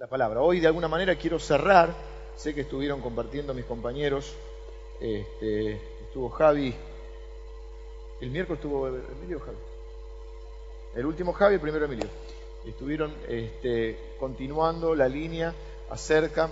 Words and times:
la 0.00 0.06
palabra. 0.06 0.40
Hoy 0.40 0.60
de 0.60 0.66
alguna 0.66 0.88
manera 0.88 1.14
quiero 1.16 1.38
cerrar, 1.38 1.94
sé 2.34 2.54
que 2.54 2.62
estuvieron 2.62 3.02
compartiendo 3.02 3.52
mis 3.52 3.66
compañeros, 3.66 4.32
este, 4.98 5.72
estuvo 6.06 6.30
Javi, 6.30 6.74
el 8.22 8.30
miércoles 8.30 8.60
estuvo 8.60 8.88
Emilio 8.88 9.40
Javi, 9.40 9.58
el 10.94 11.04
último 11.04 11.34
Javi, 11.34 11.56
el 11.56 11.60
primero 11.60 11.84
Emilio, 11.84 12.08
estuvieron 12.64 13.12
este, 13.28 14.14
continuando 14.18 14.94
la 14.94 15.06
línea 15.06 15.52
acerca 15.90 16.48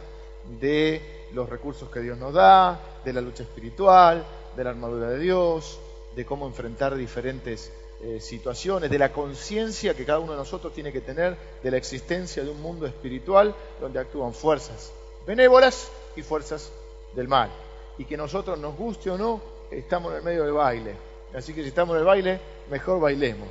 de 0.61 1.01
los 1.33 1.49
recursos 1.49 1.91
que 1.91 2.01
Dios 2.01 2.19
nos 2.19 2.35
da, 2.35 3.01
de 3.03 3.15
la 3.15 3.23
lucha 3.23 3.45
espiritual, 3.45 4.27
de 4.55 4.63
la 4.65 4.71
armadura 4.71 5.09
de 5.09 5.21
Dios, 5.21 5.81
de 6.15 6.27
cómo 6.27 6.47
enfrentar 6.47 6.95
diferentes 6.97 7.73
eh, 8.03 8.21
situaciones, 8.21 8.91
de 8.91 8.99
la 8.99 9.13
conciencia 9.13 9.95
que 9.95 10.05
cada 10.05 10.21
uno 10.21 10.33
de 10.33 10.39
nosotros 10.39 10.73
tiene 10.73 10.93
que 10.93 11.01
tener 11.01 11.37
de 11.63 11.71
la 11.71 11.77
existencia 11.77 12.45
de 12.45 12.51
un 12.51 12.61
mundo 12.63 12.87
espiritual 12.87 13.55
donde 13.81 13.99
actúan 13.99 14.33
fuerzas 14.33 14.93
benévolas 15.29 15.91
y 16.17 16.23
fuerzas 16.23 16.73
del 17.15 17.29
mal. 17.29 17.51
Y 17.99 18.07
que 18.07 18.17
nosotros, 18.17 18.59
nos 18.59 18.75
guste 18.75 19.11
o 19.11 19.19
no, 19.19 19.41
estamos 19.71 20.13
en 20.13 20.19
el 20.19 20.25
medio 20.25 20.45
del 20.45 20.55
baile. 20.55 20.95
Así 21.35 21.53
que 21.53 21.61
si 21.63 21.69
estamos 21.69 21.95
en 21.95 22.01
el 22.01 22.07
baile, 22.07 22.41
mejor 22.71 22.99
bailemos. 22.99 23.49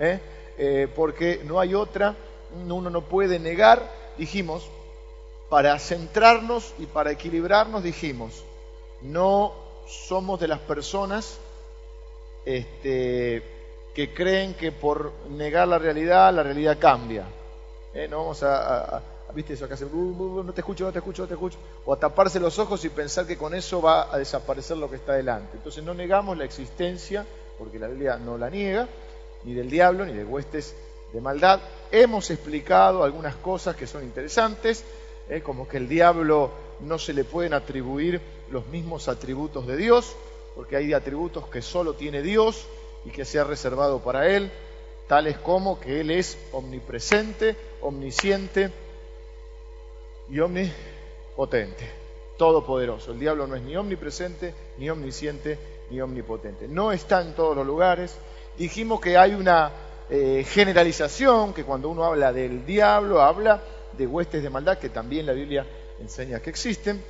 ¿eh? 0.00 0.18
Eh, 0.56 0.88
porque 0.96 1.42
no 1.44 1.60
hay 1.60 1.74
otra, 1.74 2.16
uno 2.66 2.88
no 2.88 3.02
puede 3.02 3.38
negar, 3.38 3.92
dijimos, 4.16 4.66
para 5.50 5.78
centrarnos 5.78 6.72
y 6.78 6.86
para 6.86 7.10
equilibrarnos, 7.10 7.82
dijimos, 7.82 8.42
no 9.02 9.52
somos 9.86 10.40
de 10.40 10.48
las 10.48 10.60
personas 10.60 11.38
este, 12.46 13.42
que 13.98 14.14
creen 14.14 14.54
que 14.54 14.70
por 14.70 15.12
negar 15.28 15.66
la 15.66 15.76
realidad, 15.76 16.32
la 16.32 16.44
realidad 16.44 16.78
cambia. 16.78 17.24
Eh, 17.92 18.06
no 18.06 18.18
vamos 18.18 18.44
a, 18.44 19.02
viste 19.34 19.54
eso 19.54 19.64
acá, 19.64 19.74
no 19.74 20.52
te 20.52 20.60
escucho, 20.60 20.84
no 20.84 20.92
te 20.92 21.00
escucho, 21.00 21.22
no 21.22 21.26
te 21.26 21.34
escucho, 21.34 21.58
o 21.84 21.92
a 21.92 21.98
taparse 21.98 22.38
los 22.38 22.60
ojos 22.60 22.84
y 22.84 22.90
pensar 22.90 23.26
que 23.26 23.36
con 23.36 23.54
eso 23.54 23.82
va 23.82 24.14
a 24.14 24.18
desaparecer 24.18 24.76
lo 24.76 24.88
que 24.88 24.94
está 24.94 25.14
delante. 25.14 25.56
Entonces 25.56 25.82
no 25.82 25.94
negamos 25.94 26.38
la 26.38 26.44
existencia, 26.44 27.26
porque 27.58 27.80
la 27.80 27.88
Biblia 27.88 28.18
no 28.18 28.38
la 28.38 28.48
niega, 28.48 28.86
ni 29.42 29.52
del 29.52 29.68
diablo, 29.68 30.06
ni 30.06 30.12
de 30.12 30.24
huestes 30.24 30.76
de 31.12 31.20
maldad. 31.20 31.58
Hemos 31.90 32.30
explicado 32.30 33.02
algunas 33.02 33.34
cosas 33.34 33.74
que 33.74 33.88
son 33.88 34.04
interesantes, 34.04 34.84
eh, 35.28 35.40
como 35.42 35.66
que 35.66 35.78
el 35.78 35.88
diablo 35.88 36.52
no 36.82 37.00
se 37.00 37.12
le 37.14 37.24
pueden 37.24 37.52
atribuir 37.52 38.20
los 38.52 38.64
mismos 38.68 39.08
atributos 39.08 39.66
de 39.66 39.76
Dios, 39.76 40.14
porque 40.54 40.76
hay 40.76 40.92
atributos 40.92 41.48
que 41.48 41.62
solo 41.62 41.94
tiene 41.94 42.22
Dios, 42.22 42.68
y 43.04 43.10
que 43.10 43.24
se 43.24 43.38
ha 43.38 43.44
reservado 43.44 44.00
para 44.00 44.28
Él, 44.28 44.50
tales 45.06 45.38
como 45.38 45.80
que 45.80 46.00
Él 46.00 46.10
es 46.10 46.38
omnipresente, 46.52 47.56
omnisciente 47.80 48.70
y 50.28 50.40
omnipotente, 50.40 51.88
todopoderoso. 52.36 53.12
El 53.12 53.18
diablo 53.18 53.46
no 53.46 53.56
es 53.56 53.62
ni 53.62 53.76
omnipresente, 53.76 54.54
ni 54.76 54.90
omnisciente, 54.90 55.58
ni 55.90 56.00
omnipotente. 56.00 56.68
No 56.68 56.92
está 56.92 57.22
en 57.22 57.34
todos 57.34 57.56
los 57.56 57.66
lugares. 57.66 58.16
Dijimos 58.58 59.00
que 59.00 59.16
hay 59.16 59.34
una 59.34 59.72
eh, 60.10 60.44
generalización, 60.48 61.54
que 61.54 61.64
cuando 61.64 61.88
uno 61.88 62.04
habla 62.04 62.32
del 62.32 62.66
diablo, 62.66 63.22
habla 63.22 63.62
de 63.96 64.06
huestes 64.06 64.42
de 64.42 64.50
maldad, 64.50 64.78
que 64.78 64.90
también 64.90 65.26
la 65.26 65.32
Biblia 65.32 65.66
enseña 66.00 66.40
que 66.40 66.50
existen. 66.50 67.02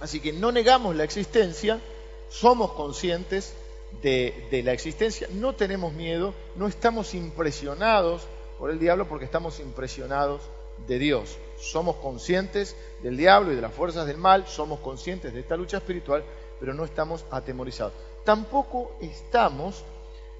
Así 0.00 0.20
que 0.20 0.32
no 0.32 0.52
negamos 0.52 0.94
la 0.96 1.04
existencia, 1.04 1.80
somos 2.28 2.72
conscientes 2.72 3.54
de, 4.02 4.62
la 4.64 4.72
existencia. 4.72 5.28
No 5.32 5.54
tenemos 5.54 5.92
miedo, 5.92 6.34
no 6.56 6.66
estamos 6.66 7.14
impresionados 7.14 8.26
por 8.58 8.70
el 8.70 8.78
diablo 8.78 9.08
porque 9.08 9.24
estamos 9.24 9.60
impresionados 9.60 10.42
de 10.86 10.98
Dios. 10.98 11.38
Somos 11.58 11.96
conscientes 11.96 12.76
del 13.02 13.16
diablo 13.16 13.52
y 13.52 13.56
de 13.56 13.62
las 13.62 13.72
fuerzas 13.72 14.06
del 14.06 14.18
mal, 14.18 14.46
somos 14.46 14.80
conscientes 14.80 15.32
de 15.32 15.40
esta 15.40 15.56
lucha 15.56 15.78
espiritual, 15.78 16.24
pero 16.60 16.74
no 16.74 16.84
estamos 16.84 17.24
atemorizados. 17.30 17.94
Tampoco 18.24 18.96
estamos, 19.00 19.84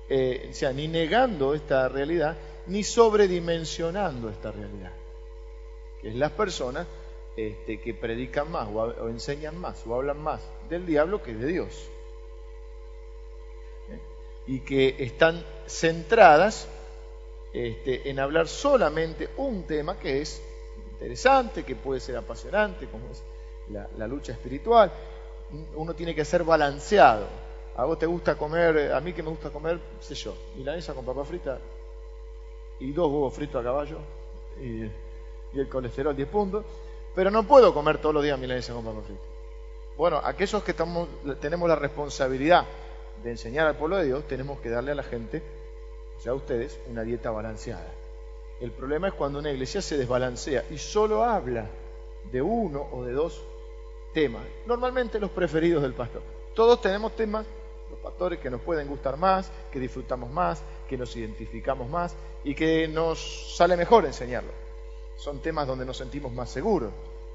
eh, 0.09 0.53
ni 0.75 0.89
negando 0.89 1.55
esta 1.55 1.89
realidad, 1.89 2.37
ni 2.67 2.85
sobredimensionando 2.85 4.29
esta 4.29 4.53
realidad, 4.53 4.93
que 6.01 6.11
es 6.11 6.15
las 6.15 6.33
personas 6.33 6.87
este, 7.37 7.81
que 7.81 7.95
predican 7.95 8.51
más 8.51 8.69
o 8.69 9.09
enseñan 9.09 9.57
más 9.57 9.87
o 9.87 9.95
hablan 9.95 10.21
más 10.21 10.41
del 10.69 10.85
diablo 10.87 11.23
que 11.23 11.35
de 11.35 11.47
Dios 11.47 11.89
y 14.49 14.61
que 14.61 14.97
están 14.99 15.45
centradas 15.67 16.67
este, 17.53 18.09
en 18.09 18.19
hablar 18.19 18.49
solamente 18.49 19.29
un 19.37 19.65
tema 19.65 19.99
que 19.99 20.23
es 20.23 20.43
interesante, 20.93 21.65
que 21.65 21.77
puede 21.77 22.01
ser 22.01 22.17
apasionante, 22.17 22.87
como 22.87 23.11
es 23.11 23.23
la, 23.99 24.09
lucha 24.09 24.33
espiritual. 24.33 24.91
Uno 25.77 25.95
tiene 25.95 26.15
que 26.15 26.25
ser 26.25 26.45
balanceado. 26.45 27.27
A 27.77 27.85
vos 27.85 27.99
te 27.99 28.07
gusta 28.07 28.37
comer, 28.37 28.93
a 28.93 29.01
mí 29.01 29.13
que 29.13 29.23
me 29.23 29.29
gusta 29.29 29.51
comer, 29.51 29.79
sé 30.01 30.15
yo, 30.15 30.35
milanesa 30.57 30.95
con 30.95 31.05
papa 31.05 31.25
frita 31.25 31.59
y 32.81 32.93
dos 32.93 33.07
huevos 33.09 33.35
fritos 33.35 33.61
a 33.61 33.65
caballo 33.65 33.99
y, 34.61 34.91
el 35.59 35.69
colesterol 35.69 36.15
10 36.15 36.29
puntos, 36.29 36.65
pero 37.15 37.31
no 37.31 37.43
puedo 37.43 37.73
comer 37.75 37.99
todos 37.99 38.15
los 38.15 38.25
días 38.25 38.39
milanesa 38.39 38.73
con 38.73 38.85
papa 38.85 39.03
frita. 39.03 39.21
Bueno, 39.97 40.21
aquellos 40.25 40.63
que 40.63 40.71
estamos, 40.71 41.09
tenemos 41.41 41.69
la 41.69 41.77
responsabilidad 41.77 42.67
de 43.23 43.31
enseñar 43.31 43.67
al 43.67 43.77
pueblo 43.77 43.97
de 43.97 44.07
Dios, 44.07 44.27
tenemos 44.27 44.61
que 44.61 44.71
darle 44.71 44.93
a 44.93 44.95
la 44.95 45.03
gente, 45.03 45.43
o 46.17 46.21
sea, 46.21 46.33
a 46.33 46.35
ustedes, 46.35 46.79
una 46.89 47.03
dieta 47.03 47.31
balanceada. 47.31 47.93
El 48.61 48.73
problema 48.73 49.09
es 49.09 49.15
cuando 49.15 49.39
una 49.39 49.51
iglesia 49.51 49.81
se 49.81 49.97
desbalancea 49.97 50.65
y 50.71 50.79
solo 50.79 51.25
habla 51.25 51.69
de 52.31 52.43
uno 52.43 52.89
o 52.93 53.05
de 53.05 53.13
dos 53.13 53.43
temas, 54.13 54.43
normalmente 54.67 55.21
los 55.21 55.31
preferidos 55.31 55.83
del 55.83 55.95
pastor. 55.95 56.23
Todos 56.55 56.81
tenemos 56.81 57.15
temas, 57.15 57.47
los 57.91 58.01
pastores, 58.01 58.41
que 58.41 58.51
nos 58.51 58.61
pueden 58.61 58.89
gustar 58.89 59.17
más, 59.17 59.51
que 59.71 59.79
disfrutamos 59.79 60.31
más, 60.31 60.63
que 60.89 60.99
nos 60.99 61.15
identificamos 61.17 61.89
más 61.89 62.17
y 62.43 62.55
que 62.55 62.89
nos 62.89 63.57
sale 63.57 63.77
mejor 63.77 64.07
enseñarlo. 64.07 64.51
Son 65.17 65.41
temas 65.41 65.67
donde 65.67 65.85
nos 65.85 65.97
sentimos 65.97 66.33
más 66.33 66.51
seguros. 66.51 66.93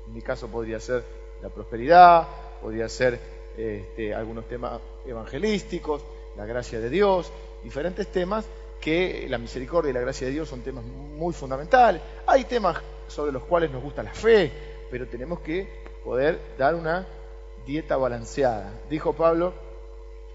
En 0.08 0.14
mi 0.14 0.22
caso 0.22 0.48
podría 0.48 0.80
ser 0.80 1.04
la 1.42 1.50
prosperidad, 1.50 2.28
podría 2.62 2.90
ser 2.90 3.20
este, 3.58 4.14
algunos 4.14 4.48
temas 4.48 4.80
evangelísticos, 5.06 6.02
la 6.36 6.46
gracia 6.46 6.80
de 6.80 6.90
Dios, 6.90 7.32
diferentes 7.64 8.08
temas 8.08 8.46
que 8.82 9.28
la 9.30 9.38
misericordia 9.38 9.92
y 9.92 9.94
la 9.94 10.02
gracia 10.02 10.28
de 10.28 10.34
Dios 10.34 10.50
son 10.50 10.62
temas 10.62 10.84
muy 10.84 11.34
fundamentales. 11.34 12.02
Hay 12.28 12.44
temas 12.44 12.78
sobre 13.08 13.32
los 13.32 13.44
cuales 13.44 13.72
nos 13.72 13.82
gusta 13.82 14.04
la 14.04 14.14
fe, 14.14 14.52
pero 14.92 15.08
tenemos 15.08 15.40
que 15.40 15.68
poder 16.04 16.40
dar 16.58 16.76
una 16.76 17.08
dieta 17.66 17.96
balanceada. 17.96 18.74
Dijo 18.90 19.14
Pablo 19.14 19.54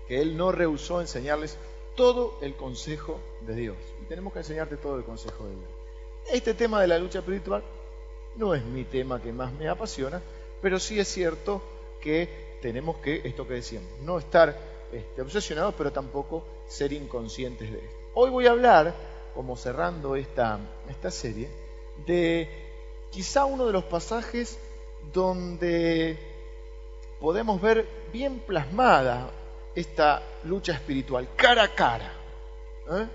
que 0.06 0.22
él 0.22 0.36
no 0.36 0.50
rehusó 0.50 1.00
enseñarles 1.00 1.58
todo 1.94 2.38
el 2.40 2.54
consejo 2.54 3.20
de 3.42 3.54
Dios. 3.54 3.76
Y 4.02 4.06
tenemos 4.06 4.32
que 4.32 4.38
enseñarte 4.38 4.76
todo 4.76 4.96
el 4.96 5.04
consejo 5.04 5.44
de 5.44 5.50
Dios. 5.50 5.70
Este 6.32 6.54
tema 6.54 6.80
de 6.80 6.86
la 6.86 6.98
lucha 6.98 7.18
espiritual 7.18 7.62
no 8.36 8.54
es 8.54 8.64
mi 8.64 8.84
tema 8.84 9.20
que 9.20 9.32
más 9.32 9.52
me 9.52 9.68
apasiona, 9.68 10.22
pero 10.62 10.78
sí 10.78 10.98
es 10.98 11.08
cierto 11.08 11.60
que 12.00 12.47
tenemos 12.60 12.96
que, 12.98 13.22
esto 13.24 13.46
que 13.46 13.54
decíamos, 13.54 13.90
no 14.02 14.18
estar 14.18 14.56
este, 14.92 15.22
obsesionados, 15.22 15.74
pero 15.76 15.92
tampoco 15.92 16.44
ser 16.66 16.92
inconscientes 16.92 17.70
de 17.70 17.78
esto. 17.78 17.96
Hoy 18.14 18.30
voy 18.30 18.46
a 18.46 18.50
hablar, 18.50 18.94
como 19.34 19.56
cerrando 19.56 20.16
esta, 20.16 20.58
esta 20.88 21.10
serie, 21.10 21.48
de 22.06 22.48
quizá 23.10 23.44
uno 23.44 23.66
de 23.66 23.72
los 23.72 23.84
pasajes 23.84 24.58
donde 25.12 26.18
podemos 27.20 27.60
ver 27.60 27.86
bien 28.12 28.40
plasmada 28.40 29.30
esta 29.74 30.22
lucha 30.44 30.72
espiritual, 30.72 31.28
cara 31.36 31.64
a 31.64 31.74
cara. 31.74 32.12
¿eh? 32.90 33.06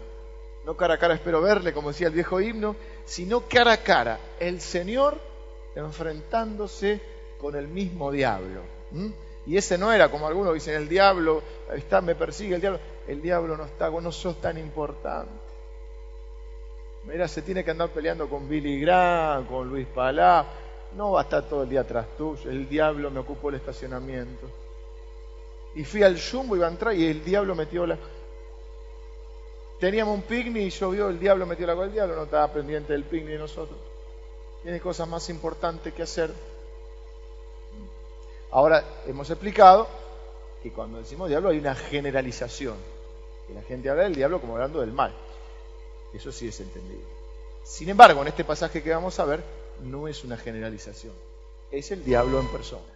No 0.66 0.78
cara 0.78 0.96
a 0.96 0.98
cara 0.98 1.16
espero 1.16 1.42
verle, 1.42 1.74
como 1.74 1.90
decía 1.90 2.08
el 2.08 2.14
viejo 2.14 2.40
himno, 2.40 2.76
sino 3.06 3.42
cara 3.48 3.74
a 3.74 3.78
cara, 3.78 4.20
el 4.40 4.62
Señor 4.62 5.20
enfrentándose 5.76 7.02
con 7.40 7.56
el 7.56 7.68
mismo 7.68 8.12
diablo. 8.12 8.62
Y 9.46 9.58
ese 9.58 9.78
no 9.78 9.92
era, 9.92 10.10
como 10.10 10.28
algunos 10.28 10.54
dicen, 10.54 10.76
el 10.76 10.88
diablo 10.88 11.44
está, 11.74 12.02
me 12.02 12.16
persigue 12.16 12.56
el 12.56 12.62
diablo. 12.62 12.80
El 13.08 13.22
diablo 13.22 13.58
no 13.58 13.66
está, 13.66 13.90
no 13.90 14.12
sos 14.12 14.40
tan 14.40 14.58
importante. 14.58 15.32
Mira, 17.06 17.28
se 17.28 17.42
tiene 17.42 17.64
que 17.64 17.72
andar 17.72 17.90
peleando 17.90 18.30
con 18.30 18.48
Billy 18.48 18.80
Graham, 18.80 19.46
con 19.46 19.68
Luis 19.68 19.88
Palá. 19.88 20.46
No 20.96 21.12
va 21.12 21.22
a 21.22 21.24
estar 21.24 21.44
todo 21.44 21.64
el 21.64 21.70
día 21.70 21.82
atrás 21.82 22.06
tuyo. 22.18 22.50
El 22.50 22.70
diablo 22.70 23.12
me 23.12 23.20
ocupó 23.20 23.50
el 23.50 23.56
estacionamiento. 23.56 24.48
Y 25.76 25.84
fui 25.84 26.04
al 26.04 26.18
jumbo, 26.20 26.56
iba 26.56 26.68
a 26.68 26.72
entrar 26.72 26.94
y 26.94 27.06
el 27.08 27.24
diablo 27.24 27.56
metió 27.56 27.86
la... 27.86 27.98
Teníamos 29.80 30.16
un 30.16 30.22
picnic 30.22 30.64
y 30.64 30.70
llovió, 30.70 31.10
el 31.10 31.20
diablo 31.20 31.46
metió 31.46 31.68
la 31.68 31.74
cola. 31.74 31.88
El 31.88 31.94
diablo 31.94 32.16
no 32.16 32.24
estaba 32.24 32.54
pendiente 32.54 32.94
del 32.94 33.04
picnic 33.04 33.34
de 33.34 33.40
nosotros. 33.40 33.78
Tiene 34.62 34.80
cosas 34.80 35.10
más 35.10 35.30
importantes 35.30 35.94
que 35.94 36.04
hacer. 36.04 36.32
Ahora, 38.54 38.84
hemos 39.08 39.28
explicado 39.32 39.88
que 40.62 40.72
cuando 40.72 41.00
decimos 41.00 41.28
diablo 41.28 41.50
hay 41.50 41.58
una 41.58 41.74
generalización. 41.74 42.78
Que 43.48 43.54
la 43.56 43.64
gente 43.64 43.90
habla 43.90 44.04
del 44.04 44.14
diablo 44.14 44.40
como 44.40 44.54
hablando 44.54 44.80
del 44.80 44.92
mal. 44.92 45.12
Eso 46.14 46.32
sí 46.32 46.48
es 46.48 46.60
entendido. 46.60 47.02
Sin 47.64 47.90
embargo, 47.90 48.22
en 48.22 48.28
este 48.28 48.44
pasaje 48.44 48.84
que 48.84 48.92
vamos 48.92 49.20
a 49.20 49.26
ver, 49.26 49.44
no 49.82 50.08
es 50.08 50.24
una 50.24 50.38
generalización, 50.38 51.16
es 51.72 51.90
el 51.90 52.06
diablo 52.06 52.40
en 52.40 52.48
persona. 52.52 52.94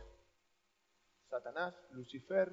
Satanás, 1.27 1.73
Lucifer, 1.91 2.51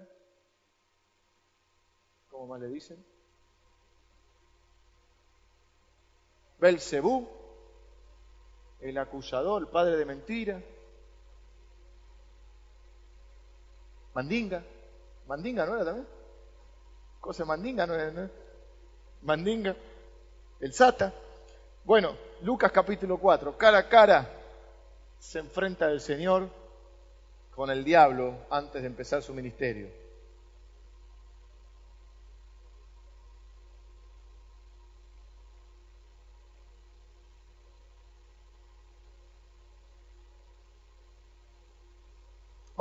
¿cómo 2.30 2.46
más 2.46 2.60
le 2.62 2.68
dicen? 2.68 3.04
Belcebú, 6.58 7.28
el 8.80 8.96
acusador, 8.96 9.60
el 9.60 9.68
padre 9.68 9.96
de 9.96 10.06
mentira. 10.06 10.62
Mandinga, 14.14 14.62
Mandinga 15.26 15.66
no 15.66 15.74
era 15.74 15.84
también. 15.84 16.06
Cosa 17.20 17.44
Mandinga 17.44 17.86
no 17.86 17.94
era, 17.94 18.30
Mandinga, 19.22 19.74
el 20.60 20.72
Sata. 20.72 21.12
Bueno, 21.84 22.16
Lucas 22.42 22.72
capítulo 22.72 23.18
4, 23.18 23.56
cara 23.58 23.78
a 23.78 23.88
cara 23.88 24.30
se 25.18 25.38
enfrenta 25.38 25.90
el 25.90 26.00
Señor 26.00 26.48
con 27.54 27.70
el 27.70 27.84
diablo 27.84 28.38
antes 28.50 28.82
de 28.82 28.88
empezar 28.88 29.22
su 29.22 29.34
ministerio. 29.34 30.03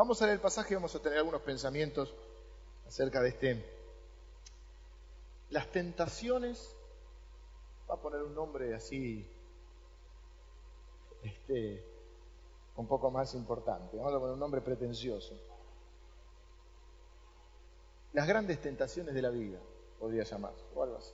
Vamos 0.04 0.22
a 0.22 0.26
leer 0.26 0.36
el 0.36 0.42
pasaje 0.42 0.74
y 0.74 0.76
vamos 0.76 0.94
a 0.96 1.00
tener 1.00 1.20
algunos 1.20 1.42
pensamientos 1.44 2.14
acerca 2.86 3.22
de 3.22 3.30
este. 3.30 3.66
Las 5.50 5.72
tentaciones, 5.72 6.76
va 7.90 7.96
a 7.96 8.02
poner 8.02 8.22
un 8.22 8.36
nombre 8.36 8.76
así, 8.76 9.26
este, 11.24 11.86
un 12.76 12.86
poco 12.86 13.12
más 13.12 13.34
importante, 13.34 13.96
vamos 13.96 14.14
a 14.14 14.20
poner 14.20 14.34
un 14.34 14.42
nombre 14.42 14.60
pretencioso. 14.60 15.40
Las 18.12 18.28
grandes 18.28 18.60
tentaciones 18.60 19.16
de 19.16 19.22
la 19.22 19.30
vida, 19.30 19.60
podría 20.02 20.26
llamarse, 20.26 20.66
o 20.76 20.84
algo 20.84 20.98
así. 20.98 21.14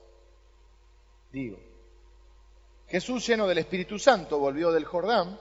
Digo, 1.30 1.60
Jesús 2.88 3.24
lleno 3.24 3.46
del 3.46 3.58
Espíritu 3.58 4.00
Santo 4.00 4.40
volvió 4.40 4.72
del 4.72 4.84
Jordán 4.84 5.38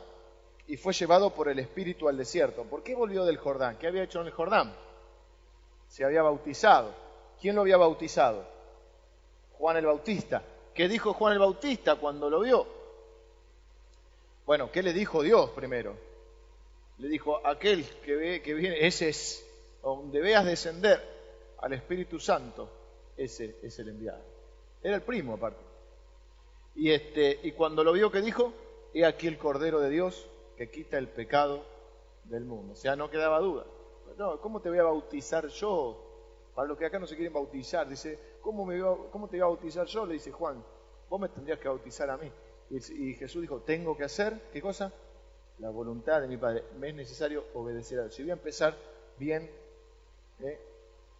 y 0.69 0.77
fue 0.77 0.93
llevado 0.93 1.31
por 1.31 1.49
el 1.49 1.57
Espíritu 1.57 2.07
al 2.07 2.15
desierto. 2.15 2.63
¿Por 2.63 2.83
qué 2.83 2.93
volvió 2.93 3.25
del 3.25 3.37
Jordán? 3.37 3.77
¿Qué 3.79 3.87
había 3.87 4.03
hecho 4.03 4.21
en 4.21 4.27
el 4.27 4.31
Jordán? 4.31 4.71
Se 5.87 6.05
había 6.05 6.21
bautizado. 6.21 6.93
¿Quién 7.41 7.55
lo 7.55 7.61
había 7.61 7.77
bautizado? 7.77 8.45
Juan 9.53 9.77
el 9.77 9.87
Bautista. 9.87 10.43
¿Qué 10.75 10.87
dijo 10.87 11.13
Juan 11.13 11.33
el 11.33 11.39
Bautista 11.39 11.95
cuando 11.95 12.29
lo 12.29 12.41
vio? 12.41 12.67
Bueno, 14.45 14.71
¿qué 14.71 14.83
le 14.83 14.93
dijo 14.93 15.23
Dios 15.23 15.49
primero? 15.49 15.97
Le 16.99 17.07
dijo, 17.07 17.41
aquel 17.47 17.83
que, 18.05 18.15
ve, 18.15 18.41
que 18.43 18.53
viene, 18.53 18.85
ese 18.85 19.09
es, 19.09 19.43
donde 19.81 20.21
veas 20.21 20.45
descender 20.45 21.01
al 21.57 21.73
Espíritu 21.73 22.19
Santo, 22.19 22.69
ese 23.17 23.55
es 23.63 23.79
el 23.79 23.89
enviado. 23.89 24.21
Era 24.83 24.97
el 24.97 25.01
primo 25.01 25.33
aparte. 25.33 25.63
Y, 26.75 26.91
este, 26.91 27.39
y 27.41 27.53
cuando 27.53 27.83
lo 27.83 27.91
vio, 27.91 28.11
¿qué 28.11 28.21
dijo? 28.21 28.53
He 28.93 29.03
aquí 29.03 29.25
el 29.25 29.39
Cordero 29.39 29.79
de 29.79 29.89
Dios 29.89 30.27
que 30.59 30.69
quita 30.69 30.97
el 30.97 31.07
pecado 31.07 31.63
del 32.25 32.43
mundo. 32.43 32.73
O 32.73 32.75
sea, 32.75 32.97
no 32.97 33.09
quedaba 33.09 33.39
duda. 33.39 33.65
No, 34.17 34.41
¿cómo 34.41 34.59
te 34.59 34.67
voy 34.67 34.79
a 34.79 34.83
bautizar 34.83 35.47
yo? 35.47 36.51
Para 36.53 36.67
los 36.67 36.77
que 36.77 36.85
acá 36.85 36.99
no 36.99 37.07
se 37.07 37.15
quieren 37.15 37.31
bautizar, 37.31 37.87
dice, 37.87 38.19
¿cómo, 38.41 38.65
me 38.65 38.77
¿cómo 39.09 39.29
te 39.29 39.37
voy 39.37 39.41
a 39.43 39.45
bautizar 39.45 39.87
yo? 39.87 40.05
Le 40.05 40.15
dice 40.15 40.33
Juan, 40.33 40.61
vos 41.09 41.17
me 41.17 41.29
tendrías 41.29 41.59
que 41.59 41.69
bautizar 41.69 42.09
a 42.09 42.17
mí. 42.17 42.29
Y, 42.71 43.13
Jesús 43.13 43.41
dijo, 43.41 43.61
tengo 43.61 43.95
que 43.95 44.03
hacer, 44.03 44.49
¿qué 44.51 44.61
cosa? 44.61 44.91
La 45.59 45.69
voluntad 45.69 46.19
de 46.19 46.27
mi 46.27 46.35
Padre. 46.35 46.65
Me 46.77 46.89
es 46.89 46.95
necesario 46.95 47.45
obedecer 47.53 47.99
a 47.99 48.01
Dios. 48.03 48.15
Si 48.15 48.23
voy 48.23 48.31
a 48.31 48.33
empezar 48.33 48.75
bien, 49.17 49.49
¿eh? 50.41 50.59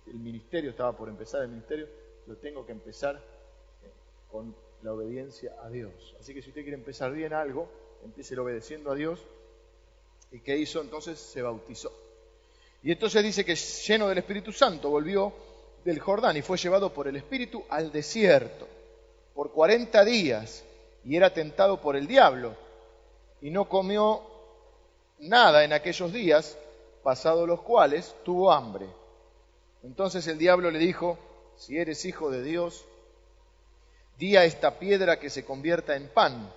el 0.08 0.20
ministerio 0.20 0.72
estaba 0.72 0.92
por 0.92 1.08
empezar, 1.08 1.44
el 1.44 1.48
ministerio, 1.48 1.88
lo 2.28 2.36
tengo 2.36 2.66
que 2.66 2.74
empezar 2.74 3.16
¿eh? 3.16 3.92
con 4.30 4.54
la 4.82 4.92
obediencia 4.92 5.56
a 5.64 5.70
Dios. 5.70 6.14
Así 6.20 6.34
que 6.34 6.42
si 6.42 6.50
usted 6.50 6.64
quiere 6.64 6.76
empezar 6.76 7.14
bien 7.14 7.32
algo, 7.32 7.70
empiece 8.04 8.38
obedeciendo 8.40 8.92
a 8.92 8.96
Dios. 8.96 9.20
¿Y 10.32 10.40
qué 10.40 10.58
hizo? 10.58 10.82
Entonces 10.82 11.20
se 11.20 11.42
bautizó. 11.42 11.92
Y 12.84 12.92
entonces 12.92 13.24
dice 13.24 13.44
que 13.44 13.56
lleno 13.56 14.08
del 14.08 14.20
Espíritu 14.20 14.52
Santo 14.52 14.90
volvió 14.90 15.34
del 15.84 16.00
Jordán 16.00 16.38
y 16.38 16.42
fue 16.42 16.58
llevado 16.58 16.94
por 16.94 17.08
el 17.08 17.16
Espíritu 17.16 17.64
al 17.70 17.92
desierto 17.92 18.68
por 19.34 19.52
40 19.52 20.04
días 20.06 20.64
y 21.06 21.16
era 21.16 21.34
tentado 21.34 21.80
por 21.82 21.96
el 21.96 22.08
diablo 22.08 22.56
y 23.42 23.52
no 23.52 23.70
comió 23.70 24.22
nada 25.20 25.64
en 25.64 25.74
aquellos 25.74 26.12
días, 26.12 26.58
pasados 27.04 27.48
los 27.48 27.62
cuales 27.62 28.16
tuvo 28.24 28.52
hambre. 28.52 28.86
Entonces 29.84 30.28
el 30.28 30.38
diablo 30.38 30.72
le 30.72 30.80
dijo, 30.80 31.18
si 31.56 31.78
eres 31.78 32.04
hijo 32.06 32.30
de 32.30 32.44
Dios, 32.44 32.86
di 34.18 34.36
a 34.36 34.44
esta 34.44 34.78
piedra 34.78 35.20
que 35.20 35.30
se 35.30 35.46
convierta 35.46 35.96
en 35.96 36.10
pan. 36.10 36.54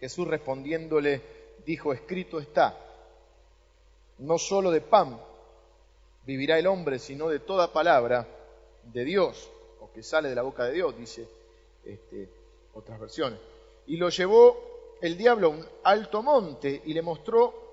Jesús 0.00 0.26
respondiéndole 0.26 1.22
dijo, 1.64 1.92
escrito 1.92 2.38
está, 2.38 2.76
no 4.18 4.38
solo 4.38 4.70
de 4.70 4.80
pan 4.80 5.18
vivirá 6.24 6.58
el 6.58 6.66
hombre, 6.66 6.98
sino 6.98 7.28
de 7.28 7.40
toda 7.40 7.72
palabra 7.72 8.26
de 8.84 9.04
Dios, 9.04 9.50
o 9.80 9.90
que 9.92 10.02
sale 10.02 10.28
de 10.28 10.34
la 10.34 10.42
boca 10.42 10.64
de 10.64 10.72
Dios, 10.72 10.96
dice 10.96 11.26
este, 11.84 12.28
otras 12.74 12.98
versiones. 13.00 13.38
Y 13.86 13.96
lo 13.96 14.08
llevó 14.08 14.96
el 15.00 15.16
diablo 15.16 15.48
a 15.48 15.50
un 15.50 15.66
alto 15.84 16.22
monte 16.22 16.82
y 16.84 16.94
le 16.94 17.02
mostró 17.02 17.66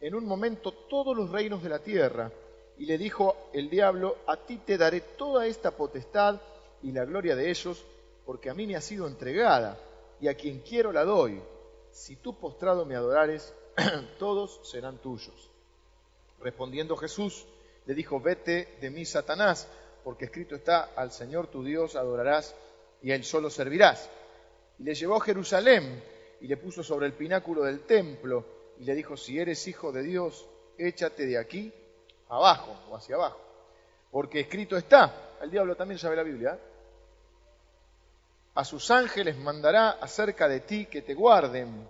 en 0.00 0.14
un 0.14 0.26
momento 0.26 0.72
todos 0.72 1.16
los 1.16 1.30
reinos 1.30 1.62
de 1.62 1.68
la 1.68 1.78
tierra. 1.78 2.30
Y 2.78 2.86
le 2.86 2.98
dijo 2.98 3.48
el 3.52 3.70
diablo, 3.70 4.18
a 4.26 4.36
ti 4.36 4.58
te 4.58 4.76
daré 4.76 5.00
toda 5.00 5.46
esta 5.46 5.70
potestad 5.70 6.40
y 6.82 6.92
la 6.92 7.04
gloria 7.04 7.34
de 7.34 7.50
ellos, 7.50 7.82
porque 8.24 8.50
a 8.50 8.54
mí 8.54 8.66
me 8.66 8.76
ha 8.76 8.80
sido 8.80 9.06
entregada 9.06 9.78
y 10.20 10.28
a 10.28 10.34
quien 10.34 10.60
quiero 10.60 10.92
la 10.92 11.04
doy. 11.04 11.40
Si 11.90 12.16
tú 12.16 12.38
postrado 12.38 12.84
me 12.84 12.94
adorares, 12.94 13.54
todos 14.18 14.60
serán 14.68 14.98
tuyos. 14.98 15.50
Respondiendo 16.40 16.96
Jesús, 16.96 17.46
le 17.86 17.94
dijo, 17.94 18.20
vete 18.20 18.76
de 18.80 18.90
mí, 18.90 19.04
Satanás, 19.04 19.68
porque 20.04 20.26
escrito 20.26 20.54
está, 20.54 20.90
al 20.96 21.12
Señor 21.12 21.48
tu 21.48 21.64
Dios 21.64 21.96
adorarás 21.96 22.54
y 23.02 23.12
a 23.12 23.14
Él 23.14 23.24
solo 23.24 23.50
servirás. 23.50 24.10
Y 24.78 24.84
le 24.84 24.94
llevó 24.94 25.16
a 25.16 25.20
Jerusalén 25.20 26.02
y 26.40 26.46
le 26.46 26.56
puso 26.56 26.82
sobre 26.82 27.06
el 27.06 27.14
pináculo 27.14 27.62
del 27.62 27.80
templo 27.80 28.44
y 28.78 28.84
le 28.84 28.94
dijo, 28.94 29.16
si 29.16 29.38
eres 29.38 29.66
hijo 29.68 29.92
de 29.92 30.02
Dios, 30.02 30.46
échate 30.76 31.26
de 31.26 31.38
aquí 31.38 31.72
abajo 32.28 32.76
o 32.90 32.96
hacia 32.96 33.16
abajo. 33.16 33.40
Porque 34.10 34.40
escrito 34.40 34.76
está, 34.76 35.36
el 35.42 35.50
diablo 35.50 35.76
también 35.76 35.98
sabe 35.98 36.16
la 36.16 36.22
Biblia, 36.22 36.54
¿eh? 36.54 36.75
A 38.56 38.64
sus 38.64 38.90
ángeles 38.90 39.36
mandará 39.36 39.90
acerca 39.90 40.48
de 40.48 40.60
ti 40.60 40.86
que 40.86 41.02
te 41.02 41.12
guarden 41.12 41.86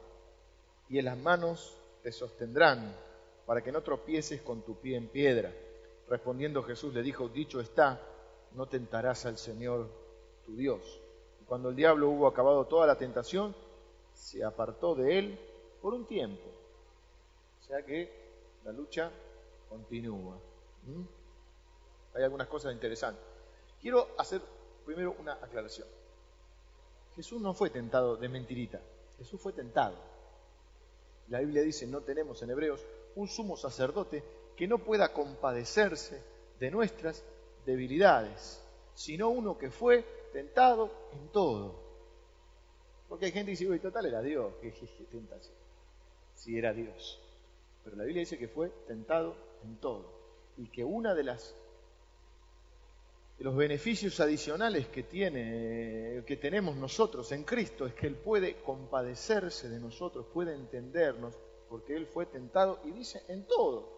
y 0.89 0.99
en 0.99 1.05
las 1.05 1.17
manos 1.17 1.79
te 2.03 2.11
sostendrán 2.11 2.93
para 3.47 3.63
que 3.63 3.71
no 3.71 3.83
tropieces 3.83 4.43
con 4.43 4.63
tu 4.63 4.81
pie 4.81 4.97
en 4.97 5.07
piedra. 5.07 5.53
Respondiendo 6.09 6.65
Jesús 6.65 6.93
le 6.93 7.03
dijo, 7.03 7.29
dicho 7.29 7.61
está, 7.61 8.01
no 8.55 8.67
tentarás 8.67 9.27
al 9.27 9.39
Señor 9.39 9.89
tu 10.45 10.57
Dios. 10.57 11.01
Y 11.41 11.45
cuando 11.45 11.69
el 11.69 11.77
diablo 11.77 12.11
hubo 12.11 12.27
acabado 12.27 12.67
toda 12.67 12.85
la 12.85 12.99
tentación, 12.99 13.55
se 14.13 14.43
apartó 14.43 14.97
de 14.97 15.21
él 15.21 15.39
por 15.81 15.95
un 15.95 16.05
tiempo. 16.05 16.51
O 17.61 17.65
sea 17.65 17.83
que 17.83 18.11
la 18.65 18.73
lucha 18.73 19.13
continúa. 19.69 20.37
¿Mm? 20.85 21.03
Hay 22.17 22.25
algunas 22.25 22.49
cosas 22.49 22.73
interesantes. 22.73 23.23
Quiero 23.81 24.09
hacer 24.19 24.41
primero 24.85 25.15
una 25.21 25.35
aclaración. 25.35 25.87
Jesús 27.17 27.41
no 27.41 27.55
fue 27.55 27.71
tentado 27.71 28.17
de 28.17 28.29
mentirita, 28.29 28.81
Jesús 29.19 29.41
fue 29.41 29.53
tentado. 29.53 29.97
La 31.29 31.41
Biblia 31.41 31.63
dice, 31.63 31.87
no 31.87 32.03
tenemos 32.03 32.41
en 32.43 32.51
Hebreos 32.51 32.85
un 33.17 33.27
sumo 33.27 33.57
sacerdote 33.57 34.23
que 34.55 34.69
no 34.69 34.79
pueda 34.79 35.13
compadecerse 35.13 36.23
de 36.61 36.71
nuestras 36.71 37.25
debilidades, 37.65 38.63
sino 38.95 39.31
uno 39.31 39.59
que 39.59 39.71
fue 39.71 40.05
tentado 40.33 40.91
en 41.13 41.29
todo. 41.29 41.75
Porque 43.09 43.27
hay 43.27 43.33
gente 43.33 43.47
que 43.47 43.59
dice, 43.59 43.69
uy, 43.71 43.79
total 43.81 44.07
era 44.07 44.23
Dios, 44.23 44.55
que 44.61 44.71
tentación, 45.11 45.55
si 46.35 46.59
era 46.59 46.73
Dios. 46.73 47.21
Pero 47.85 47.97
la 47.97 48.05
Biblia 48.05 48.21
dice 48.21 48.39
que 48.39 48.49
fue 48.49 48.69
tentado 48.87 49.37
en 49.65 49.77
todo. 49.77 50.13
Y 50.57 50.69
que 50.69 50.85
una 50.85 51.15
de 51.15 51.25
las 51.25 51.55
los 53.39 53.55
beneficios 53.55 54.19
adicionales 54.21 54.87
que 54.89 55.03
tiene, 55.03 56.25
que 56.27 56.37
tenemos 56.37 56.77
nosotros 56.77 57.31
en 57.33 57.45
Cristo 57.45 57.87
es 57.87 57.95
que 57.95 58.07
Él 58.07 58.17
puede 58.17 58.63
compadecerse 58.63 59.69
de 59.69 59.79
nosotros, 59.79 60.27
puede 60.33 60.55
entendernos, 60.55 61.35
porque 61.69 61.95
Él 61.95 62.07
fue 62.07 62.27
tentado 62.27 62.81
y 62.85 62.93
dice 62.93 63.23
en 63.29 63.47
todo. 63.47 63.95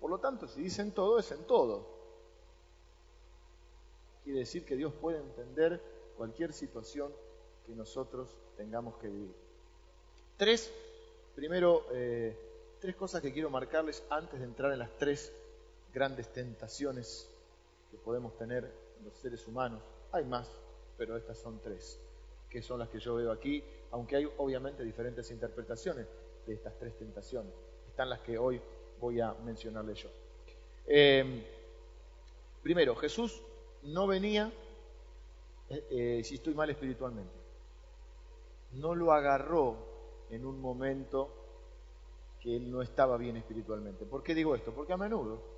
Por 0.00 0.10
lo 0.10 0.18
tanto, 0.18 0.46
si 0.46 0.62
dice 0.62 0.82
en 0.82 0.92
todo, 0.92 1.18
es 1.18 1.30
en 1.32 1.44
todo. 1.44 1.98
Quiere 4.22 4.40
decir 4.40 4.64
que 4.64 4.76
Dios 4.76 4.92
puede 5.00 5.18
entender 5.18 5.82
cualquier 6.16 6.52
situación 6.52 7.12
que 7.66 7.72
nosotros 7.74 8.36
tengamos 8.56 8.96
que 8.98 9.08
vivir. 9.08 9.34
Tres 10.36 10.72
primero, 11.38 11.86
eh, 11.92 12.36
tres 12.80 12.96
cosas 12.96 13.22
que 13.22 13.32
quiero 13.32 13.48
marcarles 13.48 14.02
antes 14.10 14.40
de 14.40 14.44
entrar 14.44 14.72
en 14.72 14.80
las 14.80 14.90
tres 14.98 15.32
grandes 15.94 16.32
tentaciones 16.32 17.30
que 17.90 17.96
podemos 17.98 18.36
tener 18.36 18.72
los 19.04 19.16
seres 19.16 19.46
humanos. 19.46 19.82
Hay 20.12 20.24
más, 20.24 20.48
pero 20.96 21.16
estas 21.16 21.38
son 21.38 21.60
tres, 21.60 22.00
que 22.48 22.62
son 22.62 22.78
las 22.78 22.88
que 22.88 22.98
yo 22.98 23.14
veo 23.14 23.32
aquí, 23.32 23.62
aunque 23.90 24.16
hay 24.16 24.28
obviamente 24.38 24.82
diferentes 24.84 25.30
interpretaciones 25.30 26.06
de 26.46 26.54
estas 26.54 26.78
tres 26.78 26.96
tentaciones. 26.96 27.52
Están 27.88 28.10
las 28.10 28.20
que 28.20 28.38
hoy 28.38 28.60
voy 29.00 29.20
a 29.20 29.34
mencionarles 29.34 30.02
yo. 30.02 30.08
Eh, 30.86 31.44
primero, 32.62 32.94
Jesús 32.96 33.42
no 33.82 34.06
venía 34.06 34.50
eh, 35.68 35.86
eh, 35.90 36.24
si 36.24 36.36
estoy 36.36 36.54
mal 36.54 36.70
espiritualmente. 36.70 37.32
No 38.72 38.94
lo 38.94 39.12
agarró 39.12 39.76
en 40.30 40.44
un 40.44 40.60
momento 40.60 41.30
que 42.40 42.56
él 42.56 42.70
no 42.70 42.82
estaba 42.82 43.16
bien 43.16 43.36
espiritualmente. 43.36 44.04
¿Por 44.04 44.22
qué 44.22 44.34
digo 44.34 44.54
esto? 44.54 44.72
Porque 44.72 44.92
a 44.92 44.96
menudo 44.96 45.57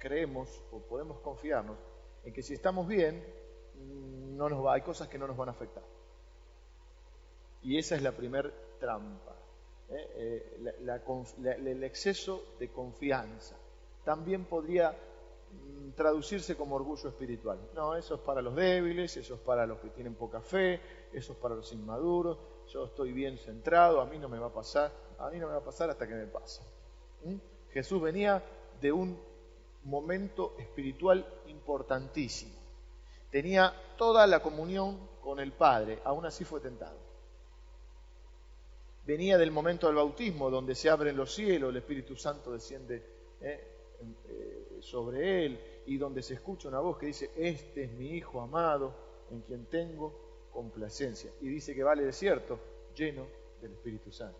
creemos 0.00 0.64
o 0.72 0.80
podemos 0.80 1.20
confiarnos 1.20 1.78
en 2.24 2.32
que 2.32 2.42
si 2.42 2.54
estamos 2.54 2.88
bien, 2.88 3.24
no 4.36 4.48
nos 4.48 4.64
va, 4.64 4.74
hay 4.74 4.80
cosas 4.80 5.06
que 5.06 5.18
no 5.18 5.28
nos 5.28 5.36
van 5.36 5.50
a 5.50 5.52
afectar. 5.52 5.84
Y 7.62 7.78
esa 7.78 7.94
es 7.94 8.02
la 8.02 8.10
primer 8.10 8.52
trampa, 8.80 9.36
¿eh? 9.88 10.74
el 11.44 11.84
exceso 11.84 12.56
de 12.58 12.68
confianza. 12.72 13.56
También 14.04 14.46
podría 14.46 14.96
Mm, 15.52 15.90
traducirse 15.92 16.56
como 16.56 16.76
orgullo 16.76 17.08
espiritual. 17.08 17.58
No, 17.74 17.96
eso 17.96 18.14
es 18.14 18.20
para 18.20 18.40
los 18.40 18.54
débiles, 18.54 19.16
eso 19.16 19.34
es 19.34 19.40
para 19.40 19.66
los 19.66 19.80
que 19.80 19.90
tienen 19.90 20.14
poca 20.14 20.40
fe, 20.40 20.80
eso 21.12 21.32
es 21.32 21.38
para 21.38 21.56
los 21.56 21.72
inmaduros. 21.72 22.38
Yo 22.68 22.84
estoy 22.84 23.12
bien 23.12 23.36
centrado, 23.36 24.00
a 24.00 24.06
mí 24.06 24.18
no 24.18 24.28
me 24.28 24.38
va 24.38 24.46
a 24.46 24.52
pasar, 24.52 24.92
a 25.18 25.28
mí 25.30 25.38
no 25.38 25.48
me 25.48 25.54
va 25.54 25.58
a 25.58 25.64
pasar 25.64 25.90
hasta 25.90 26.06
que 26.06 26.14
me 26.14 26.26
pase. 26.26 26.62
¿Mm? 27.24 27.36
Jesús 27.70 28.00
venía 28.00 28.42
de 28.80 28.92
un 28.92 29.18
momento 29.84 30.54
espiritual 30.58 31.26
importantísimo. 31.46 32.54
Tenía 33.30 33.72
toda 33.96 34.26
la 34.26 34.40
comunión 34.40 34.98
con 35.22 35.40
el 35.40 35.52
Padre, 35.52 36.00
aún 36.04 36.26
así 36.26 36.44
fue 36.44 36.60
tentado. 36.60 36.98
Venía 39.06 39.38
del 39.38 39.50
momento 39.50 39.86
del 39.86 39.96
bautismo, 39.96 40.50
donde 40.50 40.74
se 40.74 40.90
abren 40.90 41.16
los 41.16 41.34
cielos, 41.34 41.70
el 41.70 41.76
Espíritu 41.76 42.16
Santo 42.16 42.52
desciende 42.52 43.02
¿eh? 43.40 43.70
Eh, 44.28 44.78
sobre 44.80 45.44
él 45.44 45.60
y 45.86 45.98
donde 45.98 46.22
se 46.22 46.34
escucha 46.34 46.68
una 46.68 46.80
voz 46.80 46.96
que 46.98 47.06
dice, 47.06 47.30
este 47.36 47.84
es 47.84 47.92
mi 47.92 48.10
Hijo 48.16 48.40
amado 48.40 48.94
en 49.30 49.40
quien 49.42 49.66
tengo 49.66 50.48
complacencia. 50.52 51.30
Y 51.40 51.48
dice 51.48 51.74
que 51.74 51.82
vale 51.82 52.04
desierto 52.04 52.58
lleno 52.94 53.26
del 53.60 53.72
Espíritu 53.72 54.10
Santo. 54.10 54.38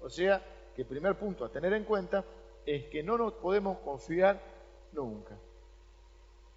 O 0.00 0.08
sea, 0.08 0.42
que 0.74 0.82
el 0.82 0.88
primer 0.88 1.18
punto 1.18 1.44
a 1.44 1.50
tener 1.50 1.72
en 1.72 1.84
cuenta 1.84 2.24
es 2.64 2.86
que 2.86 3.02
no 3.02 3.18
nos 3.18 3.34
podemos 3.34 3.78
confiar 3.78 4.40
nunca. 4.92 5.38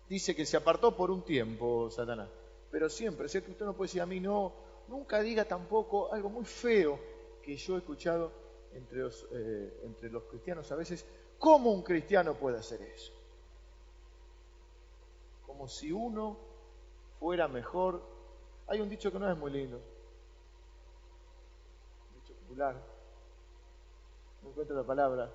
Dice 0.09 0.35
que 0.35 0.45
se 0.45 0.57
apartó 0.57 0.95
por 0.95 1.11
un 1.11 1.23
tiempo 1.23 1.89
Satanás, 1.89 2.29
pero 2.71 2.89
siempre, 2.89 3.29
sé 3.29 3.43
que 3.43 3.51
usted 3.51 3.65
no 3.65 3.73
puede 3.73 3.87
decir 3.87 4.01
a 4.01 4.05
mí 4.05 4.19
no, 4.19 4.53
nunca 4.87 5.21
diga 5.21 5.45
tampoco 5.45 6.11
algo 6.13 6.29
muy 6.29 6.45
feo 6.45 6.99
que 7.41 7.55
yo 7.55 7.75
he 7.75 7.79
escuchado 7.79 8.31
entre 8.73 8.99
los, 8.99 9.27
eh, 9.31 9.81
entre 9.83 10.09
los 10.09 10.23
cristianos 10.23 10.71
a 10.71 10.75
veces, 10.75 11.05
¿Cómo 11.43 11.73
un 11.73 11.81
cristiano 11.81 12.35
puede 12.35 12.57
hacer 12.57 12.81
eso? 12.81 13.11
Como 15.45 15.67
si 15.67 15.91
uno 15.91 16.37
fuera 17.19 17.49
mejor. 17.49 18.01
Hay 18.65 18.79
un 18.79 18.87
dicho 18.87 19.11
que 19.11 19.19
no 19.19 19.29
es 19.29 19.37
muy 19.37 19.51
lindo. 19.51 19.75
Un 22.07 22.21
dicho 22.21 22.33
popular. 22.33 22.81
No 24.41 24.51
encuentro 24.51 24.73
la 24.73 24.83
palabra. 24.83 25.29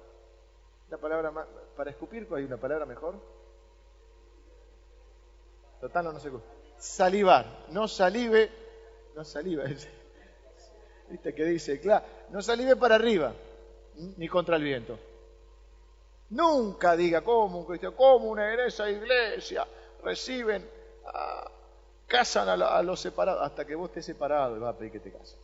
La 0.90 0.96
palabra 0.96 1.32
para 1.76 1.90
escupir, 1.90 2.26
¿hay 2.34 2.44
una 2.44 2.56
palabra 2.56 2.86
mejor? 2.86 3.14
Total, 5.80 6.04
no, 6.04 6.12
no 6.12 6.20
sé. 6.20 6.30
Salivar. 6.78 7.66
No 7.70 7.86
salive. 7.86 8.50
No 9.14 9.24
saliva. 9.24 9.64
¿Viste 11.10 11.34
que 11.34 11.44
dice? 11.44 11.80
Claro. 11.80 12.04
No 12.30 12.42
salive 12.42 12.76
para 12.76 12.94
arriba. 12.96 13.34
Ni 14.16 14.28
contra 14.28 14.56
el 14.56 14.62
viento. 14.62 14.98
Nunca 16.30 16.96
diga 16.96 17.22
como 17.22 17.60
un 17.60 17.66
cristiano, 17.66 17.96
como 17.96 18.26
una 18.30 18.50
iglesia, 18.50 18.90
iglesia, 18.90 19.66
reciben, 20.02 20.68
ah, 21.06 21.50
casan 22.06 22.48
a, 22.48 22.82
los 22.82 23.00
separados, 23.00 23.42
hasta 23.42 23.64
que 23.64 23.74
vos 23.74 23.88
estés 23.88 24.04
separado 24.04 24.56
y 24.56 24.60
vas 24.60 24.74
a 24.74 24.78
pedir 24.78 24.92
que 24.92 25.00
te 25.00 25.10
casen. 25.10 25.38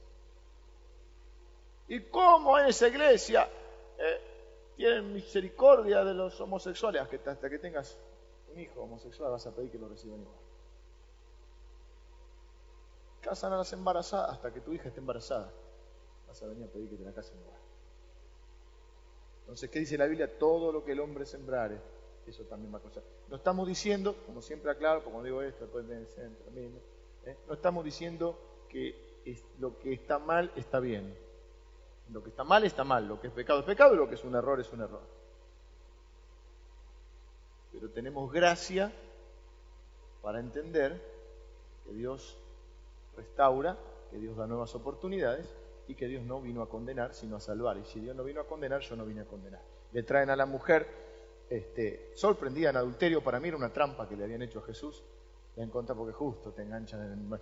¿Y 1.88 2.00
cómo 2.00 2.58
en 2.58 2.66
esa 2.66 2.88
iglesia 2.88 3.48
eh, 3.98 4.33
tienen 4.76 5.12
misericordia 5.12 6.04
de 6.04 6.14
los 6.14 6.40
homosexuales? 6.40 7.02
Hasta 7.02 7.48
que, 7.48 7.58
tengas 7.58 7.98
un 8.52 8.60
hijo 8.60 8.82
homosexual 8.82 9.30
vas 9.30 9.46
a 9.46 9.54
pedir 9.54 9.70
que 9.70 9.78
lo 9.78 9.88
reciban 9.88 10.20
igual. 10.20 10.36
Casan 13.20 13.52
a 13.52 13.56
las 13.56 13.72
embarazadas 13.72 14.32
hasta 14.32 14.52
que 14.52 14.60
tu 14.60 14.72
hija 14.72 14.88
esté 14.88 15.00
embarazada. 15.00 15.50
Vas 16.28 16.42
a 16.42 16.46
venir 16.46 16.64
a 16.64 16.68
pedir 16.68 16.90
que 16.90 16.96
te 16.96 17.04
la 17.04 17.12
casen 17.12 17.38
igual. 17.38 17.58
Entonces, 19.40 19.70
¿qué 19.70 19.78
dice 19.78 19.98
la 19.98 20.06
Biblia? 20.06 20.38
Todo 20.38 20.72
lo 20.72 20.84
que 20.84 20.92
el 20.92 21.00
hombre 21.00 21.26
sembrare, 21.26 21.78
eso 22.26 22.44
también 22.44 22.72
va 22.72 22.78
a 22.78 22.82
costar. 22.82 23.02
No 23.28 23.36
estamos 23.36 23.68
diciendo, 23.68 24.16
como 24.26 24.40
siempre 24.40 24.70
aclaro, 24.70 25.04
como 25.04 25.22
digo 25.22 25.42
esto, 25.42 25.64
después 25.64 25.84
mismo, 25.86 26.78
¿eh? 27.26 27.36
no 27.46 27.54
estamos 27.54 27.84
diciendo 27.84 28.38
que 28.68 28.94
lo 29.58 29.78
que 29.78 29.92
está 29.92 30.18
mal 30.18 30.50
está 30.56 30.80
bien. 30.80 31.23
Lo 32.10 32.22
que 32.22 32.30
está 32.30 32.44
mal 32.44 32.64
está 32.64 32.84
mal, 32.84 33.08
lo 33.08 33.20
que 33.20 33.28
es 33.28 33.32
pecado 33.32 33.60
es 33.60 33.64
pecado 33.64 33.94
y 33.94 33.96
lo 33.96 34.08
que 34.08 34.14
es 34.14 34.24
un 34.24 34.34
error 34.34 34.60
es 34.60 34.72
un 34.72 34.82
error. 34.82 35.02
Pero 37.72 37.90
tenemos 37.90 38.30
gracia 38.32 38.92
para 40.22 40.38
entender 40.38 41.02
que 41.84 41.92
Dios 41.92 42.38
restaura, 43.16 43.76
que 44.10 44.18
Dios 44.18 44.36
da 44.36 44.46
nuevas 44.46 44.74
oportunidades 44.74 45.54
y 45.88 45.94
que 45.94 46.06
Dios 46.06 46.22
no 46.24 46.40
vino 46.40 46.62
a 46.62 46.68
condenar, 46.68 47.14
sino 47.14 47.36
a 47.36 47.40
salvar. 47.40 47.76
Y 47.78 47.84
si 47.84 48.00
Dios 48.00 48.14
no 48.14 48.24
vino 48.24 48.40
a 48.40 48.46
condenar, 48.46 48.80
yo 48.80 48.96
no 48.96 49.04
vine 49.04 49.22
a 49.22 49.24
condenar. 49.24 49.60
Le 49.92 50.02
traen 50.02 50.30
a 50.30 50.36
la 50.36 50.46
mujer 50.46 50.86
este, 51.48 52.12
sorprendida 52.14 52.70
en 52.70 52.76
adulterio, 52.76 53.22
para 53.22 53.38
mí 53.38 53.48
era 53.48 53.56
una 53.56 53.72
trampa 53.72 54.08
que 54.08 54.16
le 54.16 54.24
habían 54.24 54.42
hecho 54.42 54.60
a 54.60 54.62
Jesús. 54.62 55.02
La 55.56 55.64
encontré 55.64 55.94
porque 55.94 56.12
justo 56.12 56.52
te 56.52 56.62
enganchan 56.62 57.02
en 57.04 57.12
el... 57.12 57.40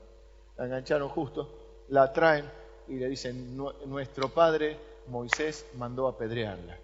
la 0.57 0.65
engancharon 0.65 1.09
justo, 1.09 1.85
la 1.89 2.13
traen 2.13 2.51
y 2.89 2.95
le 2.97 3.09
dicen, 3.09 3.57
nuestro 3.57 4.29
padre 4.29 4.79
Moisés 5.09 5.67
mandó 5.77 6.09
apedrearla. 6.09 6.79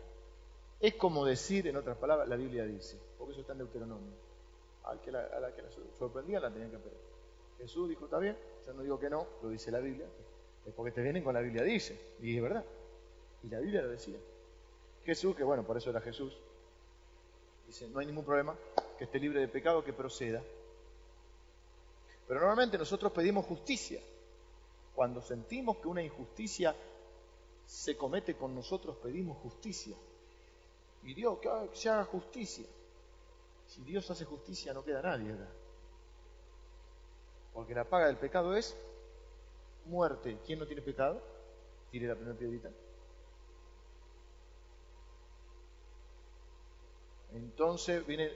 Es 0.81 0.95
como 0.95 1.25
decir, 1.25 1.67
en 1.67 1.76
otras 1.76 1.97
palabras, 1.97 2.28
la 2.28 2.37
Biblia 2.37 2.64
dice, 2.64 2.97
porque 3.17 3.33
eso 3.33 3.40
está 3.40 3.52
en 3.52 3.59
Deuteronomio. 3.59 4.12
A 4.85 4.95
la 4.95 5.02
que 5.02 5.11
la, 5.11 5.21
a 5.21 5.40
la, 5.40 5.55
que 5.55 5.62
sorprendía 5.99 6.40
la 6.40 6.50
tenían 6.50 6.71
que 6.71 6.76
apedrear. 6.76 7.02
Jesús 7.59 7.88
dijo, 7.88 8.05
está 8.05 8.19
bien, 8.19 8.37
yo 8.67 8.73
no 8.73 8.83
digo 8.83 8.99
que 8.99 9.11
no, 9.11 9.26
lo 9.43 9.49
dice 9.49 9.71
la 9.71 9.81
Biblia, 9.81 10.07
porque 10.76 10.93
te 10.93 11.02
vienen 11.02 11.25
con 11.25 11.35
la 11.35 11.40
Biblia, 11.40 11.62
dice, 11.62 11.99
y 12.21 12.37
es 12.37 12.43
verdad. 12.43 12.64
Y 13.43 13.49
la 13.49 13.59
Biblia 13.59 13.83
lo 13.83 13.88
decía. 13.88 14.19
Jesús, 15.05 15.35
que 15.35 15.43
bueno, 15.43 15.64
por 15.64 15.76
eso 15.76 15.90
era 15.90 16.00
Jesús, 16.00 16.37
dice, 17.67 17.88
no 17.88 17.99
hay 17.99 18.07
ningún 18.07 18.25
problema, 18.25 18.55
que 18.97 19.05
esté 19.05 19.19
libre 19.19 19.40
de 19.40 19.49
pecado, 19.49 19.83
que 19.83 19.93
proceda. 19.93 20.43
Pero 22.26 22.40
normalmente 22.40 22.76
nosotros 22.78 23.11
pedimos 23.12 23.47
justicia. 23.47 24.00
Cuando 24.99 25.23
sentimos 25.23 25.76
que 25.76 25.87
una 25.87 26.02
injusticia 26.02 26.75
se 27.64 27.97
comete 27.97 28.35
con 28.35 28.52
nosotros, 28.52 28.97
pedimos 28.97 29.38
justicia. 29.38 29.95
Y 31.05 31.14
Dios, 31.14 31.38
que 31.38 31.49
se 31.73 31.88
haga 31.88 32.05
justicia. 32.05 32.67
Si 33.64 33.83
Dios 33.83 34.11
hace 34.11 34.25
justicia, 34.25 34.75
no 34.75 34.83
queda 34.83 35.00
nadie 35.00 35.33
acá. 35.33 35.49
Porque 37.55 37.76
la 37.76 37.85
paga 37.85 38.09
del 38.09 38.17
pecado 38.17 38.57
es 38.57 38.76
muerte. 39.87 40.40
¿Quién 40.45 40.59
no 40.59 40.67
tiene 40.67 40.83
pecado? 40.83 41.23
Tire 41.93 42.09
la 42.09 42.17
primera 42.17 42.37
piedrita. 42.37 42.69
Entonces, 47.35 48.05
vienen, 48.05 48.33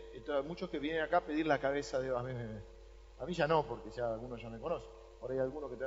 muchos 0.47 0.71
que 0.71 0.79
vienen 0.79 1.03
acá 1.03 1.17
a 1.17 1.27
pedir 1.27 1.45
la 1.45 1.59
cabeza 1.59 1.99
de... 1.99 2.17
A 2.17 2.23
mí, 2.23 2.33
a 3.19 3.27
mí 3.27 3.35
ya 3.35 3.49
no, 3.49 3.67
porque 3.67 3.91
ya 3.91 4.15
algunos 4.15 4.41
ya 4.41 4.49
me 4.49 4.61
conocen. 4.61 4.93
Ahora 5.21 5.35
hay 5.35 5.41
algunos 5.41 5.69
que 5.69 5.77
te 5.77 5.85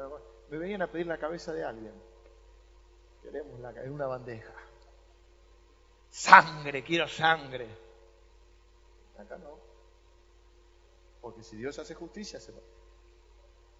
Me 0.49 0.57
venían 0.57 0.81
a 0.81 0.87
pedir 0.87 1.07
la 1.07 1.17
cabeza 1.17 1.53
de 1.53 1.63
alguien. 1.63 1.93
Queremos 3.21 3.59
la 3.59 3.71
en 3.71 3.91
una 3.91 4.07
bandeja. 4.07 4.53
Sangre, 6.09 6.83
quiero 6.83 7.07
sangre. 7.07 7.67
Acá 9.17 9.37
no. 9.37 9.57
Porque 11.21 11.43
si 11.43 11.57
Dios 11.57 11.77
hace 11.79 11.95
justicia, 11.95 12.39
se 12.39 12.53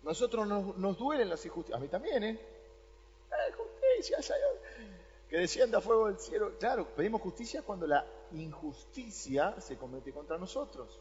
nosotros 0.05 0.48
nos, 0.48 0.77
nos 0.77 0.98
duelen 0.98 1.29
las 1.29 1.43
injusticias. 1.45 1.77
A 1.77 1.81
mí 1.81 1.88
también, 1.88 2.24
¿eh? 2.24 2.39
eh 3.31 3.51
justicia, 3.53 4.22
Señor. 4.22 4.62
Que 5.27 5.38
descienda 5.38 5.81
fuego 5.81 6.07
del 6.07 6.19
cielo. 6.19 6.57
Claro, 6.60 6.88
pedimos 6.95 7.22
justicia 7.22 7.63
cuando 7.63 7.88
la 7.88 8.05
injusticia 8.31 9.60
se 9.60 9.77
comete 9.77 10.13
contra 10.13 10.38
nosotros. 10.38 11.00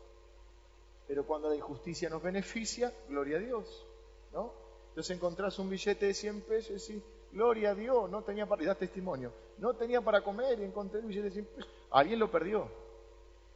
Pero 1.06 1.26
cuando 1.26 1.50
la 1.50 1.56
injusticia 1.56 2.08
nos 2.08 2.22
beneficia, 2.22 2.92
gloria 3.08 3.36
a 3.36 3.40
Dios. 3.40 3.86
¿no? 4.32 4.63
Entonces 4.94 5.16
encontrás 5.16 5.58
un 5.58 5.68
billete 5.68 6.06
de 6.06 6.14
100 6.14 6.42
pesos 6.42 6.88
y 6.88 6.92
decís, 6.92 7.10
Gloria 7.32 7.70
a 7.70 7.74
Dios, 7.74 8.08
no 8.08 8.22
tenía 8.22 8.46
para, 8.46 8.62
y 8.62 8.74
testimonio, 8.76 9.32
no 9.58 9.74
tenía 9.74 10.00
para 10.00 10.22
comer 10.22 10.60
y 10.60 10.62
encontré 10.62 11.00
el 11.00 11.06
billete 11.06 11.24
de 11.24 11.32
100 11.32 11.46
pesos. 11.46 11.72
Alguien 11.90 12.20
lo 12.20 12.30
perdió. 12.30 12.70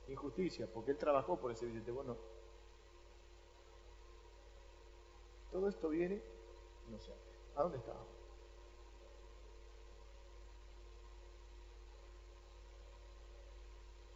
Injusticia, 0.09 0.67
porque 0.75 0.91
él 0.91 0.97
trabajó 0.99 1.37
por 1.37 1.53
ese 1.53 1.67
billete. 1.67 1.93
Bueno, 1.93 2.17
todo 5.53 5.69
esto 5.69 5.89
viene, 5.91 6.21
no 6.91 6.99
sé, 6.99 7.13
¿a 7.55 7.63
dónde 7.63 7.79
estábamos? 7.79 8.09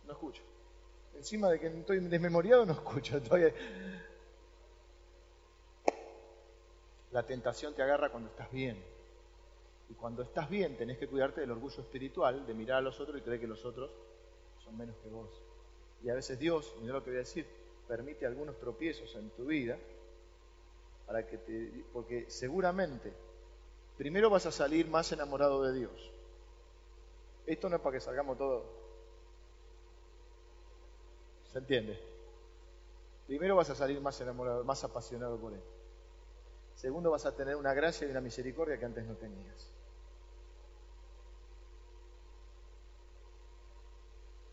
No 0.06 0.12
escucho. 0.12 0.42
Encima 1.14 1.48
de 1.50 1.60
que 1.60 1.68
estoy 1.68 2.00
desmemoriado, 2.00 2.66
no 2.66 2.72
escucho. 2.72 3.18
Estoy... 3.18 3.52
La 7.12 7.22
tentación 7.24 7.74
te 7.74 7.82
agarra 7.82 8.10
cuando 8.10 8.30
estás 8.30 8.50
bien. 8.50 8.82
Y 9.90 9.94
cuando 9.94 10.22
estás 10.22 10.48
bien 10.48 10.76
tenés 10.76 10.98
que 10.98 11.06
cuidarte 11.06 11.42
del 11.42 11.50
orgullo 11.50 11.82
espiritual, 11.82 12.46
de 12.46 12.54
mirar 12.54 12.78
a 12.78 12.80
los 12.80 12.98
otros 12.98 13.18
y 13.18 13.20
creer 13.20 13.40
que 13.40 13.46
los 13.46 13.64
otros 13.64 13.90
son 14.64 14.76
menos 14.76 14.96
que 15.02 15.10
vos. 15.10 15.28
Y 16.02 16.08
a 16.08 16.14
veces 16.14 16.38
Dios, 16.38 16.74
mira 16.80 16.94
lo 16.94 17.04
que 17.04 17.10
voy 17.10 17.18
a 17.18 17.20
decir, 17.20 17.46
permite 17.86 18.26
algunos 18.26 18.58
tropiezos 18.58 19.14
en 19.16 19.30
tu 19.30 19.44
vida 19.44 19.78
para 21.06 21.26
que 21.26 21.36
te, 21.36 21.84
porque 21.92 22.30
seguramente 22.30 23.12
primero 23.98 24.30
vas 24.30 24.46
a 24.46 24.52
salir 24.52 24.88
más 24.88 25.12
enamorado 25.12 25.62
de 25.62 25.78
Dios. 25.78 26.10
Esto 27.44 27.68
no 27.68 27.76
es 27.76 27.82
para 27.82 27.94
que 27.94 28.00
salgamos 28.00 28.38
todos. 28.38 28.64
¿Se 31.52 31.58
entiende? 31.58 32.00
Primero 33.26 33.56
vas 33.56 33.68
a 33.68 33.74
salir 33.74 34.00
más 34.00 34.18
enamorado, 34.20 34.64
más 34.64 34.82
apasionado 34.84 35.38
por 35.38 35.52
Él. 35.52 35.60
Segundo 36.82 37.12
vas 37.12 37.24
a 37.26 37.36
tener 37.36 37.54
una 37.54 37.72
gracia 37.74 38.08
y 38.08 38.10
una 38.10 38.20
misericordia 38.20 38.76
que 38.76 38.84
antes 38.84 39.06
no 39.06 39.14
tenías. 39.14 39.70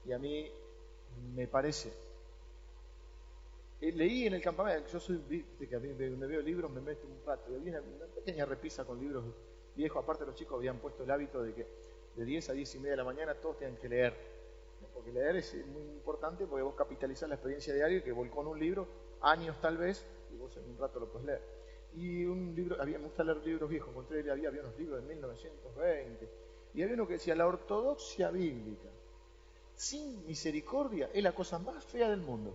Y 0.06 0.12
a 0.12 0.20
mí 0.20 0.48
me 1.34 1.48
parece. 1.48 1.92
Eh, 3.82 3.92
leí 3.94 4.28
en 4.28 4.36
el 4.36 4.44
campamento, 4.44 4.90
yo 4.90 5.00
soy, 5.00 5.44
que 5.58 5.76
a 5.76 5.80
mí 5.80 5.88
me, 5.88 6.28
veo 6.28 6.42
libros, 6.44 6.70
me 6.70 6.82
meto 6.82 7.08
un 7.08 7.20
rato, 7.26 7.52
y 7.52 7.56
había 7.56 7.82
una, 7.82 8.06
pequeña 8.14 8.46
repisa 8.46 8.86
con 8.86 9.00
libros 9.00 9.26
viejos, 9.76 10.04
aparte 10.04 10.24
los 10.24 10.36
chicos 10.36 10.60
habían 10.60 10.78
puesto 10.78 11.06
el 11.06 11.10
hábito 11.10 11.42
de 11.42 11.56
que 11.56 11.66
de 12.16 12.26
10 12.26 12.48
a 12.48 12.54
10 12.54 12.76
y 12.76 12.78
media 12.78 12.92
de 12.92 12.98
la 12.98 13.06
mañana 13.06 13.34
todos 13.34 13.58
tienen 13.58 13.78
que 13.78 13.90
leer, 13.90 14.14
porque 14.94 15.12
leer 15.12 15.38
es 15.38 15.56
muy 15.66 15.82
importante 15.82 16.46
porque 16.46 16.62
vos 16.62 16.76
capitalizás 16.76 17.28
la 17.28 17.36
experiencia 17.36 17.74
diaria 17.74 18.04
que 18.04 18.12
volcó 18.12 18.42
en 18.42 18.48
un 18.50 18.60
libro, 18.60 18.88
años 19.22 19.60
tal 19.62 19.80
vez, 19.80 20.06
y 20.32 20.38
vos 20.38 20.56
en 20.58 20.70
un 20.70 20.78
rato 20.78 21.00
lo 21.00 21.12
puedes 21.12 21.26
leer. 21.26 21.59
Y 21.96 22.26
un 22.26 22.54
libro, 22.56 22.80
había, 22.80 23.00
me 23.00 23.06
gusta 23.06 23.24
leer 23.24 23.46
libros 23.46 23.70
viejos, 23.70 23.90
encontré, 23.90 24.20
había, 24.32 24.50
había 24.50 24.62
unos 24.62 24.78
libros 24.78 25.02
de 25.02 25.08
1920, 25.08 26.30
y 26.74 26.84
había 26.84 26.94
uno 26.94 27.08
que 27.08 27.14
decía 27.14 27.36
la 27.36 27.48
ortodoxia 27.48 28.30
bíblica 28.30 28.90
sin 29.80 30.26
misericordia 30.28 31.10
es 31.14 31.24
la 31.24 31.34
cosa 31.34 31.58
más 31.58 31.86
fea 31.86 32.10
del 32.10 32.20
mundo. 32.20 32.54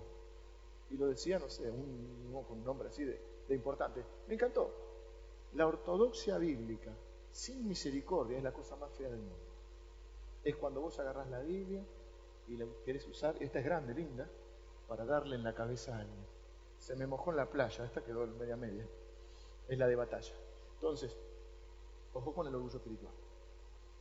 Y 0.91 0.99
lo 0.99 1.07
decía, 1.07 1.39
no 1.39 1.49
sé, 1.49 1.71
un, 1.71 2.45
un 2.51 2.65
nombre 2.65 2.89
así 2.89 3.03
de, 3.03 3.19
importante. 3.49 4.05
Me 4.29 4.35
encantó. 4.35 4.71
La 5.55 5.67
ortodoxia 5.67 6.37
bíblica 6.37 6.93
sin 7.33 7.67
misericordia 7.67 8.37
es 8.37 8.45
la 8.45 8.53
cosa 8.53 8.77
más 8.77 8.93
fea 8.93 9.09
del 9.09 9.21
mundo. 9.21 9.39
Es 10.45 10.55
cuando 10.57 10.83
vos 10.83 10.99
agarrás 10.99 11.31
la 11.31 11.41
Biblia 11.41 11.83
y 12.47 12.59
la 12.59 12.67
querés 12.85 13.09
usar, 13.09 13.37
esta 13.41 13.59
es 13.59 13.65
grande, 13.65 13.95
linda, 13.95 14.29
para 14.87 15.07
darle 15.07 15.37
en 15.37 15.45
la 15.45 15.55
cabeza 15.55 15.97
a 15.97 16.01
alguien. 16.01 16.27
Se 16.77 16.95
me 16.95 17.07
mojó 17.07 17.31
en 17.31 17.39
la 17.39 17.49
playa, 17.49 17.87
esta 17.87 18.05
quedó 18.05 18.27
media 18.27 18.57
media. 18.57 18.87
Es 19.69 19.79
la 19.79 19.87
de 19.87 19.97
batalla. 19.97 20.35
Entonces, 20.75 21.17
ojo 22.13 22.35
con 22.35 22.47
el 22.47 22.55
orgullo 22.55 22.77
espiritual. 22.77 23.13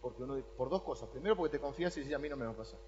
Porque 0.02 0.24
uno, 0.24 0.42
por 0.58 0.70
dos 0.70 0.82
cosas. 0.82 1.10
Primero 1.10 1.36
porque 1.36 1.58
te 1.58 1.62
confías 1.62 1.96
y 1.98 2.02
dices, 2.02 2.16
a 2.16 2.20
mí 2.20 2.28
no 2.30 2.36
me 2.36 2.46
va 2.46 2.52
a 2.52 2.58
pasar. 2.58 2.80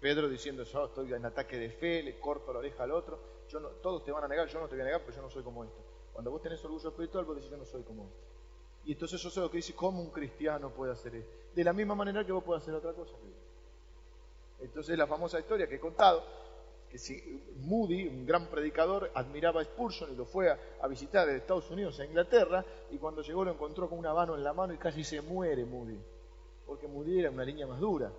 Pedro 0.00 0.28
diciendo, 0.28 0.64
yo 0.64 0.84
estoy 0.86 1.12
en 1.14 1.24
ataque 1.24 1.56
de 1.56 1.70
fe, 1.70 2.02
le 2.02 2.18
corto 2.18 2.52
la 2.52 2.58
oreja 2.58 2.82
al 2.82 2.90
otro, 2.90 3.20
yo 3.48 3.60
no, 3.60 3.68
todos 3.68 4.04
te 4.04 4.10
van 4.10 4.24
a 4.24 4.28
negar, 4.28 4.48
yo 4.48 4.58
no 4.58 4.66
te 4.66 4.74
voy 4.74 4.82
a 4.82 4.86
negar, 4.86 5.00
pero 5.02 5.16
yo 5.16 5.22
no 5.22 5.30
soy 5.30 5.44
como 5.44 5.62
esto. 5.62 5.78
Cuando 6.12 6.30
vos 6.32 6.42
tenés 6.42 6.62
orgullo 6.64 6.88
espiritual, 6.88 7.24
vos 7.24 7.36
decís, 7.36 7.50
yo 7.50 7.56
no 7.56 7.64
soy 7.64 7.82
como 7.84 8.06
esto. 8.06 8.16
Y 8.84 8.92
entonces 8.92 9.22
yo 9.22 9.30
sé 9.30 9.40
lo 9.40 9.50
que 9.50 9.58
dice, 9.58 9.74
¿cómo 9.74 10.02
un 10.02 10.10
cristiano 10.10 10.70
puede 10.70 10.92
hacer 10.92 11.14
esto? 11.14 11.32
De 11.54 11.62
la 11.62 11.72
misma 11.72 11.94
manera 11.94 12.26
que 12.26 12.32
vos 12.32 12.42
podés 12.42 12.62
hacer 12.62 12.74
otra 12.74 12.92
cosa. 12.92 13.14
Entonces 14.60 14.98
la 14.98 15.06
famosa 15.06 15.38
historia 15.38 15.68
que 15.68 15.76
he 15.76 15.80
contado, 15.80 16.24
Moody, 17.60 18.06
un 18.06 18.26
gran 18.26 18.48
predicador, 18.48 19.10
admiraba 19.14 19.60
a 19.60 19.64
Spurgeon 19.64 20.12
y 20.12 20.16
lo 20.16 20.26
fue 20.26 20.50
a, 20.50 20.86
visitar 20.88 21.26
de 21.26 21.36
Estados 21.36 21.70
Unidos 21.70 21.98
a 22.00 22.04
Inglaterra, 22.04 22.64
y 22.90 22.98
cuando 22.98 23.22
llegó 23.22 23.44
lo 23.44 23.52
encontró 23.52 23.88
con 23.88 23.98
una 23.98 24.12
mano 24.12 24.34
en 24.34 24.44
la 24.44 24.52
mano 24.52 24.74
y 24.74 24.78
casi 24.78 25.02
se 25.02 25.22
muere 25.22 25.64
Moody, 25.64 25.98
porque 26.66 26.86
Moody 26.86 27.20
era 27.20 27.30
una 27.30 27.44
línea 27.44 27.66
más 27.66 27.80
dura. 27.80 28.12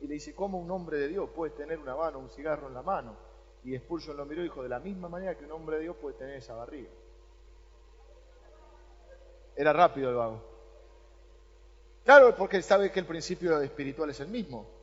Y 0.00 0.06
le 0.06 0.14
dice, 0.14 0.34
¿cómo 0.34 0.58
un 0.58 0.70
hombre 0.70 0.98
de 0.98 1.08
Dios 1.08 1.28
puede 1.34 1.52
tener 1.52 1.78
una 1.78 1.96
mano, 1.96 2.18
un 2.20 2.30
cigarro 2.30 2.68
en 2.68 2.74
la 2.74 2.82
mano? 2.82 3.16
Y 3.64 3.76
Spurgeon 3.76 4.16
lo 4.16 4.24
miró 4.24 4.40
y 4.40 4.44
dijo, 4.44 4.62
de 4.62 4.68
la 4.68 4.78
misma 4.78 5.08
manera 5.08 5.36
que 5.36 5.44
un 5.44 5.52
hombre 5.52 5.76
de 5.76 5.82
Dios 5.82 5.96
puede 5.96 6.16
tener 6.16 6.36
esa 6.36 6.54
barriga. 6.54 6.88
Era 9.56 9.72
rápido 9.72 10.08
el 10.10 10.14
vago. 10.14 10.40
Claro, 12.04 12.34
porque 12.36 12.62
sabe 12.62 12.92
que 12.92 13.00
el 13.00 13.06
principio 13.06 13.60
espiritual 13.60 14.10
es 14.10 14.20
el 14.20 14.28
mismo. 14.28 14.77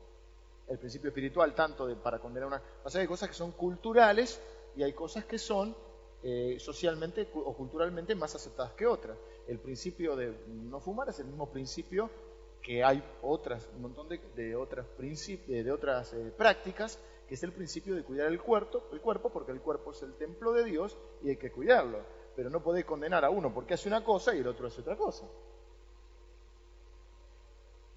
El 0.68 0.80
principio 0.80 1.10
espiritual, 1.10 1.54
tanto 1.54 1.86
de, 1.88 1.96
para 1.96 2.20
condenar 2.20 2.48
una... 2.48 2.62
O 2.84 2.90
sea, 2.90 3.02
hay 3.02 3.08
cosas 3.08 3.30
que 3.30 3.36
son 3.36 3.52
culturales 3.52 4.42
y 4.76 4.84
hay 4.84 4.94
cosas 4.94 5.26
que 5.26 5.38
son 5.38 5.76
eh, 6.24 6.58
socialmente 6.60 7.30
o 7.34 7.54
culturalmente 7.56 8.16
más 8.16 8.34
aceptadas 8.34 8.74
que 8.74 8.88
otras. 8.88 9.18
El 9.48 9.60
principio 9.60 10.16
de 10.16 10.34
no 10.48 10.80
fumar 10.80 11.10
es 11.10 11.20
el 11.20 11.28
mismo 11.28 11.52
principio 11.52 12.10
que 12.66 12.84
hay 12.84 13.04
otras, 13.22 13.70
un 13.76 13.84
montón 13.84 14.10
de, 14.10 14.56
otras, 14.56 14.88
de 14.98 15.72
otras 15.72 16.14
eh, 16.14 16.34
prácticas, 16.36 17.00
que 17.28 17.36
es 17.36 17.44
el 17.44 17.52
principio 17.52 17.94
de 17.94 18.04
cuidar 18.04 18.26
el 18.28 18.42
cuerpo, 18.42 18.86
el 18.92 19.02
cuerpo, 19.02 19.30
porque 19.30 19.52
el 19.52 19.62
cuerpo 19.62 19.92
es 19.92 20.02
el 20.02 20.16
templo 20.16 20.52
de 20.52 20.64
Dios 20.64 20.98
y 21.22 21.30
hay 21.30 21.38
que 21.38 21.52
cuidarlo. 21.52 22.00
Pero 22.36 22.50
no 22.50 22.64
podés 22.64 22.84
condenar 22.86 23.24
a 23.24 23.30
uno 23.30 23.54
porque 23.54 23.76
hace 23.76 23.88
una 23.88 24.04
cosa 24.04 24.34
y 24.34 24.40
el 24.40 24.48
otro 24.48 24.66
hace 24.66 24.82
otra 24.82 24.98
cosa. 24.98 25.28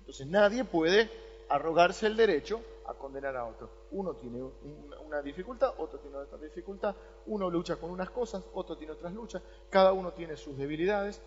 Entonces 0.01 0.27
nadie 0.27 0.65
puede 0.65 1.11
arrogarse 1.49 2.07
el 2.07 2.17
derecho 2.17 2.61
a 2.87 2.95
condenar 2.95 3.37
a 3.37 3.45
otro. 3.45 3.71
Uno 3.91 4.15
tiene 4.15 4.43
una 5.07 5.23
dificultad, 5.23 5.75
otro 5.79 5.99
tiene 6.01 6.17
otra 6.17 6.39
dificultad, 6.39 6.95
uno 7.27 7.51
lucha 7.51 7.77
con 7.77 7.91
unas 7.91 8.11
cosas, 8.11 8.45
otro 8.55 8.77
tiene 8.77 8.93
otras 8.93 9.13
luchas, 9.13 9.43
cada 9.71 9.93
uno 9.93 10.13
tiene 10.13 10.37
sus 10.37 10.57
debilidades, 10.57 11.21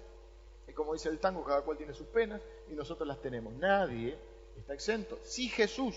y 0.68 0.74
como 0.74 0.94
dice 0.94 1.10
el 1.10 1.20
tango, 1.20 1.44
cada 1.44 1.62
cual 1.64 1.78
tiene 1.78 1.94
sus 1.94 2.08
penas 2.08 2.42
y 2.70 2.74
nosotros 2.74 3.08
las 3.08 3.20
tenemos. 3.20 3.54
Nadie 3.54 4.18
está 4.58 4.74
exento. 4.74 5.18
Si 5.24 5.50
Jesús 5.50 5.96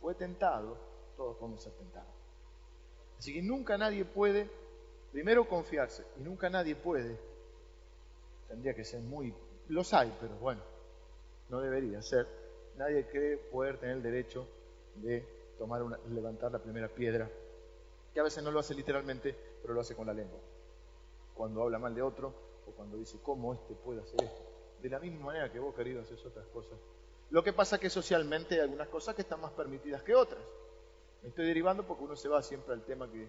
fue 0.00 0.14
tentado, 0.14 0.76
todos 1.16 1.36
podemos 1.36 1.62
ser 1.62 1.72
tentados. 1.74 2.12
Así 3.18 3.32
que 3.32 3.42
nunca 3.42 3.76
nadie 3.76 4.04
puede, 4.04 4.48
primero 5.12 5.48
confiarse, 5.48 6.04
y 6.18 6.22
nunca 6.22 6.48
nadie 6.48 6.76
puede, 6.76 7.18
tendría 8.48 8.74
que 8.74 8.84
ser 8.84 9.00
muy, 9.00 9.34
los 9.68 9.92
hay, 9.92 10.16
pero 10.20 10.36
bueno, 10.36 10.62
no 11.48 11.60
debería 11.60 12.00
ser, 12.02 12.26
nadie 12.78 13.06
cree 13.06 13.36
poder 13.36 13.78
tener 13.78 13.96
el 13.96 14.02
derecho 14.02 14.46
de 14.94 15.26
tomar 15.58 15.82
una, 15.82 15.98
levantar 16.08 16.52
la 16.52 16.60
primera 16.60 16.88
piedra, 16.88 17.28
que 18.14 18.20
a 18.20 18.22
veces 18.22 18.42
no 18.42 18.50
lo 18.50 18.60
hace 18.60 18.74
literalmente, 18.74 19.36
pero 19.60 19.74
lo 19.74 19.80
hace 19.80 19.94
con 19.94 20.06
la 20.06 20.14
lengua. 20.14 20.38
Cuando 21.34 21.62
habla 21.62 21.78
mal 21.78 21.94
de 21.94 22.02
otro, 22.02 22.32
cuando 22.76 22.96
dice, 22.96 23.18
¿cómo 23.22 23.54
este 23.54 23.74
puede 23.74 24.00
hacer 24.00 24.22
esto? 24.22 24.42
De 24.80 24.88
la 24.88 25.00
misma 25.00 25.26
manera 25.26 25.50
que 25.50 25.58
vos, 25.58 25.74
querido, 25.74 26.00
haces 26.00 26.24
otras 26.24 26.46
cosas. 26.48 26.78
Lo 27.30 27.42
que 27.42 27.52
pasa 27.52 27.76
es 27.76 27.82
que 27.82 27.90
socialmente 27.90 28.54
hay 28.54 28.60
algunas 28.60 28.88
cosas 28.88 29.14
que 29.14 29.22
están 29.22 29.40
más 29.40 29.52
permitidas 29.52 30.02
que 30.02 30.14
otras. 30.14 30.42
Me 31.22 31.30
estoy 31.30 31.46
derivando 31.46 31.84
porque 31.86 32.04
uno 32.04 32.16
se 32.16 32.28
va 32.28 32.42
siempre 32.42 32.72
al 32.74 32.84
tema 32.84 33.10
que, 33.10 33.28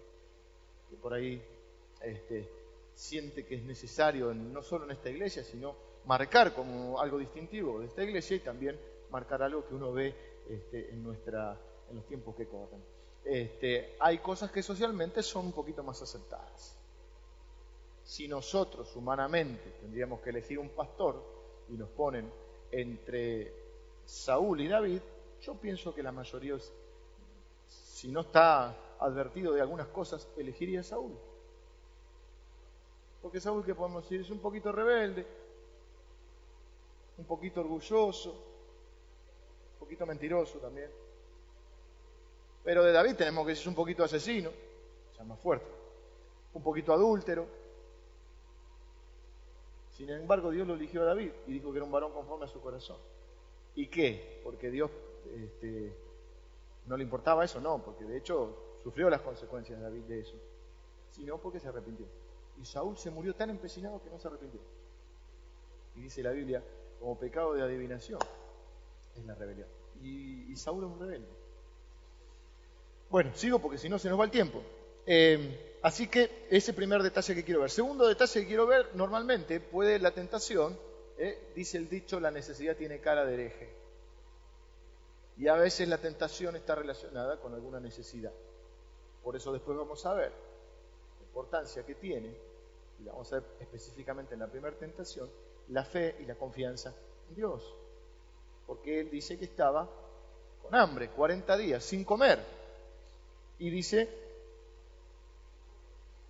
por 1.01 1.13
ahí 1.13 1.41
este, 2.01 2.47
siente 2.93 3.45
que 3.45 3.55
es 3.55 3.63
necesario, 3.63 4.33
no 4.33 4.61
solo 4.61 4.85
en 4.85 4.91
esta 4.91 5.09
iglesia, 5.09 5.43
sino 5.43 5.75
marcar 6.05 6.53
como 6.53 6.99
algo 6.99 7.17
distintivo 7.17 7.79
de 7.79 7.87
esta 7.87 8.03
iglesia 8.03 8.37
y 8.37 8.39
también 8.39 8.79
marcar 9.11 9.43
algo 9.43 9.65
que 9.67 9.75
uno 9.75 9.91
ve 9.91 10.15
este, 10.47 10.91
en, 10.91 11.03
nuestra, 11.03 11.59
en 11.89 11.95
los 11.95 12.05
tiempos 12.05 12.35
que 12.35 12.47
corren. 12.47 12.83
Este, 13.23 13.95
hay 13.99 14.19
cosas 14.19 14.51
que 14.51 14.63
socialmente 14.63 15.21
son 15.21 15.47
un 15.47 15.51
poquito 15.51 15.83
más 15.83 16.01
aceptadas 16.01 16.79
si 18.09 18.27
nosotros 18.27 18.95
humanamente 18.95 19.69
tendríamos 19.81 20.19
que 20.21 20.31
elegir 20.31 20.57
un 20.57 20.69
pastor 20.69 21.23
y 21.69 21.73
nos 21.73 21.89
ponen 21.89 22.27
entre 22.71 23.53
Saúl 24.03 24.61
y 24.61 24.67
David, 24.67 24.99
yo 25.43 25.53
pienso 25.53 25.93
que 25.93 26.01
la 26.01 26.11
mayoría, 26.11 26.57
si 27.67 28.07
no 28.07 28.21
está 28.21 28.75
advertido 28.99 29.53
de 29.53 29.61
algunas 29.61 29.89
cosas, 29.89 30.27
elegiría 30.37 30.79
a 30.79 30.83
Saúl. 30.83 31.15
Porque 33.21 33.39
Saúl, 33.39 33.63
que 33.63 33.75
podemos 33.75 34.01
decir, 34.01 34.21
es 34.21 34.31
un 34.31 34.39
poquito 34.39 34.71
rebelde, 34.71 35.27
un 37.19 37.25
poquito 37.25 37.61
orgulloso, 37.61 38.43
poquito 39.89 40.05
mentiroso 40.05 40.59
también. 40.59 40.91
Pero 42.63 42.83
de 42.83 42.91
David 42.91 43.15
tenemos 43.15 43.43
que 43.43 43.53
es 43.53 43.65
un 43.65 43.73
poquito 43.73 44.03
asesino, 44.03 44.49
o 44.49 45.15
sea, 45.15 45.25
más 45.25 45.39
fuerte, 45.39 45.65
un 46.53 46.61
poquito 46.61 46.93
adúltero, 46.93 47.47
Sin 49.89 50.09
embargo, 50.11 50.51
Dios 50.51 50.65
lo 50.65 50.75
eligió 50.75 51.01
a 51.01 51.05
David 51.05 51.31
y 51.47 51.53
dijo 51.53 51.71
que 51.71 51.77
era 51.77 51.83
un 51.85 51.91
varón 51.91 52.13
conforme 52.13 52.45
a 52.45 52.47
su 52.47 52.61
corazón. 52.61 52.95
¿Y 53.75 53.87
qué? 53.87 54.39
Porque 54.45 54.69
Dios 54.69 54.89
este, 55.35 55.93
no 56.85 56.95
le 56.95 57.03
importaba 57.03 57.43
eso, 57.43 57.59
no, 57.59 57.83
porque 57.83 58.05
de 58.05 58.17
hecho 58.17 58.77
sufrió 58.81 59.09
las 59.09 59.21
consecuencias 59.21 59.77
de 59.77 59.83
David 59.83 60.03
de 60.03 60.19
eso, 60.21 60.37
sino 61.11 61.37
porque 61.39 61.59
se 61.59 61.67
arrepintió. 61.67 62.05
Y 62.61 62.65
Saúl 62.65 62.95
se 62.97 63.09
murió 63.09 63.35
tan 63.35 63.49
empecinado 63.49 64.01
que 64.01 64.09
no 64.09 64.19
se 64.19 64.27
arrepintió. 64.27 64.61
Y 65.95 66.01
dice 66.01 66.23
la 66.23 66.31
Biblia, 66.31 66.63
como 66.99 67.19
pecado 67.19 67.53
de 67.53 67.63
adivinación 67.63 68.19
es 69.15 69.25
la 69.25 69.35
rebelión. 69.35 69.78
Y, 70.01 70.55
Saúl 70.55 70.83
es 70.83 70.91
un 70.91 70.99
rebelde. 70.99 71.27
Bueno, 73.09 73.31
sigo 73.33 73.59
porque 73.59 73.77
si 73.77 73.87
no 73.87 73.97
se 73.97 74.09
nos 74.09 74.19
va 74.19 74.25
el 74.25 74.31
tiempo. 74.31 74.61
Eh, 75.05 75.77
así 75.81 76.07
que 76.07 76.47
ese 76.49 76.73
primer 76.73 77.01
detalle 77.01 77.33
que 77.33 77.43
quiero 77.43 77.61
ver. 77.61 77.71
Segundo 77.71 78.07
detalle 78.07 78.41
que 78.41 78.47
quiero 78.47 78.67
ver, 78.67 78.89
normalmente 78.93 79.59
puede 79.59 79.99
la 79.99 80.11
tentación, 80.11 80.77
eh, 81.17 81.51
dice 81.55 81.77
el 81.77 81.89
dicho, 81.89 82.19
la 82.19 82.31
necesidad 82.31 82.75
tiene 82.75 82.99
cara 82.99 83.25
de 83.25 83.33
hereje. 83.33 83.69
Y 85.37 85.47
a 85.47 85.55
veces 85.55 85.87
la 85.87 85.97
tentación 85.97 86.57
está 86.57 86.75
relacionada 86.75 87.39
con 87.39 87.53
alguna 87.53 87.79
necesidad. 87.79 88.33
Por 89.23 89.35
eso 89.35 89.53
después 89.53 89.77
vamos 89.77 90.05
a 90.05 90.13
ver 90.13 90.31
la 90.31 91.25
importancia 91.25 91.85
que 91.85 91.95
tiene, 91.95 92.35
y 92.99 93.03
la 93.03 93.13
vamos 93.13 93.31
a 93.31 93.39
ver 93.39 93.45
específicamente 93.61 94.33
en 94.33 94.41
la 94.41 94.47
primera 94.47 94.75
tentación, 94.75 95.29
la 95.69 95.85
fe 95.85 96.17
y 96.19 96.25
la 96.25 96.35
confianza 96.35 96.93
en 97.29 97.35
Dios. 97.35 97.75
Porque 98.69 98.99
él 98.99 99.09
dice 99.09 99.35
que 99.35 99.45
estaba 99.45 99.89
con 100.61 100.75
hambre, 100.75 101.09
40 101.09 101.57
días, 101.57 101.83
sin 101.83 102.05
comer. 102.05 102.37
Y 103.57 103.71
dice, 103.71 104.07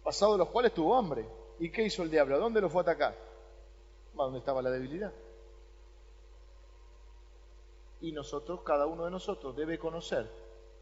pasado 0.01 0.37
los 0.37 0.47
cuales 0.47 0.73
tuvo 0.73 0.95
hambre. 0.95 1.25
¿Y 1.59 1.69
qué 1.69 1.83
hizo 1.83 2.01
el 2.01 2.09
diablo? 2.09 2.37
¿A 2.37 2.39
dónde 2.39 2.61
lo 2.61 2.69
fue 2.69 2.79
a 2.79 2.83
atacar? 2.83 3.13
¿A 4.13 4.23
dónde 4.23 4.39
estaba 4.39 4.61
la 4.61 4.71
debilidad? 4.71 5.11
Y 7.99 8.13
nosotros, 8.13 8.61
cada 8.61 8.85
uno 8.85 9.03
de 9.03 9.11
nosotros, 9.11 9.53
debe 9.53 9.77
conocer, 9.77 10.25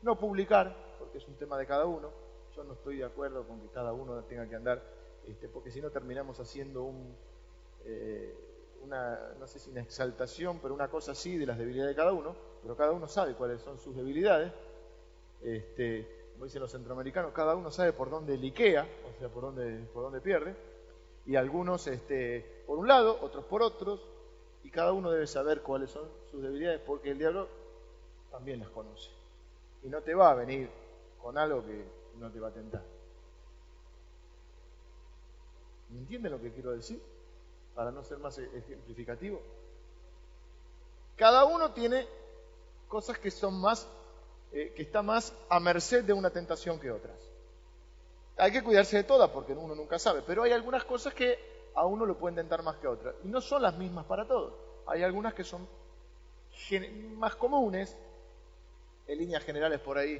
no 0.03 0.15
publicar, 0.15 0.75
porque 0.99 1.17
es 1.17 1.27
un 1.27 1.37
tema 1.37 1.57
de 1.57 1.65
cada 1.65 1.87
uno. 1.87 2.11
Yo 2.55 2.63
no 2.65 2.73
estoy 2.73 2.97
de 2.97 3.05
acuerdo 3.05 3.47
con 3.47 3.61
que 3.61 3.69
cada 3.69 3.93
uno 3.93 4.23
tenga 4.25 4.47
que 4.47 4.55
andar, 4.55 4.83
este, 5.25 5.49
porque 5.49 5.71
si 5.71 5.81
no 5.81 5.89
terminamos 5.89 6.39
haciendo 6.39 6.83
un, 6.83 7.15
eh, 7.83 8.56
una, 8.83 9.33
no 9.39 9.47
sé 9.47 9.59
si 9.59 9.69
una 9.69 9.81
exaltación, 9.81 10.59
pero 10.61 10.73
una 10.73 10.89
cosa 10.89 11.11
así 11.11 11.37
de 11.37 11.45
las 11.45 11.57
debilidades 11.57 11.95
de 11.95 12.01
cada 12.01 12.13
uno, 12.13 12.35
pero 12.61 12.75
cada 12.75 12.91
uno 12.91 13.07
sabe 13.07 13.33
cuáles 13.33 13.61
son 13.61 13.79
sus 13.79 13.95
debilidades. 13.95 14.51
Este, 15.41 16.29
como 16.33 16.45
dicen 16.45 16.61
los 16.61 16.71
centroamericanos, 16.71 17.33
cada 17.33 17.55
uno 17.55 17.71
sabe 17.71 17.93
por 17.93 18.09
dónde 18.09 18.37
liquea, 18.37 18.83
o 18.83 19.19
sea, 19.19 19.29
por 19.29 19.43
dónde, 19.43 19.85
por 19.93 20.03
dónde 20.03 20.21
pierde, 20.21 20.55
y 21.25 21.35
algunos 21.35 21.87
este, 21.87 22.63
por 22.65 22.77
un 22.77 22.87
lado, 22.87 23.17
otros 23.21 23.45
por 23.45 23.61
otros, 23.61 24.01
y 24.63 24.69
cada 24.69 24.93
uno 24.93 25.11
debe 25.11 25.27
saber 25.27 25.61
cuáles 25.61 25.89
son 25.89 26.07
sus 26.29 26.41
debilidades, 26.41 26.81
porque 26.81 27.11
el 27.11 27.17
diablo 27.17 27.47
también 28.31 28.59
las 28.59 28.69
conoce. 28.69 29.09
Y 29.83 29.89
no 29.89 30.01
te 30.01 30.13
va 30.13 30.31
a 30.31 30.35
venir 30.35 30.69
con 31.21 31.37
algo 31.37 31.65
que 31.65 31.85
no 32.19 32.31
te 32.31 32.39
va 32.39 32.49
a 32.49 32.53
tentar. 32.53 32.83
¿Me 35.89 35.99
entienden 35.99 36.31
lo 36.31 36.41
que 36.41 36.51
quiero 36.51 36.71
decir? 36.71 37.01
Para 37.77 37.91
no 37.91 38.03
ser 38.03 38.17
más 38.17 38.35
ejemplificativo. 38.39 39.39
Cada 41.15 41.45
uno 41.45 41.73
tiene 41.73 42.07
cosas 42.87 43.19
que 43.19 43.29
son 43.29 43.61
más, 43.61 43.87
eh, 44.51 44.73
que 44.75 44.81
está 44.81 45.03
más 45.03 45.31
a 45.47 45.59
merced 45.59 46.03
de 46.03 46.11
una 46.11 46.31
tentación 46.31 46.79
que 46.79 46.89
otras. 46.89 47.19
Hay 48.35 48.51
que 48.51 48.63
cuidarse 48.63 48.97
de 48.97 49.03
todas 49.03 49.29
porque 49.29 49.53
uno 49.53 49.75
nunca 49.75 49.99
sabe, 49.99 50.23
pero 50.25 50.41
hay 50.41 50.53
algunas 50.53 50.85
cosas 50.85 51.13
que 51.13 51.37
a 51.75 51.85
uno 51.85 52.03
lo 52.07 52.17
pueden 52.17 52.35
tentar 52.35 52.63
más 52.63 52.77
que 52.77 52.87
otras. 52.87 53.13
Y 53.23 53.27
no 53.27 53.41
son 53.41 53.61
las 53.61 53.77
mismas 53.77 54.07
para 54.07 54.27
todos. 54.27 54.55
Hay 54.87 55.03
algunas 55.03 55.35
que 55.35 55.43
son 55.43 55.67
más 57.17 57.35
comunes, 57.35 57.95
en 59.05 59.19
líneas 59.19 59.43
generales 59.43 59.79
por 59.81 59.99
ahí 59.99 60.19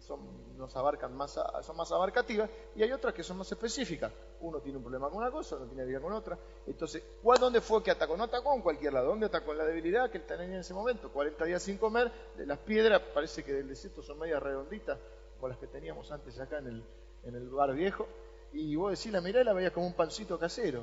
son, 0.00 0.20
nos 0.58 0.76
abarcan 0.76 1.16
más, 1.16 1.40
son 1.62 1.76
más 1.78 1.90
abarcativas, 1.92 2.50
y 2.76 2.82
hay 2.82 2.92
otras 2.92 3.14
que 3.14 3.22
son 3.22 3.38
más 3.38 3.50
específicas. 3.50 4.12
Uno 4.40 4.60
tiene 4.60 4.78
un 4.78 4.84
problema 4.84 5.08
con 5.08 5.18
una 5.18 5.30
cosa, 5.30 5.56
uno 5.56 5.66
tiene 5.66 5.84
vida 5.84 6.00
con 6.00 6.12
otra. 6.12 6.38
Entonces, 6.66 7.02
¿cuál, 7.22 7.38
¿dónde 7.40 7.60
fue 7.60 7.82
que 7.82 7.90
atacó? 7.90 8.16
No 8.16 8.24
atacó 8.24 8.54
en 8.54 8.62
cualquier 8.62 8.92
lado. 8.92 9.08
¿Dónde 9.08 9.26
atacó? 9.26 9.52
En 9.52 9.58
la 9.58 9.64
debilidad 9.64 10.10
que 10.10 10.18
él 10.18 10.24
tenía 10.26 10.46
en 10.46 10.60
ese 10.60 10.74
momento. 10.74 11.10
40 11.10 11.44
días 11.44 11.62
sin 11.62 11.78
comer, 11.78 12.10
de 12.36 12.46
las 12.46 12.58
piedras, 12.58 13.02
parece 13.12 13.42
que 13.42 13.52
del 13.52 13.68
desierto 13.68 14.02
son 14.02 14.18
medias 14.18 14.42
redonditas, 14.42 14.98
como 15.36 15.48
las 15.48 15.58
que 15.58 15.66
teníamos 15.66 16.10
antes 16.12 16.38
acá 16.38 16.58
en 16.58 16.66
el, 16.68 16.84
en 17.24 17.34
el 17.34 17.48
bar 17.48 17.74
viejo. 17.74 18.06
Y 18.52 18.76
vos 18.76 18.96
decís, 18.96 19.12
la 19.12 19.20
mirá 19.20 19.40
y 19.40 19.44
la 19.44 19.52
veías 19.52 19.72
como 19.72 19.86
un 19.86 19.94
pancito 19.94 20.38
casero. 20.38 20.82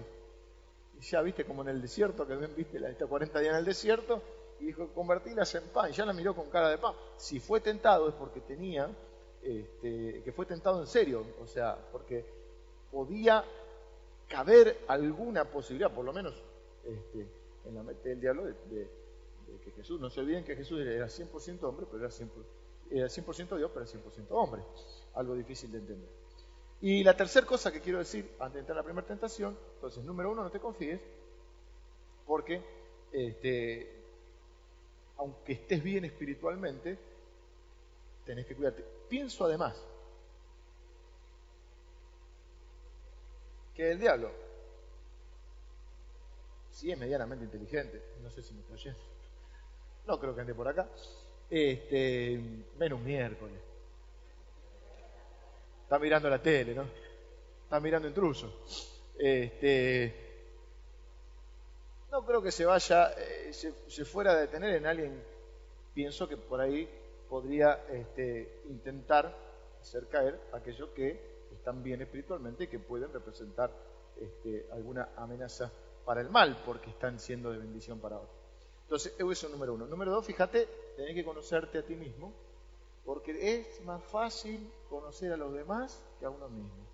Y 0.99 1.01
ya 1.01 1.21
viste 1.21 1.45
como 1.45 1.61
en 1.61 1.69
el 1.69 1.81
desierto, 1.81 2.27
que 2.27 2.35
ven, 2.35 2.53
viste, 2.55 2.77
está 2.77 3.07
40 3.07 3.39
días 3.39 3.53
en 3.53 3.59
el 3.59 3.65
desierto, 3.65 4.21
y 4.59 4.65
dijo, 4.65 4.87
convertílas 4.93 5.53
en 5.55 5.63
pan. 5.69 5.89
Y 5.89 5.93
ya 5.93 6.05
la 6.05 6.13
miró 6.13 6.35
con 6.35 6.49
cara 6.49 6.69
de 6.69 6.77
pan. 6.77 6.93
Si 7.17 7.39
fue 7.39 7.59
tentado 7.59 8.09
es 8.09 8.15
porque 8.15 8.41
tenía, 8.41 8.89
este, 9.41 10.21
que 10.23 10.31
fue 10.31 10.45
tentado 10.45 10.79
en 10.79 10.87
serio, 10.87 11.25
o 11.41 11.47
sea, 11.47 11.77
porque 11.91 12.25
podía 12.95 13.43
caber 14.29 14.85
alguna 14.87 15.43
posibilidad, 15.43 15.93
por 15.93 16.05
lo 16.05 16.13
menos 16.13 16.33
este, 16.85 17.27
en 17.65 17.75
la 17.75 17.83
mente 17.83 18.07
del 18.07 18.21
diablo, 18.21 18.45
de, 18.45 18.89
que 19.65 19.71
Jesús, 19.71 19.99
no 19.99 20.09
se 20.09 20.21
olviden 20.21 20.45
que 20.45 20.55
Jesús 20.55 20.79
era 20.79 21.05
100% 21.07 21.61
hombre, 21.63 21.85
pero 21.91 22.05
era 22.05 22.13
100%, 22.13 22.29
era 22.91 23.09
100 23.09 23.25
Dios, 23.57 23.71
pero 23.73 23.85
era 23.85 23.85
100% 23.85 24.27
hombre. 24.29 24.61
Algo 25.15 25.35
difícil 25.35 25.73
de 25.73 25.79
entender. 25.79 26.09
Y 26.79 27.03
la 27.03 27.17
tercera 27.17 27.45
cosa 27.45 27.69
que 27.69 27.81
quiero 27.81 27.99
decir, 27.99 28.31
antes 28.39 28.53
de 28.53 28.59
entrar 28.61 28.77
a 28.77 28.81
la 28.81 28.85
primera 28.85 29.05
tentación, 29.05 29.57
entonces, 29.75 30.01
número 30.05 30.31
uno, 30.31 30.43
no 30.43 30.49
te 30.49 30.61
confíes, 30.61 31.01
porque 32.25 32.61
este, 33.11 33.91
aunque 35.17 35.51
estés 35.51 35.83
bien 35.83 36.05
espiritualmente, 36.05 36.97
tenés 38.23 38.45
que 38.45 38.55
cuidarte. 38.55 38.85
Pienso 39.09 39.43
además 39.43 39.75
que 43.75 43.91
el 43.91 43.99
diablo, 43.99 44.31
si 46.71 46.91
es 46.91 46.97
medianamente 46.97 47.45
inteligente, 47.45 48.01
no 48.21 48.29
sé 48.29 48.41
si 48.41 48.53
me 48.53 48.61
está 48.61 48.73
oyendo, 48.73 48.99
no 50.07 50.19
creo 50.19 50.33
que 50.33 50.41
ande 50.41 50.53
por 50.53 50.67
acá, 50.67 50.87
este, 51.49 52.39
ven 52.77 52.93
un 52.93 53.03
miércoles. 53.03 53.59
Está 55.83 55.99
mirando 55.99 56.29
la 56.29 56.41
tele, 56.41 56.73
¿no? 56.73 56.83
Está 57.63 57.79
mirando 57.79 58.07
intruso. 58.07 58.63
Este, 59.17 60.25
no 62.11 62.25
creo 62.25 62.41
que 62.41 62.51
se 62.51 62.65
vaya, 62.65 63.11
eh, 63.17 63.51
se, 63.53 64.05
fuera 64.05 64.31
a 64.31 64.37
detener 64.37 64.75
en 64.75 64.85
alguien, 64.85 65.23
pienso 65.93 66.27
que 66.27 66.37
por 66.37 66.61
ahí 66.61 66.89
podría 67.29 67.85
este, 67.91 68.61
intentar 68.69 69.35
hacer 69.81 70.07
caer 70.07 70.39
a 70.53 70.57
aquellos 70.57 70.89
están 71.55 71.83
bien 71.83 72.01
espiritualmente 72.01 72.65
y 72.65 72.67
que 72.67 72.79
pueden 72.79 73.11
representar 73.11 73.71
este, 74.19 74.67
alguna 74.71 75.09
amenaza 75.17 75.71
para 76.05 76.21
el 76.21 76.29
mal, 76.29 76.61
porque 76.65 76.89
están 76.89 77.19
siendo 77.19 77.51
de 77.51 77.57
bendición 77.57 77.99
para 77.99 78.17
otros. 78.17 78.35
Entonces, 78.83 79.13
eso 79.17 79.47
es 79.47 79.51
número 79.51 79.73
uno. 79.73 79.87
Número 79.87 80.11
dos, 80.11 80.25
fíjate, 80.25 80.67
tenés 80.95 81.15
que 81.15 81.25
conocerte 81.25 81.79
a 81.79 81.83
ti 81.83 81.95
mismo, 81.95 82.33
porque 83.03 83.59
es 83.59 83.81
más 83.83 84.03
fácil 84.03 84.71
conocer 84.89 85.33
a 85.33 85.37
los 85.37 85.53
demás 85.53 86.01
que 86.19 86.25
a 86.25 86.29
uno 86.29 86.47
mismo. 86.49 86.85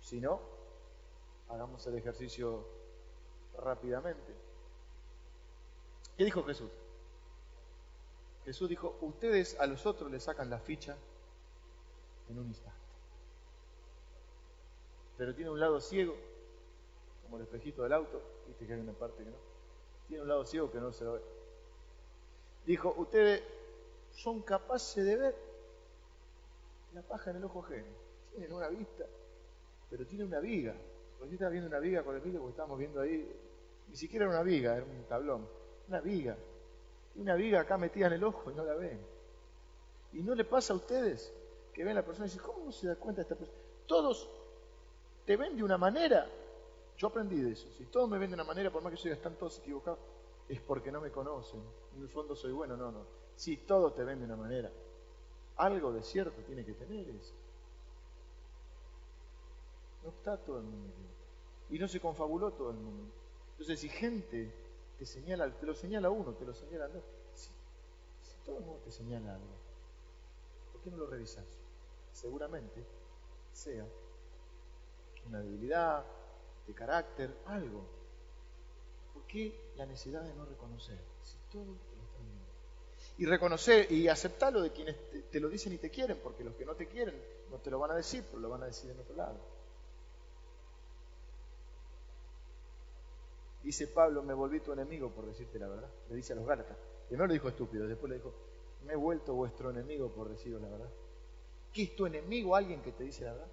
Si 0.00 0.20
no, 0.20 0.40
Hagamos 1.50 1.84
el 1.88 1.96
ejercicio 1.96 2.64
rápidamente. 3.58 4.34
¿Qué 6.16 6.24
dijo 6.24 6.44
Jesús? 6.44 6.70
Jesús 8.44 8.68
dijo, 8.68 8.96
ustedes 9.00 9.58
a 9.58 9.66
los 9.66 9.84
otros 9.84 10.10
le 10.10 10.20
sacan 10.20 10.48
la 10.48 10.60
ficha 10.60 10.96
en 12.30 12.38
un 12.38 12.46
instante. 12.46 12.78
Pero 15.18 15.34
tiene 15.34 15.50
un 15.50 15.60
lado 15.60 15.80
ciego, 15.80 16.16
como 17.22 17.36
el 17.36 17.42
espejito 17.42 17.82
del 17.82 17.92
auto, 17.92 18.22
viste 18.46 18.66
que 18.66 18.72
hay 18.72 18.80
una 18.80 18.92
parte 18.92 19.22
que 19.22 19.30
no. 19.30 19.36
Tiene 20.08 20.22
un 20.22 20.28
lado 20.28 20.44
ciego 20.44 20.70
que 20.70 20.78
no 20.78 20.92
se 20.92 21.04
lo 21.04 21.14
ve. 21.14 21.20
Dijo, 22.66 22.94
ustedes 22.96 23.42
son 24.12 24.42
capaces 24.42 25.04
de 25.04 25.16
ver 25.16 25.34
la 26.94 27.02
paja 27.02 27.30
en 27.30 27.36
el 27.36 27.44
ojo 27.44 27.62
ajeno. 27.64 27.86
Tienen 28.30 28.52
una 28.52 28.68
vista, 28.68 29.04
pero 29.88 30.06
tienen 30.06 30.28
una 30.28 30.40
viga. 30.40 30.74
Porque 31.18 31.32
yo 31.32 31.34
estaba 31.34 31.50
viendo 31.50 31.68
una 31.68 31.78
viga 31.80 32.02
con 32.02 32.14
el 32.14 32.22
Emilio 32.22 32.40
porque 32.40 32.52
estábamos 32.52 32.78
viendo 32.78 33.00
ahí, 33.00 33.30
ni 33.88 33.96
siquiera 33.96 34.24
era 34.24 34.34
una 34.34 34.42
viga, 34.42 34.76
era 34.76 34.84
un 34.84 35.04
tablón, 35.04 35.46
una 35.88 36.00
viga. 36.00 36.36
Y 37.14 37.20
una 37.20 37.34
viga 37.34 37.60
acá 37.60 37.76
metida 37.76 38.06
en 38.06 38.14
el 38.14 38.24
ojo 38.24 38.50
y 38.50 38.54
no 38.54 38.64
la 38.64 38.74
ven. 38.74 39.00
Y 40.12 40.22
no 40.22 40.34
le 40.34 40.44
pasa 40.44 40.72
a 40.72 40.76
ustedes 40.76 41.34
que 41.80 41.84
ven 41.84 41.96
a 41.96 42.00
la 42.00 42.04
persona 42.04 42.26
y 42.26 42.28
dicen, 42.28 42.42
¿cómo 42.44 42.66
no 42.66 42.72
se 42.72 42.88
da 42.88 42.96
cuenta 42.96 43.22
esta 43.22 43.34
persona? 43.34 43.58
Todos 43.86 44.28
te 45.24 45.34
ven 45.34 45.56
de 45.56 45.64
una 45.64 45.78
manera. 45.78 46.30
Yo 46.98 47.08
aprendí 47.08 47.40
de 47.40 47.52
eso. 47.52 47.72
Si 47.78 47.86
todos 47.86 48.06
me 48.06 48.18
ven 48.18 48.28
de 48.28 48.34
una 48.34 48.44
manera, 48.44 48.70
por 48.70 48.82
más 48.82 48.92
que 48.92 48.98
yo 48.98 49.10
están 49.10 49.36
todos 49.36 49.60
equivocados, 49.60 49.98
es 50.46 50.60
porque 50.60 50.92
no 50.92 51.00
me 51.00 51.10
conocen. 51.10 51.62
En 51.96 52.02
el 52.02 52.10
fondo 52.10 52.36
soy 52.36 52.52
bueno, 52.52 52.76
no, 52.76 52.92
no. 52.92 53.06
Si 53.34 53.56
todos 53.56 53.94
te 53.94 54.04
ven 54.04 54.18
de 54.18 54.26
una 54.26 54.36
manera, 54.36 54.70
algo 55.56 55.90
de 55.90 56.02
cierto 56.02 56.42
tiene 56.42 56.66
que 56.66 56.74
tener 56.74 57.08
eso. 57.08 57.32
No 60.02 60.10
está 60.10 60.36
todo 60.36 60.58
el 60.58 60.64
mundo. 60.64 60.92
Y 61.70 61.78
no 61.78 61.88
se 61.88 61.98
confabuló 61.98 62.50
todo 62.50 62.72
el 62.72 62.76
mundo. 62.76 63.10
Entonces, 63.52 63.80
si 63.80 63.88
gente 63.88 64.52
te 64.98 65.06
señala, 65.06 65.50
te 65.50 65.64
lo 65.64 65.74
señala 65.74 66.10
uno, 66.10 66.34
te 66.34 66.44
lo 66.44 66.52
señala 66.52 66.88
dos, 66.88 67.04
si, 67.32 67.48
todo 68.44 68.58
el 68.58 68.64
mundo 68.66 68.82
te 68.84 68.92
señala 68.92 69.34
algo, 69.34 69.56
¿por 70.72 70.82
qué 70.82 70.90
no 70.90 70.98
lo 70.98 71.06
revisas? 71.06 71.59
Seguramente 72.12 72.84
sea 73.52 73.86
una 75.26 75.40
debilidad, 75.40 76.04
de 76.66 76.74
carácter, 76.74 77.30
algo. 77.46 77.84
¿Por 79.12 79.24
qué 79.24 79.72
la 79.76 79.86
necesidad 79.86 80.22
de 80.22 80.34
no 80.34 80.44
reconocer? 80.44 80.98
Si 81.22 81.36
todo 81.50 81.64
lo 81.64 81.72
está 81.74 82.22
viendo. 82.22 82.46
Y 83.18 83.26
reconocer 83.26 83.90
y 83.90 84.08
aceptarlo 84.08 84.62
de 84.62 84.70
quienes 84.70 84.96
te, 85.30 85.40
lo 85.40 85.48
dicen 85.48 85.72
y 85.72 85.78
te 85.78 85.90
quieren, 85.90 86.18
porque 86.22 86.44
los 86.44 86.54
que 86.54 86.64
no 86.64 86.74
te 86.74 86.86
quieren 86.86 87.14
no 87.50 87.58
te 87.58 87.70
lo 87.70 87.78
van 87.78 87.90
a 87.90 87.96
decir, 87.96 88.24
pero 88.28 88.40
lo 88.40 88.50
van 88.50 88.62
a 88.62 88.66
decir 88.66 88.90
en 88.90 89.00
otro 89.00 89.16
lado. 89.16 89.36
Dice 93.62 93.88
Pablo, 93.88 94.22
me 94.22 94.32
volví 94.32 94.60
tu 94.60 94.72
enemigo 94.72 95.10
por 95.10 95.26
decirte 95.26 95.58
la 95.58 95.68
verdad. 95.68 95.90
Le 96.08 96.16
dice 96.16 96.32
a 96.32 96.36
los 96.36 96.46
Gálatas. 96.46 96.76
Primero 97.08 97.26
le 97.26 97.34
dijo 97.34 97.48
estúpido, 97.48 97.86
después 97.86 98.08
le 98.08 98.16
dijo, 98.16 98.32
me 98.86 98.94
he 98.94 98.96
vuelto 98.96 99.34
vuestro 99.34 99.70
enemigo 99.70 100.08
por 100.10 100.28
deciros 100.28 100.62
la 100.62 100.68
verdad. 100.68 100.88
¿Qué 101.72 101.84
es 101.84 101.96
tu 101.96 102.06
enemigo 102.06 102.56
alguien 102.56 102.82
que 102.82 102.92
te 102.92 103.04
dice 103.04 103.24
la 103.24 103.32
verdad? 103.32 103.48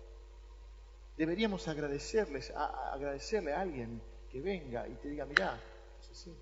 Deberíamos 1.18 1.68
agradecerles, 1.68 2.52
a, 2.52 2.94
agradecerle 2.94 3.54
a 3.54 3.62
alguien 3.62 4.02
que 4.30 4.42
venga 4.42 4.88
y 4.88 4.96
te 4.96 5.10
diga, 5.10 5.26
mirá, 5.26 5.60
es 6.00 6.12
así. 6.12 6.36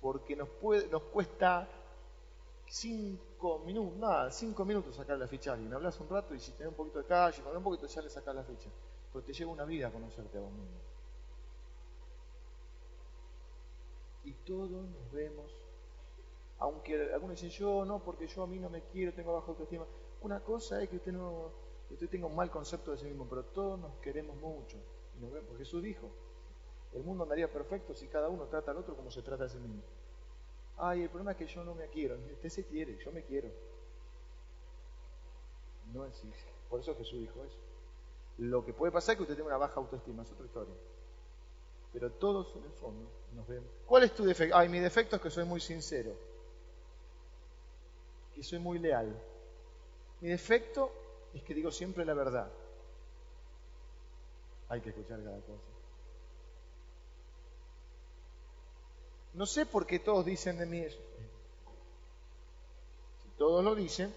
Porque 0.00 0.36
nos, 0.36 0.48
puede, 0.48 0.88
nos 0.88 1.02
cuesta 1.04 1.68
cinco 2.66 3.58
minutos, 3.60 3.98
nada, 3.98 4.30
cinco 4.30 4.64
minutos 4.64 4.96
sacar 4.96 5.18
la 5.18 5.28
ficha 5.28 5.50
a 5.50 5.54
alguien. 5.54 5.72
Hablas 5.74 5.98
un 6.00 6.08
rato 6.08 6.34
y 6.34 6.40
si 6.40 6.52
tenés 6.52 6.68
un 6.68 6.74
poquito 6.74 7.00
de 7.00 7.06
calle, 7.06 7.42
con 7.42 7.56
un 7.56 7.62
poquito 7.62 7.86
ya 7.86 8.02
le 8.02 8.10
sacas 8.10 8.34
la 8.34 8.44
ficha. 8.44 8.70
Pero 9.12 9.24
te 9.24 9.32
lleva 9.32 9.52
una 9.52 9.64
vida 9.64 9.88
a 9.88 9.90
conocerte 9.90 10.38
a 10.38 10.40
vos 10.40 10.52
mismo. 10.52 10.80
Y 14.24 14.32
todos 14.44 14.70
nos 14.70 15.12
vemos, 15.12 15.52
aunque 16.62 17.12
algunos 17.12 17.40
dicen 17.40 17.50
yo 17.50 17.84
no, 17.84 17.98
porque 17.98 18.28
yo 18.28 18.44
a 18.44 18.46
mí 18.46 18.58
no 18.58 18.70
me 18.70 18.82
quiero, 18.82 19.12
tengo 19.12 19.32
bajo 19.32 19.50
autoestima. 19.50 19.84
Una 20.20 20.40
cosa 20.40 20.80
es 20.80 20.88
que 20.88 20.96
usted 20.96 21.12
no, 21.12 21.50
usted 21.90 22.08
tenga 22.08 22.26
un 22.26 22.36
mal 22.36 22.50
concepto 22.50 22.92
de 22.92 22.98
sí 22.98 23.06
mismo, 23.06 23.26
pero 23.28 23.44
todos 23.46 23.80
nos 23.80 23.96
queremos 23.96 24.36
mucho. 24.36 24.76
Y 25.16 25.20
nos 25.20 25.32
vemos, 25.32 25.48
porque 25.48 25.64
Jesús 25.64 25.82
dijo, 25.82 26.08
el 26.92 27.02
mundo 27.02 27.24
andaría 27.24 27.52
perfecto 27.52 27.94
si 27.94 28.06
cada 28.06 28.28
uno 28.28 28.44
trata 28.44 28.70
al 28.70 28.76
otro 28.76 28.94
como 28.94 29.10
se 29.10 29.22
trata 29.22 29.44
a 29.44 29.48
sí 29.48 29.58
mismo. 29.58 29.82
Ay, 30.78 31.02
el 31.02 31.08
problema 31.08 31.32
es 31.32 31.36
que 31.36 31.46
yo 31.46 31.64
no 31.64 31.74
me 31.74 31.88
quiero. 31.88 32.16
Usted 32.32 32.48
se 32.48 32.64
quiere, 32.64 32.96
yo 33.04 33.10
me 33.10 33.24
quiero. 33.24 33.50
No 35.92 36.06
es 36.06 36.22
Por 36.70 36.80
eso 36.80 36.94
Jesús 36.94 37.18
dijo 37.18 37.42
eso. 37.44 37.58
Lo 38.38 38.64
que 38.64 38.72
puede 38.72 38.92
pasar 38.92 39.14
es 39.14 39.16
que 39.16 39.22
usted 39.22 39.34
tenga 39.34 39.48
una 39.48 39.58
baja 39.58 39.80
autoestima, 39.80 40.22
es 40.22 40.30
otra 40.30 40.46
historia. 40.46 40.74
Pero 41.92 42.12
todos 42.12 42.54
en 42.54 42.64
el 42.64 42.72
fondo 42.72 43.10
nos 43.34 43.48
vemos. 43.48 43.68
¿Cuál 43.84 44.04
es 44.04 44.14
tu 44.14 44.24
defecto? 44.24 44.56
Ay, 44.56 44.68
mi 44.68 44.78
defecto 44.78 45.16
es 45.16 45.22
que 45.22 45.28
soy 45.28 45.44
muy 45.44 45.60
sincero. 45.60 46.31
Que 48.34 48.42
soy 48.42 48.58
muy 48.58 48.78
leal. 48.78 49.14
Mi 50.20 50.28
defecto 50.28 50.92
es 51.34 51.42
que 51.42 51.54
digo 51.54 51.70
siempre 51.70 52.04
la 52.04 52.14
verdad. 52.14 52.50
Hay 54.68 54.80
que 54.80 54.90
escuchar 54.90 55.22
cada 55.22 55.40
cosa. 55.40 55.72
No 59.34 59.46
sé 59.46 59.66
por 59.66 59.86
qué 59.86 59.98
todos 59.98 60.24
dicen 60.24 60.58
de 60.58 60.66
mí 60.66 60.78
eso. 60.78 61.00
Si 63.22 63.28
todos 63.38 63.64
lo 63.64 63.74
dicen, 63.74 64.14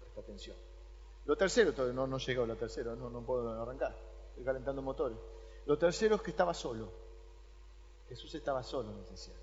presta 0.00 0.20
atención. 0.20 0.56
Lo 1.26 1.36
tercero, 1.36 1.72
no, 1.92 2.06
no 2.06 2.18
llegó 2.18 2.46
lo 2.46 2.56
tercero, 2.56 2.94
no, 2.94 3.10
no 3.10 3.22
puedo 3.22 3.60
arrancar, 3.60 3.96
estoy 4.30 4.44
calentando 4.44 4.82
motores. 4.82 5.18
Lo 5.66 5.76
tercero 5.76 6.16
es 6.16 6.22
que 6.22 6.30
estaba 6.30 6.54
solo. 6.54 6.90
Jesús 8.08 8.32
estaba 8.34 8.62
solo 8.62 8.92
en 8.92 8.98
el 8.98 9.06
desierto. 9.06 9.42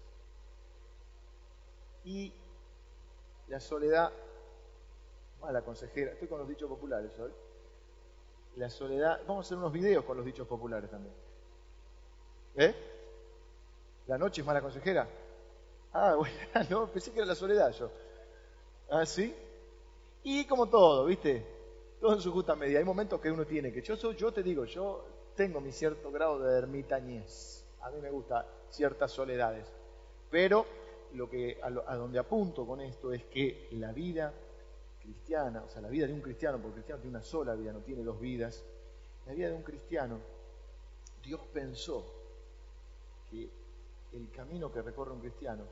Y 2.05 2.33
la 3.53 3.59
soledad, 3.59 4.11
mala 5.39 5.61
consejera, 5.61 6.13
estoy 6.13 6.27
con 6.27 6.39
los 6.39 6.47
dichos 6.47 6.67
populares 6.67 7.11
hoy. 7.19 7.31
La 8.55 8.67
soledad, 8.67 9.21
vamos 9.27 9.45
a 9.45 9.47
hacer 9.47 9.59
unos 9.59 9.71
videos 9.71 10.03
con 10.05 10.17
los 10.17 10.25
dichos 10.25 10.47
populares 10.47 10.89
también. 10.89 11.13
¿Eh? 12.55 12.73
¿La 14.07 14.17
noche 14.17 14.41
es 14.41 14.47
mala 14.47 14.59
consejera? 14.59 15.07
Ah, 15.93 16.15
bueno, 16.17 16.67
no, 16.67 16.87
pensé 16.87 17.11
que 17.11 17.19
era 17.19 17.27
la 17.27 17.35
soledad 17.35 17.71
yo. 17.73 17.91
¿Ah, 18.89 19.05
sí? 19.05 19.35
Y 20.23 20.45
como 20.45 20.67
todo, 20.67 21.05
¿viste? 21.05 21.45
Todo 22.01 22.13
en 22.13 22.21
su 22.21 22.31
justa 22.31 22.55
medida. 22.55 22.79
Hay 22.79 22.85
momentos 22.85 23.21
que 23.21 23.29
uno 23.29 23.45
tiene 23.45 23.71
que. 23.71 23.83
Yo, 23.83 24.13
yo 24.13 24.31
te 24.33 24.41
digo, 24.41 24.65
yo 24.65 25.05
tengo 25.35 25.61
mi 25.61 25.71
cierto 25.71 26.09
grado 26.09 26.39
de 26.39 26.57
ermitañez. 26.57 27.63
A 27.81 27.91
mí 27.91 28.01
me 28.01 28.09
gustan 28.09 28.47
ciertas 28.71 29.11
soledades. 29.11 29.71
Pero 30.31 30.65
lo 31.13 31.29
que, 31.29 31.59
a, 31.61 31.95
donde 31.95 32.19
apunto 32.19 32.65
con 32.65 32.81
esto 32.81 33.13
es 33.13 33.23
que 33.25 33.69
la 33.73 33.91
vida 33.91 34.33
cristiana, 35.01 35.63
o 35.63 35.69
sea, 35.69 35.81
la 35.81 35.89
vida 35.89 36.07
de 36.07 36.13
un 36.13 36.21
cristiano, 36.21 36.57
porque 36.57 36.69
el 36.69 36.73
cristiano 36.75 37.01
tiene 37.01 37.17
una 37.17 37.25
sola 37.25 37.55
vida, 37.55 37.73
no 37.73 37.79
tiene 37.79 38.03
dos 38.03 38.19
vidas, 38.19 38.63
la 39.25 39.33
vida 39.33 39.49
de 39.49 39.55
un 39.55 39.63
cristiano, 39.63 40.19
Dios 41.23 41.41
pensó 41.53 42.05
que 43.29 43.49
el 44.13 44.29
camino 44.31 44.71
que 44.71 44.81
recorre 44.81 45.11
un 45.11 45.19
cristiano 45.19 45.63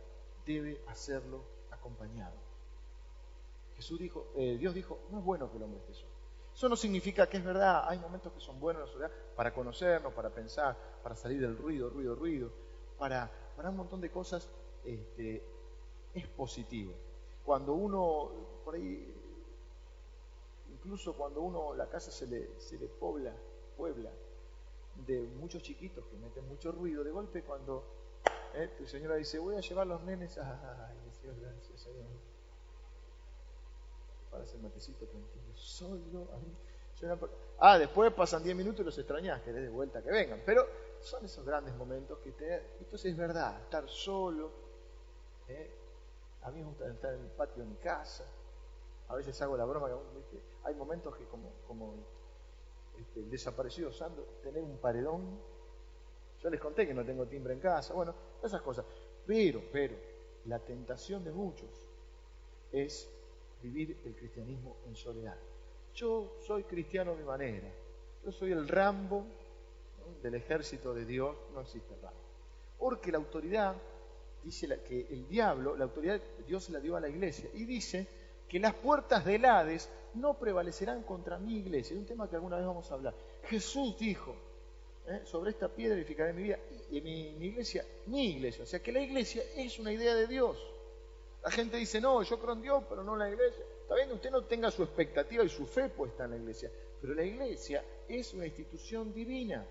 debe 0.46 0.82
hacerlo 0.88 1.44
acompañado. 1.72 2.36
Jesús 3.76 4.00
dijo, 4.00 4.32
eh, 4.36 4.58
Dios 4.58 4.74
dijo, 4.74 5.00
no 5.12 5.20
es 5.20 5.26
bueno 5.26 5.50
que 5.50 5.58
el 5.58 5.64
hombre 5.64 5.80
esté 5.80 5.94
solo. 5.94 6.12
Eso 6.54 6.70
no 6.70 6.76
significa 6.76 7.28
que 7.28 7.38
es 7.38 7.44
verdad, 7.44 7.86
hay 7.88 7.98
momentos 8.00 8.34
que 8.34 8.40
son 8.42 8.60
buenos 8.60 8.82
en 8.82 8.88
la 8.88 8.94
soledad 8.94 9.12
para 9.36 9.54
conocernos, 9.54 10.14
para 10.14 10.30
pensar, 10.30 10.78
para 11.02 11.16
salir 11.16 11.40
del 11.42 11.58
ruido, 11.58 11.90
ruido, 11.90 12.16
ruido, 12.16 12.52
para, 12.98 13.32
para 13.56 13.70
un 13.70 13.78
montón 13.78 14.02
de 14.02 14.12
cosas, 14.12 14.50
este, 14.86 15.44
es 16.14 16.28
positivo. 16.28 16.94
Cuando 17.46 17.74
uno, 17.74 18.32
por 18.64 18.76
ahí, 18.76 19.14
incluso 20.72 21.16
cuando 21.16 21.42
uno, 21.42 21.74
la 21.74 21.88
casa 21.88 22.12
se 22.12 22.28
le, 22.28 22.60
se 22.60 22.78
le 22.78 22.88
pobla, 22.88 23.36
puebla, 23.78 24.12
de 25.06 25.22
muchos 25.22 25.64
chiquitos 25.64 26.06
que 26.06 26.18
meten 26.18 26.48
mucho 26.48 26.72
ruido, 26.72 27.04
de 27.04 27.12
golpe 27.12 27.44
cuando 27.44 28.02
¿Eh? 28.54 28.70
Tu 28.78 28.86
señora 28.86 29.16
dice, 29.16 29.40
voy 29.40 29.56
a 29.56 29.62
llevar 29.62 29.88
los 29.88 30.02
nenes. 30.04 30.38
Ay, 30.38 30.98
gracias, 31.40 31.82
Señor. 31.82 32.06
Para 34.30 34.44
hacer 34.44 34.60
matecito 34.60 35.06
tranquilo, 35.08 35.56
solo. 35.56 36.28
Ah, 37.60 37.78
después 37.78 38.14
pasan 38.14 38.44
10 38.44 38.56
minutos 38.56 38.82
y 38.82 38.84
los 38.84 38.98
extrañas, 38.98 39.42
que 39.42 39.52
de 39.52 39.70
vuelta 39.70 40.02
que 40.02 40.12
vengan. 40.12 40.42
Pero 40.46 40.68
son 41.00 41.26
esos 41.26 41.46
grandes 41.46 41.76
momentos 41.76 42.20
que 42.20 42.32
te... 42.32 42.56
Entonces 42.80 43.12
es 43.12 43.18
verdad, 43.18 43.62
estar 43.64 43.88
solo. 43.88 44.52
¿Eh? 45.52 45.72
A 46.44 46.52
mí 46.52 46.60
me 46.60 46.68
gusta 46.68 46.90
estar 46.90 47.14
en 47.14 47.22
el 47.22 47.32
patio 47.32 47.64
mi 47.66 47.76
casa. 47.76 48.26
A 49.08 49.16
veces 49.16 49.40
hago 49.42 49.58
la 49.58 49.66
broma 49.66 49.90
que 50.30 50.42
hay 50.64 50.74
momentos 50.76 51.16
que 51.16 51.26
como, 51.26 51.52
como 51.68 51.94
este, 53.00 53.20
el 53.20 53.30
desaparecido 53.30 53.92
Sando, 53.92 54.24
tener 54.44 54.64
un 54.64 54.78
paredón 54.78 55.40
yo 56.42 56.50
les 56.50 56.60
conté 56.60 56.88
que 56.88 56.94
no 56.94 57.06
tengo 57.06 57.28
timbre 57.28 57.54
en 57.54 57.60
casa, 57.60 57.94
bueno, 57.94 58.16
esas 58.44 58.62
cosas. 58.62 58.86
Pero, 59.26 59.62
pero, 59.72 59.96
la 60.46 60.58
tentación 60.60 61.24
de 61.24 61.32
muchos 61.32 61.70
es 62.72 63.08
vivir 63.62 64.02
el 64.06 64.16
cristianismo 64.16 64.78
en 64.88 64.96
soledad. 64.96 65.38
Yo 65.94 66.38
soy 66.40 66.64
cristiano 66.64 67.12
a 67.12 67.16
mi 67.16 67.24
manera. 67.24 67.72
Yo 68.26 68.32
soy 68.32 68.52
el 68.52 68.68
Rambo 68.68 69.24
del 70.24 70.36
ejército 70.36 70.94
de 70.94 71.06
Dios. 71.06 71.36
No 71.54 71.62
existe 71.62 71.96
Rambo. 72.02 72.20
Porque 72.80 73.12
la 73.12 73.20
autoridad, 73.20 73.76
dice 74.44 74.68
que 74.88 75.08
el 75.10 75.28
diablo, 75.28 75.76
la 75.76 75.86
autoridad 75.86 76.22
Dios 76.48 76.70
la 76.70 76.80
dio 76.80 76.96
a 76.96 77.00
la 77.00 77.10
iglesia. 77.10 77.50
Y 77.54 77.66
dice 77.66 78.08
que 78.48 78.60
las 78.60 78.74
puertas 78.74 79.26
del 79.26 79.46
Hades 79.46 79.90
no 80.16 80.38
prevalecerán 80.38 81.04
contra 81.04 81.38
mi 81.38 81.58
iglesia. 81.58 81.94
Es 81.94 82.00
un 82.00 82.06
tema 82.06 82.30
que 82.30 82.36
alguna 82.36 82.58
vez 82.58 82.66
vamos 82.66 82.92
a 82.92 82.96
hablar. 82.96 83.14
Jesús 83.44 83.98
dijo, 83.98 84.36
¿eh? 85.08 85.22
sobre 85.26 85.52
esta 85.52 85.70
piedra 85.70 85.96
edificaré 85.96 86.34
mi 86.34 86.44
vida 86.44 86.60
y 86.90 87.02
mi, 87.02 87.32
mi, 87.40 87.48
iglesia, 87.48 87.86
mi 88.08 88.32
iglesia. 88.32 88.64
O 88.64 88.68
sea 88.68 88.82
que 88.82 88.92
la 88.92 89.02
iglesia 89.02 89.44
es 89.56 89.80
una 89.80 89.92
idea 89.92 90.16
de 90.16 90.28
Dios. 90.28 90.58
La 91.44 91.50
gente 91.50 91.78
dice, 91.78 92.00
no, 92.00 92.22
yo 92.22 92.40
creo 92.40 92.54
en 92.54 92.62
Dios, 92.62 92.84
pero 92.88 93.04
no 93.04 93.14
en 93.14 93.20
la 93.20 93.30
iglesia. 93.30 93.64
Está 93.92 93.96
bien, 93.96 94.12
usted 94.14 94.32
no 94.32 94.44
tenga 94.46 94.72
su 94.72 94.84
expectativa 94.84 95.44
y 95.44 95.50
su 95.50 95.66
fe 95.66 95.90
puesta 95.90 96.24
en 96.24 96.32
la 96.32 96.38
iglesia, 96.38 96.72
pero 97.02 97.14
la 97.14 97.24
iglesia 97.24 97.84
es 98.08 98.34
una 98.34 98.46
institución 98.46 99.14
divina, 99.14 99.66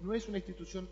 no 0.00 0.12
es 0.12 0.28
una 0.28 0.36
institución, 0.36 0.88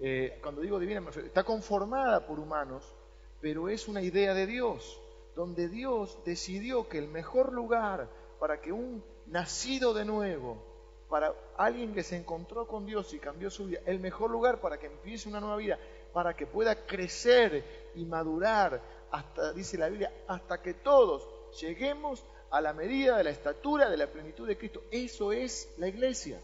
eh, 0.00 0.38
cuando 0.42 0.62
digo 0.62 0.78
divina, 0.78 1.02
está 1.24 1.44
conformada 1.44 2.26
por 2.26 2.40
humanos, 2.40 2.94
pero 3.40 3.68
es 3.68 3.86
una 3.86 4.02
idea 4.02 4.34
de 4.34 4.46
Dios, 4.46 5.00
donde 5.34 5.68
Dios 5.68 6.18
decidió 6.24 6.88
que 6.88 6.98
el 6.98 7.08
mejor 7.08 7.52
lugar 7.52 8.08
para 8.38 8.60
que 8.60 8.72
un 8.72 9.04
nacido 9.26 9.92
de 9.94 10.04
nuevo 10.04 10.70
para 11.10 11.34
alguien 11.56 11.92
que 11.92 12.04
se 12.04 12.16
encontró 12.16 12.66
con 12.66 12.86
Dios 12.86 13.12
y 13.12 13.18
cambió 13.18 13.50
su 13.50 13.66
vida, 13.66 13.80
el 13.84 13.98
mejor 13.98 14.30
lugar 14.30 14.60
para 14.60 14.78
que 14.78 14.86
empiece 14.86 15.28
una 15.28 15.40
nueva 15.40 15.56
vida, 15.56 15.78
para 16.12 16.34
que 16.34 16.46
pueda 16.46 16.86
crecer 16.86 17.90
y 17.96 18.04
madurar 18.04 18.80
hasta, 19.10 19.52
dice 19.52 19.76
la 19.76 19.88
Biblia, 19.88 20.12
hasta 20.28 20.62
que 20.62 20.74
todos 20.74 21.28
lleguemos 21.60 22.24
a 22.50 22.60
la 22.60 22.72
medida 22.72 23.16
de 23.18 23.24
la 23.24 23.30
estatura 23.30 23.90
de 23.90 23.96
la 23.96 24.06
plenitud 24.06 24.46
de 24.46 24.56
Cristo. 24.56 24.82
Eso 24.90 25.32
es 25.32 25.74
la 25.78 25.88
iglesia. 25.88 26.40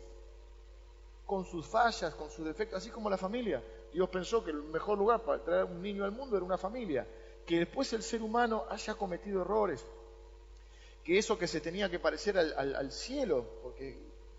Con 1.26 1.44
sus 1.44 1.66
fallas, 1.66 2.14
con 2.14 2.30
sus 2.30 2.44
defectos, 2.44 2.78
así 2.78 2.90
como 2.90 3.10
la 3.10 3.18
familia. 3.18 3.62
Dios 3.92 4.08
pensó 4.08 4.44
que 4.44 4.50
el 4.50 4.62
mejor 4.62 4.98
lugar 4.98 5.22
para 5.22 5.42
traer 5.42 5.64
un 5.64 5.82
niño 5.82 6.04
al 6.04 6.12
mundo 6.12 6.36
era 6.36 6.44
una 6.44 6.58
familia. 6.58 7.06
Que 7.44 7.58
después 7.58 7.92
el 7.92 8.02
ser 8.02 8.22
humano 8.22 8.64
haya 8.68 8.94
cometido 8.94 9.42
errores. 9.42 9.84
Que 11.02 11.18
eso 11.18 11.38
que 11.38 11.46
se 11.46 11.60
tenía 11.60 11.90
que 11.90 11.98
parecer 11.98 12.36
al, 12.38 12.90
cielo, 12.90 13.44
porque 13.62 13.96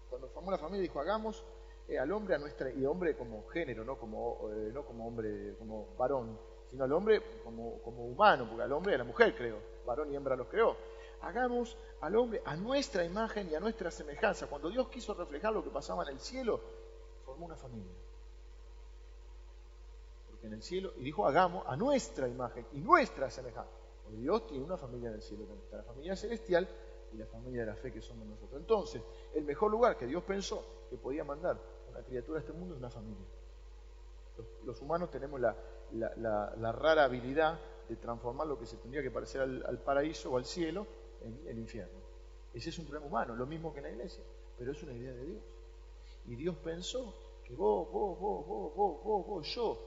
cuando 0.10 0.28
formó 0.30 0.52
la 0.52 0.58
familia 0.58 0.82
dijo, 0.82 1.00
hagamos 1.00 1.44
eh, 1.88 1.98
al 1.98 2.12
hombre 2.12 2.36
a 2.36 2.38
nuestra, 2.38 2.70
y 2.70 2.86
hombre 2.86 3.16
como 3.16 3.48
género, 3.48 3.86
no 3.86 3.98
como, 3.98 4.50
eh, 4.52 4.72
no 4.74 4.84
como 4.86 5.08
hombre, 5.08 5.56
como 5.58 5.88
varón, 5.98 6.38
sino 6.70 6.84
al 6.84 6.92
hombre 6.92 7.22
como, 7.44 7.82
como 7.82 8.06
humano, 8.06 8.46
porque 8.48 8.64
al 8.64 8.72
hombre 8.74 8.92
y 8.92 8.96
a 8.96 8.98
la 8.98 9.04
mujer 9.06 9.34
creó, 9.36 9.58
varón 9.86 10.12
y 10.12 10.16
hembra 10.16 10.36
los 10.36 10.48
creó. 10.48 10.76
Hagamos 11.22 11.78
al 12.02 12.16
hombre 12.16 12.42
a 12.46 12.56
nuestra 12.56 13.04
imagen 13.04 13.50
y 13.50 13.56
a 13.56 13.60
nuestra 13.60 13.90
semejanza. 13.90 14.48
Cuando 14.48 14.70
Dios 14.70 14.88
quiso 14.90 15.14
reflejar 15.14 15.54
lo 15.54 15.64
que 15.64 15.70
pasaba 15.70 16.04
en 16.04 16.10
el 16.10 16.20
cielo, 16.20 16.62
formó 17.38 17.46
una 17.46 17.56
familia. 17.56 17.94
Porque 20.30 20.48
en 20.48 20.54
el 20.54 20.64
cielo, 20.64 20.94
y 20.98 21.04
dijo, 21.04 21.26
hagamos 21.26 21.64
a 21.68 21.76
nuestra 21.76 22.28
imagen 22.28 22.66
y 22.74 22.80
nuestra 22.80 23.30
semejanza. 23.30 23.72
Porque 24.04 24.20
Dios 24.20 24.48
tiene 24.48 24.64
una 24.64 24.78
familia 24.78 25.10
en 25.10 25.16
el 25.16 25.22
cielo, 25.22 25.46
la 25.72 25.84
familia 25.84 26.16
celestial 26.16 26.68
y 27.14 27.18
la 27.18 27.26
familia 27.26 27.62
de 27.62 27.68
la 27.68 27.76
fe 27.76 27.92
que 27.92 28.02
somos 28.02 28.26
nosotros. 28.28 28.60
Entonces, 28.60 29.02
el 29.36 29.44
mejor 29.44 29.72
lugar 29.72 29.98
que 29.98 30.08
Dios 30.08 30.24
pensó 30.24 30.88
que 30.90 30.98
podía 30.98 31.24
mandar 31.24 31.60
una 31.90 32.02
criatura 32.02 32.40
a 32.40 32.42
este 32.42 32.54
mundo 32.54 32.74
es 32.74 32.80
una 32.80 32.90
familia. 32.90 33.26
Los, 34.66 34.82
humanos 34.82 35.10
tenemos 35.10 35.40
la, 35.40 35.56
rara 36.72 37.06
habilidad 37.06 37.60
de 37.90 37.96
transformar 37.96 38.48
lo 38.48 38.60
que 38.60 38.66
se 38.66 38.78
tendría 38.78 39.02
que 39.02 39.10
parecer 39.10 39.42
al 39.42 39.80
paraíso 39.80 40.32
o 40.32 40.38
al 40.38 40.46
cielo 40.46 40.86
en 41.22 41.48
el 41.48 41.58
infierno. 41.58 42.00
Ese 42.54 42.70
es 42.70 42.80
un 42.80 42.86
problema 42.86 43.08
humano, 43.08 43.36
lo 43.36 43.46
mismo 43.46 43.74
que 43.74 43.80
en 43.80 43.86
la 43.86 43.92
iglesia, 43.92 44.24
pero 44.58 44.72
es 44.72 44.84
una 44.84 44.94
idea 44.94 45.12
de 45.12 45.26
Dios. 45.26 45.44
Y 46.28 46.36
Dios 46.36 46.56
pensó 46.58 47.14
que 47.48 47.56
vos, 47.56 47.90
vos, 47.92 48.20
vos, 48.20 48.46
vos, 48.46 48.76
vos, 48.76 49.04
vos, 49.04 49.26
vos, 49.26 49.48
yo, 49.56 49.78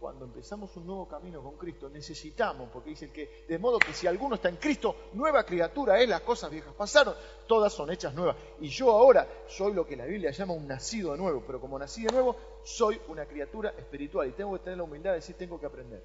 cuando 0.00 0.24
empezamos 0.24 0.74
un 0.76 0.86
nuevo 0.86 1.06
camino 1.06 1.42
con 1.42 1.56
Cristo, 1.58 1.90
necesitamos, 1.90 2.70
porque 2.72 2.90
dice 2.90 3.12
que, 3.12 3.44
de 3.46 3.58
modo 3.58 3.78
que 3.78 3.92
si 3.92 4.06
alguno 4.06 4.36
está 4.36 4.48
en 4.48 4.56
Cristo, 4.56 4.96
nueva 5.12 5.44
criatura 5.44 6.00
es, 6.00 6.08
las 6.08 6.22
cosas 6.22 6.50
viejas 6.50 6.72
pasaron, 6.74 7.14
todas 7.46 7.72
son 7.72 7.90
hechas 7.90 8.14
nuevas. 8.14 8.36
Y 8.60 8.68
yo 8.68 8.90
ahora 8.90 9.28
soy 9.46 9.74
lo 9.74 9.86
que 9.86 9.96
la 9.96 10.06
Biblia 10.06 10.30
llama 10.30 10.54
un 10.54 10.66
nacido 10.66 11.12
de 11.12 11.18
nuevo, 11.18 11.42
pero 11.46 11.60
como 11.60 11.78
nací 11.78 12.04
de 12.04 12.12
nuevo, 12.12 12.36
soy 12.64 12.98
una 13.08 13.26
criatura 13.26 13.74
espiritual 13.76 14.28
y 14.28 14.32
tengo 14.32 14.54
que 14.54 14.60
tener 14.60 14.78
la 14.78 14.84
humildad 14.84 15.10
de 15.10 15.16
decir, 15.16 15.36
tengo 15.36 15.60
que 15.60 15.66
aprender 15.66 16.02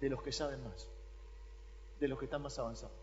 de 0.00 0.10
los 0.10 0.20
que 0.20 0.32
saben 0.32 0.62
más, 0.64 0.88
de 2.00 2.08
los 2.08 2.18
que 2.18 2.24
están 2.24 2.42
más 2.42 2.58
avanzados. 2.58 2.96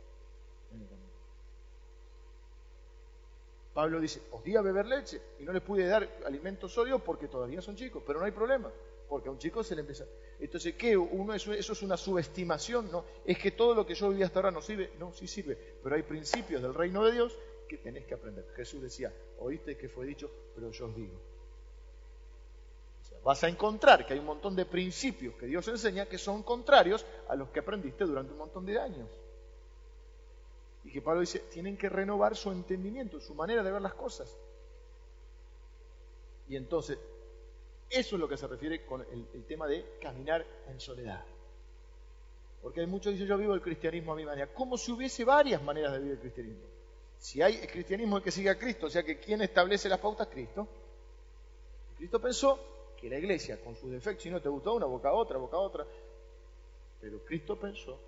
Pablo 3.73 3.99
dice, 3.99 4.21
os 4.31 4.43
di 4.43 4.55
a 4.55 4.61
beber 4.61 4.85
leche 4.85 5.19
y 5.39 5.43
no 5.43 5.51
les 5.51 5.63
pude 5.63 5.87
dar 5.87 6.07
alimento 6.25 6.69
sólido 6.69 6.99
porque 6.99 7.27
todavía 7.27 7.61
son 7.61 7.75
chicos, 7.75 8.03
pero 8.05 8.19
no 8.19 8.25
hay 8.25 8.31
problema, 8.31 8.71
porque 9.09 9.29
a 9.29 9.31
un 9.31 9.39
chico 9.39 9.63
se 9.63 9.73
le 9.75 9.81
empieza... 9.81 10.05
Entonces, 10.39 10.75
¿qué? 10.75 10.95
Uno, 10.95 11.33
eso, 11.33 11.51
eso 11.53 11.73
es 11.73 11.81
una 11.81 11.97
subestimación, 11.97 12.91
¿no? 12.91 13.05
Es 13.25 13.39
que 13.39 13.51
todo 13.51 13.73
lo 13.73 13.85
que 13.85 13.95
yo 13.95 14.09
viví 14.09 14.21
hasta 14.21 14.39
ahora 14.39 14.51
no 14.51 14.61
sirve, 14.61 14.91
no, 14.99 15.11
sí 15.11 15.27
sirve, 15.27 15.57
pero 15.81 15.95
hay 15.95 16.03
principios 16.03 16.61
del 16.61 16.73
reino 16.73 17.03
de 17.03 17.13
Dios 17.13 17.35
que 17.67 17.77
tenés 17.77 18.05
que 18.05 18.13
aprender. 18.13 18.45
Jesús 18.55 18.81
decía, 18.81 19.11
oíste 19.39 19.75
que 19.75 19.89
fue 19.89 20.05
dicho, 20.05 20.29
pero 20.53 20.69
yo 20.69 20.85
os 20.85 20.95
digo. 20.95 21.19
vas 23.23 23.43
a 23.43 23.47
encontrar 23.47 24.05
que 24.05 24.13
hay 24.13 24.19
un 24.19 24.25
montón 24.25 24.55
de 24.55 24.65
principios 24.65 25.35
que 25.35 25.47
Dios 25.47 25.67
enseña 25.67 26.05
que 26.05 26.17
son 26.19 26.43
contrarios 26.43 27.05
a 27.27 27.35
los 27.35 27.49
que 27.49 27.59
aprendiste 27.61 28.03
durante 28.03 28.33
un 28.33 28.37
montón 28.37 28.65
de 28.65 28.79
años. 28.79 29.09
Y 30.83 30.91
que 30.91 31.01
Pablo 31.01 31.21
dice, 31.21 31.39
tienen 31.39 31.77
que 31.77 31.89
renovar 31.89 32.35
su 32.35 32.51
entendimiento, 32.51 33.19
su 33.19 33.33
manera 33.33 33.63
de 33.63 33.71
ver 33.71 33.81
las 33.81 33.93
cosas. 33.93 34.37
Y 36.47 36.55
entonces, 36.55 36.99
eso 37.89 38.15
es 38.15 38.19
lo 38.19 38.27
que 38.27 38.37
se 38.37 38.47
refiere 38.47 38.85
con 38.85 39.01
el, 39.01 39.45
tema 39.45 39.67
de 39.67 39.97
caminar 40.01 40.45
en 40.67 40.79
soledad. 40.79 41.23
Porque 42.61 42.81
hay 42.81 42.87
muchos 42.87 43.07
que 43.07 43.11
dicen, 43.13 43.27
yo 43.27 43.37
vivo 43.37 43.53
el 43.53 43.61
cristianismo 43.61 44.13
a 44.13 44.15
mi 44.15 44.25
manera, 44.25 44.53
como 44.53 44.77
si 44.77 44.91
hubiese 44.91 45.23
varias 45.23 45.61
maneras 45.61 45.93
de 45.93 45.99
vivir 45.99 46.13
el 46.13 46.19
cristianismo. 46.19 46.63
Si 47.17 47.41
hay 47.41 47.55
el 47.55 47.67
cristianismo 47.67 48.17
el 48.17 48.23
que 48.23 48.31
sigue 48.31 48.49
a 48.49 48.57
Cristo, 48.57 48.87
o 48.87 48.89
sea 48.89 49.03
que 49.03 49.17
¿quién 49.17 49.41
establece 49.41 49.87
las 49.87 49.99
pautas? 49.99 50.27
Cristo. 50.27 50.67
Cristo 51.97 52.19
pensó 52.19 52.59
que 52.99 53.09
la 53.09 53.17
iglesia, 53.17 53.61
con 53.61 53.75
sus 53.75 53.91
defectos, 53.91 54.23
si 54.23 54.29
no 54.29 54.41
te 54.41 54.49
gustó 54.49 54.73
una, 54.73 54.85
boca 54.85 55.09
a 55.09 55.13
otra, 55.13 55.37
boca 55.37 55.57
a 55.57 55.61
otra. 55.61 55.85
Pero 56.99 57.23
Cristo 57.23 57.57
pensó 57.57 57.99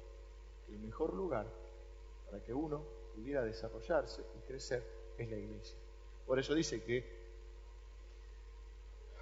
que 0.66 0.74
el 0.74 0.80
mejor 0.80 1.14
lugar 1.14 1.46
para 2.36 2.44
que 2.44 2.54
uno 2.54 2.84
pudiera 3.16 3.44
desarrollarse 3.44 4.22
y 4.38 4.40
crecer 4.46 4.84
es 5.18 5.30
la 5.30 5.38
iglesia. 5.38 5.78
Por 6.28 6.38
eso 6.38 6.54
dice 6.54 6.84
que 6.84 7.16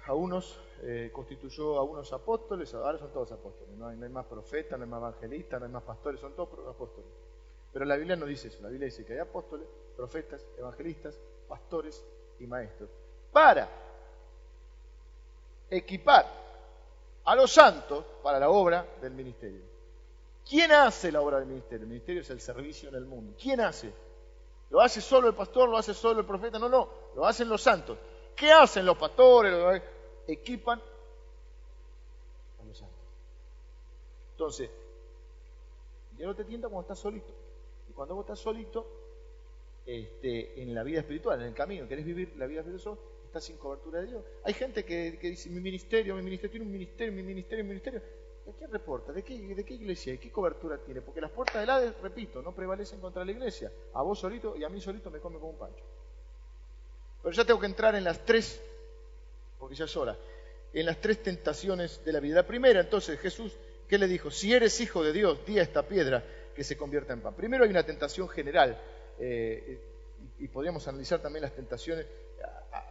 a 0.06 0.14
unos 0.14 0.58
eh, 0.82 1.10
constituyó 1.12 1.78
a 1.78 1.84
unos 1.84 2.12
apóstoles, 2.12 2.74
ahora 2.74 2.98
son 2.98 3.12
todos 3.12 3.30
apóstoles, 3.30 3.72
no 3.76 3.86
hay, 3.86 3.96
más 3.96 4.26
profetas, 4.26 4.76
no 4.76 4.84
hay 4.84 4.90
más 4.90 4.98
evangelistas, 4.98 5.60
no 5.60 5.66
hay 5.66 5.72
más 5.72 5.84
pastores, 5.84 6.18
son 6.18 6.34
todos 6.34 6.66
apóstoles. 6.66 7.08
Pero 7.72 7.84
la 7.84 7.94
Biblia 7.94 8.16
no 8.16 8.26
dice 8.26 8.48
eso, 8.48 8.60
la 8.62 8.68
Biblia 8.68 8.86
dice 8.86 9.04
que 9.04 9.12
hay 9.12 9.20
apóstoles, 9.20 9.68
profetas, 9.96 10.44
evangelistas, 10.58 11.16
pastores 11.46 12.04
y 12.40 12.48
maestros, 12.48 12.90
para 13.30 13.68
equipar 15.70 16.26
a 17.24 17.36
los 17.36 17.52
santos 17.52 18.04
para 18.24 18.40
la 18.40 18.50
obra 18.50 18.84
del 19.00 19.14
ministerio. 19.14 19.73
¿Quién 20.48 20.72
hace 20.72 21.10
la 21.10 21.22
obra 21.22 21.38
del 21.38 21.48
ministerio? 21.48 21.84
El 21.84 21.88
ministerio 21.88 22.22
es 22.22 22.30
el 22.30 22.40
servicio 22.40 22.88
en 22.90 22.96
el 22.96 23.06
mundo. 23.06 23.34
¿Quién 23.40 23.60
hace? 23.60 23.92
¿Lo 24.70 24.80
hace 24.80 25.00
solo 25.00 25.28
el 25.28 25.34
pastor? 25.34 25.68
¿Lo 25.68 25.78
hace 25.78 25.94
solo 25.94 26.20
el 26.20 26.26
profeta? 26.26 26.58
No, 26.58 26.68
no, 26.68 26.88
lo 27.16 27.26
hacen 27.26 27.48
los 27.48 27.62
santos. 27.62 27.98
¿Qué 28.36 28.50
hacen 28.50 28.84
los 28.84 28.98
pastores? 28.98 29.82
Equipan 30.26 30.80
a 32.60 32.64
los 32.64 32.76
santos. 32.76 32.98
Entonces, 34.32 34.70
ya 36.18 36.26
no 36.26 36.34
te 36.34 36.44
tienta 36.44 36.68
cuando 36.68 36.82
estás 36.82 36.98
solito. 36.98 37.32
Y 37.88 37.92
cuando 37.92 38.14
vos 38.14 38.24
estás 38.24 38.38
solito, 38.38 38.86
este, 39.86 40.62
en 40.62 40.74
la 40.74 40.82
vida 40.82 41.00
espiritual, 41.00 41.40
en 41.40 41.48
el 41.48 41.54
camino, 41.54 41.86
querés 41.86 42.04
vivir 42.04 42.34
la 42.36 42.46
vida 42.46 42.60
espiritual, 42.60 42.98
estás 43.24 43.44
sin 43.44 43.56
cobertura 43.56 44.00
de 44.00 44.06
Dios. 44.08 44.24
Hay 44.44 44.54
gente 44.54 44.84
que, 44.84 45.18
que 45.20 45.30
dice, 45.30 45.48
mi 45.50 45.60
ministerio, 45.60 46.14
mi 46.16 46.22
ministerio 46.22 46.50
tiene 46.50 46.66
un 46.66 46.72
ministerio, 46.72 47.12
mi 47.12 47.22
ministerio, 47.22 47.64
mi 47.64 47.68
ministerio. 47.70 48.02
¿De 48.46 48.52
qué 48.52 48.66
reporta? 48.66 49.12
¿De 49.12 49.22
qué, 49.22 49.38
¿De 49.54 49.64
qué 49.64 49.74
iglesia? 49.74 50.12
¿De 50.12 50.18
qué 50.18 50.30
cobertura 50.30 50.76
tiene? 50.78 51.00
Porque 51.00 51.20
las 51.20 51.30
puertas 51.30 51.60
del 51.60 51.70
Hades, 51.70 51.94
repito, 52.02 52.42
no 52.42 52.54
prevalecen 52.54 53.00
contra 53.00 53.24
la 53.24 53.32
iglesia. 53.32 53.72
A 53.94 54.02
vos 54.02 54.18
solito 54.18 54.54
y 54.56 54.64
a 54.64 54.68
mí 54.68 54.80
solito 54.80 55.10
me 55.10 55.18
come 55.18 55.38
como 55.38 55.52
un 55.52 55.58
pancho. 55.58 55.82
Pero 57.22 57.34
ya 57.34 57.44
tengo 57.44 57.58
que 57.58 57.66
entrar 57.66 57.94
en 57.94 58.04
las 58.04 58.22
tres, 58.24 58.60
porque 59.58 59.74
ya 59.74 59.86
es 59.86 59.96
hora, 59.96 60.18
en 60.74 60.84
las 60.84 61.00
tres 61.00 61.22
tentaciones 61.22 62.04
de 62.04 62.12
la 62.12 62.20
vida. 62.20 62.34
La 62.36 62.46
primera, 62.46 62.80
entonces, 62.80 63.18
Jesús, 63.18 63.56
¿qué 63.88 63.96
le 63.96 64.06
dijo? 64.06 64.30
Si 64.30 64.52
eres 64.52 64.78
hijo 64.80 65.02
de 65.02 65.14
Dios, 65.14 65.38
di 65.46 65.58
a 65.58 65.62
esta 65.62 65.88
piedra 65.88 66.22
que 66.54 66.62
se 66.62 66.76
convierta 66.76 67.14
en 67.14 67.22
pan. 67.22 67.34
Primero 67.34 67.64
hay 67.64 67.70
una 67.70 67.86
tentación 67.86 68.28
general, 68.28 68.78
eh, 69.18 69.80
y 70.38 70.48
podríamos 70.48 70.86
analizar 70.86 71.22
también 71.22 71.42
las 71.42 71.54
tentaciones 71.54 72.06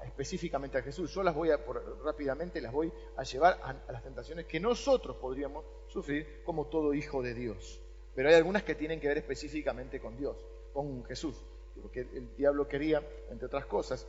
específicamente 0.05 0.77
a 0.77 0.81
Jesús. 0.81 1.13
Yo 1.13 1.23
las 1.23 1.35
voy 1.35 1.49
a, 1.49 1.57
rápidamente 2.03 2.61
las 2.61 2.71
voy 2.71 2.91
a 3.17 3.23
llevar 3.23 3.59
a, 3.63 3.91
las 3.91 4.03
tentaciones 4.03 4.45
que 4.45 4.59
nosotros 4.59 5.17
podríamos 5.17 5.65
sufrir 5.87 6.43
como 6.43 6.67
todo 6.67 6.93
hijo 6.93 7.21
de 7.21 7.33
Dios. 7.33 7.81
Pero 8.15 8.29
hay 8.29 8.35
algunas 8.35 8.63
que 8.63 8.75
tienen 8.75 8.99
que 8.99 9.07
ver 9.07 9.17
específicamente 9.17 9.99
con 9.99 10.17
Dios, 10.17 10.45
con 10.73 11.03
Jesús. 11.05 11.43
Porque 11.81 12.01
el 12.01 12.35
diablo 12.35 12.67
quería, 12.67 13.01
entre 13.29 13.47
otras 13.47 13.65
cosas, 13.65 14.07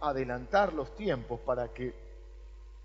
adelantar 0.00 0.72
los 0.72 0.94
tiempos 0.94 1.40
para 1.40 1.72
que 1.72 1.94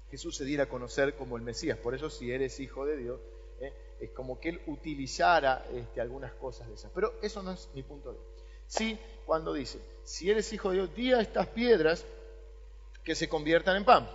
Jesús 0.10 0.36
se 0.36 0.46
diera 0.46 0.64
a 0.64 0.70
conocer 0.70 1.16
como 1.16 1.38
el 1.38 1.44
Mesías. 1.44 1.78
Por 1.78 1.96
eso 1.96 2.10
si 2.10 2.32
eres 2.32 2.60
hijo 2.60 2.86
de 2.86 2.98
Dios, 2.98 3.20
¿eh? 3.60 3.74
es 4.00 4.12
como 4.12 4.40
que 4.40 4.50
él 4.50 4.62
utilizara 4.68 5.66
este, 5.74 6.02
algunas 6.02 6.34
cosas 6.34 6.68
de 6.68 6.76
esas. 6.76 6.92
Pero 6.94 7.14
eso 7.22 7.42
no 7.42 7.52
es 7.52 7.70
mi 7.74 7.84
punto 7.84 8.12
de 8.12 8.18
vista. 8.20 8.31
Sí, 8.72 8.98
cuando 9.26 9.52
dice, 9.52 9.82
si 10.06 10.32
eres 10.32 10.54
hijo 10.54 10.70
de 10.70 10.76
Dios, 10.78 10.96
di 10.96 11.12
a 11.12 11.20
estas 11.20 11.46
piedras 11.48 12.06
que 13.04 13.16
se 13.16 13.28
conviertan 13.28 13.76
en 13.76 13.84
pan. 13.84 14.10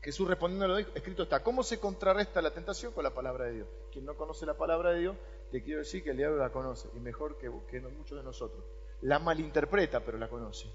Jesús 0.00 0.26
respondiendo 0.26 0.66
lo 0.66 0.76
dijo, 0.78 0.90
escrito 0.96 1.22
está, 1.22 1.44
¿cómo 1.44 1.62
se 1.62 1.78
contrarresta 1.78 2.42
la 2.42 2.52
tentación 2.52 2.92
con 2.92 3.04
la 3.04 3.14
palabra 3.14 3.44
de 3.44 3.52
Dios? 3.52 3.68
Quien 3.92 4.04
no 4.04 4.16
conoce 4.16 4.46
la 4.46 4.54
palabra 4.54 4.90
de 4.90 4.98
Dios, 4.98 5.16
te 5.52 5.62
quiero 5.62 5.78
decir 5.78 6.02
que 6.02 6.10
el 6.10 6.16
diablo 6.16 6.38
la 6.38 6.50
conoce, 6.50 6.88
y 6.96 6.98
mejor 6.98 7.38
que, 7.38 7.52
que 7.70 7.80
muchos 7.82 8.18
de 8.18 8.24
nosotros. 8.24 8.64
La 9.02 9.20
malinterpreta, 9.20 10.00
pero 10.00 10.18
la 10.18 10.28
conoce, 10.28 10.66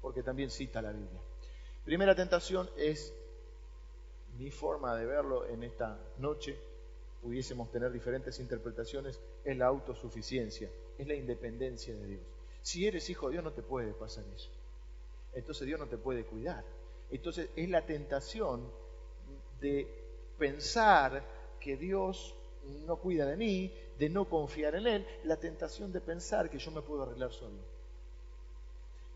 porque 0.00 0.22
también 0.22 0.52
cita 0.52 0.80
la 0.80 0.92
Biblia. 0.92 1.20
Primera 1.84 2.14
tentación 2.14 2.70
es 2.76 3.12
mi 4.38 4.52
forma 4.52 4.94
de 4.94 5.04
verlo 5.04 5.46
en 5.46 5.64
esta 5.64 5.98
noche, 6.18 6.56
pudiésemos 7.22 7.72
tener 7.72 7.90
diferentes 7.90 8.38
interpretaciones, 8.38 9.20
es 9.44 9.56
la 9.56 9.66
autosuficiencia, 9.66 10.70
es 11.00 11.06
la 11.06 11.14
independencia 11.14 11.94
de 11.94 12.06
Dios. 12.06 12.22
Si 12.62 12.86
eres 12.86 13.08
hijo 13.08 13.26
de 13.26 13.32
Dios 13.32 13.44
no 13.44 13.52
te 13.52 13.62
puede 13.62 13.92
pasar 13.92 14.24
eso. 14.34 14.50
Entonces 15.32 15.66
Dios 15.66 15.80
no 15.80 15.86
te 15.86 15.96
puede 15.96 16.24
cuidar. 16.24 16.64
Entonces 17.10 17.48
es 17.56 17.68
la 17.68 17.86
tentación 17.86 18.70
de 19.60 19.86
pensar 20.38 21.24
que 21.58 21.76
Dios 21.76 22.34
no 22.86 22.96
cuida 22.96 23.26
de 23.26 23.36
mí, 23.36 23.72
de 23.98 24.08
no 24.08 24.28
confiar 24.28 24.74
en 24.74 24.86
Él, 24.86 25.06
la 25.24 25.36
tentación 25.36 25.92
de 25.92 26.00
pensar 26.00 26.50
que 26.50 26.58
yo 26.58 26.70
me 26.70 26.82
puedo 26.82 27.02
arreglar 27.02 27.32
solo. 27.32 27.58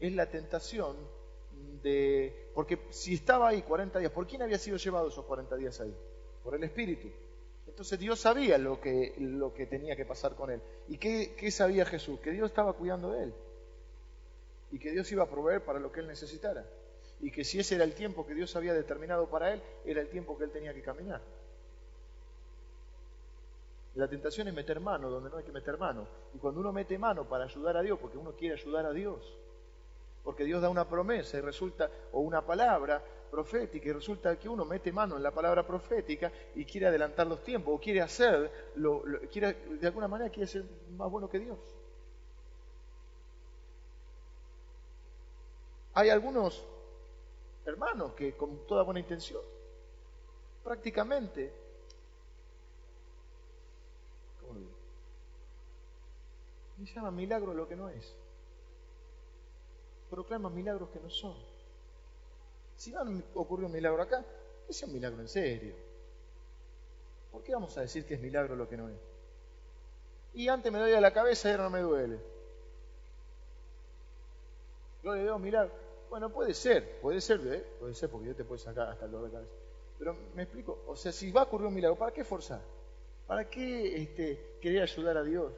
Es 0.01 0.13
la 0.15 0.31
tentación 0.31 0.97
de... 1.83 2.51
Porque 2.55 2.79
si 2.91 3.15
estaba 3.15 3.49
ahí 3.49 3.63
40 3.63 3.99
días, 3.99 4.13
¿por 4.13 4.27
quién 4.27 4.43
había 4.43 4.59
sido 4.59 4.77
llevado 4.77 5.09
esos 5.09 5.25
40 5.25 5.57
días 5.57 5.81
ahí? 5.81 5.95
Por 6.43 6.55
el 6.55 6.65
Espíritu. 6.65 7.09
Entonces 7.67 7.99
Dios 7.99 8.21
sabía 8.21 8.59
lo 8.59 8.81
que, 8.81 9.15
lo 9.19 9.53
que 9.53 9.67
tenía 9.67 9.97
que 9.97 10.05
pasar 10.05 10.35
con 10.35 10.51
él. 10.51 10.61
¿Y 10.89 10.99
qué, 10.99 11.35
qué 11.37 11.51
sabía 11.51 11.85
Jesús? 11.85 12.21
Que 12.21 12.31
Dios 12.31 12.51
estaba 12.51 12.75
cuidando 12.75 13.13
de 13.13 13.25
él. 13.25 13.35
Y 14.71 14.79
que 14.79 14.91
Dios 14.91 15.11
iba 15.13 15.25
a 15.25 15.31
proveer 15.31 15.65
para 15.65 15.81
lo 15.81 15.91
que 15.91 16.01
él 16.01 16.07
necesitara. 16.07 16.65
Y 17.21 17.31
que 17.31 17.45
si 17.45 17.59
ese 17.59 17.77
era 17.77 17.85
el 17.85 17.95
tiempo 17.95 18.27
que 18.27 18.35
Dios 18.35 18.55
había 18.57 18.75
determinado 18.75 19.29
para 19.29 19.53
él, 19.53 19.63
era 19.85 20.01
el 20.01 20.09
tiempo 20.09 20.37
que 20.37 20.45
él 20.45 20.51
tenía 20.51 20.75
que 20.75 20.83
caminar. 20.83 21.21
La 23.95 24.09
tentación 24.09 24.49
es 24.49 24.55
meter 24.55 24.81
mano 24.81 25.09
donde 25.09 25.31
no 25.31 25.37
hay 25.37 25.45
que 25.45 25.53
meter 25.53 25.79
mano. 25.79 26.07
Y 26.35 26.39
cuando 26.39 26.61
uno 26.61 26.73
mete 26.73 26.99
mano 26.99 27.29
para 27.29 27.45
ayudar 27.45 27.77
a 27.77 27.83
Dios, 27.83 27.99
porque 28.01 28.19
uno 28.19 28.33
quiere 28.33 28.55
ayudar 28.55 28.87
a 28.87 28.93
Dios, 28.93 29.23
porque 30.25 30.45
Dios 30.45 30.63
da 30.63 30.71
una 30.71 30.89
promesa 30.89 31.37
y 31.37 31.43
resulta, 31.43 31.91
o 32.13 32.21
una 32.21 32.45
palabra 32.45 33.05
profética, 33.31 33.89
y 33.89 33.93
resulta 33.93 34.39
que 34.39 34.49
uno 34.49 34.65
mete 34.65 34.91
mano 34.91 35.17
en 35.17 35.23
la 35.23 35.31
palabra 35.31 35.67
profética 35.67 36.33
y 36.55 36.65
quiere 36.65 36.87
adelantar 36.87 37.27
los 37.27 37.45
tiempos, 37.45 37.75
o 37.75 37.79
quiere 37.79 38.01
hacer, 38.01 38.51
lo, 38.77 39.03
quiere, 39.31 39.53
de 39.79 39.87
alguna 39.87 40.09
manera 40.09 40.31
quiere 40.31 40.47
ser 40.47 40.65
más 40.97 41.11
bueno 41.11 41.29
que 41.29 41.39
Dios. 41.39 41.59
Hay 45.93 46.09
algunos 46.09 46.67
hermanos 47.67 48.15
que 48.15 48.33
con 48.33 48.67
toda 48.67 48.83
buena 48.83 49.01
intención, 49.01 49.43
prácticamente 50.65 51.65
Me 56.79 56.87
llama 56.87 57.11
milagro 57.11 57.55
lo 57.55 57.69
que 57.69 57.77
no 57.77 57.89
es. 57.89 58.17
Proclaman 60.15 60.55
milagros 60.55 60.91
que 60.91 61.01
no 61.01 61.11
son. 61.11 61.35
Si 62.77 62.93
no 62.93 63.01
ocurrió 63.35 63.67
un 63.67 63.73
milagro 63.73 64.01
acá, 64.01 64.25
que 64.65 64.73
sea 64.73 64.87
un 64.87 64.95
milagro 64.95 65.21
en 65.21 65.29
serio. 65.29 65.75
¿Por 67.33 67.43
qué 67.43 67.53
vamos 67.53 67.77
a 67.77 67.81
decir 67.81 68.07
que 68.07 68.15
es 68.15 68.21
milagro 68.21 68.55
lo 68.55 68.69
que 68.69 68.77
no 68.77 68.89
es? 68.89 68.97
Y 70.35 70.47
antes 70.47 70.73
me 70.73 70.79
a 70.79 71.01
la 71.01 71.13
cabeza 71.13 71.49
y 71.49 71.51
ahora 71.51 71.65
no 71.65 71.71
me 71.71 71.81
duele. 71.81 72.21
Yo 75.03 75.17
le 75.17 75.25
veo 75.25 75.39
milagro. 75.41 75.75
Bueno, 76.09 76.31
puede 76.31 76.55
ser, 76.55 77.01
puede 77.01 77.21
ser, 77.21 77.41
¿eh? 77.49 77.67
puede 77.81 77.95
ser 77.95 78.09
porque 78.09 78.29
yo 78.29 78.37
te 78.37 78.45
puedo 78.45 78.61
sacar 78.61 78.91
hasta 78.91 79.07
el 79.07 79.11
dolor 79.11 79.27
de 79.27 79.33
cabeza. 79.33 79.53
Pero 79.99 80.17
me 80.37 80.45
explico, 80.45 80.85
o 80.87 80.95
sea, 80.95 81.11
si 81.11 81.33
va 81.33 81.41
a 81.41 81.45
ocurrir 81.45 81.67
un 81.67 81.75
milagro, 81.75 81.99
¿para 81.99 82.13
qué 82.13 82.23
forzar? 82.23 82.61
¿Para 83.27 83.51
qué 83.51 84.01
este, 84.01 84.59
querer 84.61 84.83
ayudar 84.83 85.17
a 85.17 85.25
Dios? 85.25 85.53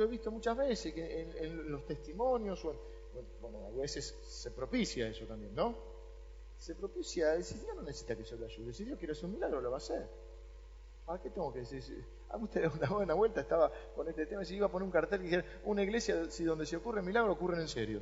Yo 0.00 0.06
he 0.06 0.08
visto 0.08 0.30
muchas 0.30 0.56
veces 0.56 0.94
que 0.94 1.44
en, 1.44 1.70
los 1.70 1.84
testimonios, 1.84 2.66
bueno, 3.42 3.66
a 3.66 3.70
veces 3.78 4.16
se 4.22 4.50
propicia 4.50 5.06
eso 5.06 5.26
también, 5.26 5.54
¿no? 5.54 5.76
Se 6.56 6.74
propicia, 6.74 7.38
si 7.42 7.58
Dios 7.58 7.76
no 7.76 7.82
necesita 7.82 8.16
que 8.16 8.24
yo 8.24 8.34
le 8.38 8.46
ayude, 8.46 8.72
si 8.72 8.86
Dios 8.86 8.98
quiere 8.98 9.12
hacer 9.12 9.26
un 9.26 9.32
milagro, 9.32 9.60
lo 9.60 9.70
va 9.70 9.76
a 9.76 9.84
hacer. 9.84 10.08
¿Para 11.04 11.20
qué 11.20 11.28
tengo 11.28 11.52
que 11.52 11.58
decir? 11.58 12.02
A 12.30 12.38
usted 12.38 12.64
una 12.74 12.88
buena 12.88 13.12
vuelta 13.12 13.42
estaba 13.42 13.70
con 13.94 14.08
este 14.08 14.24
tema, 14.24 14.42
si 14.42 14.54
iba 14.54 14.68
a 14.68 14.70
poner 14.70 14.86
un 14.86 14.90
cartel 14.90 15.18
que 15.18 15.24
dijera, 15.26 15.44
una 15.64 15.82
iglesia 15.82 16.30
si 16.30 16.44
donde 16.44 16.64
se 16.64 16.78
ocurre 16.78 17.02
milagro, 17.02 17.32
ocurren 17.32 17.60
en 17.60 17.68
serio. 17.68 18.00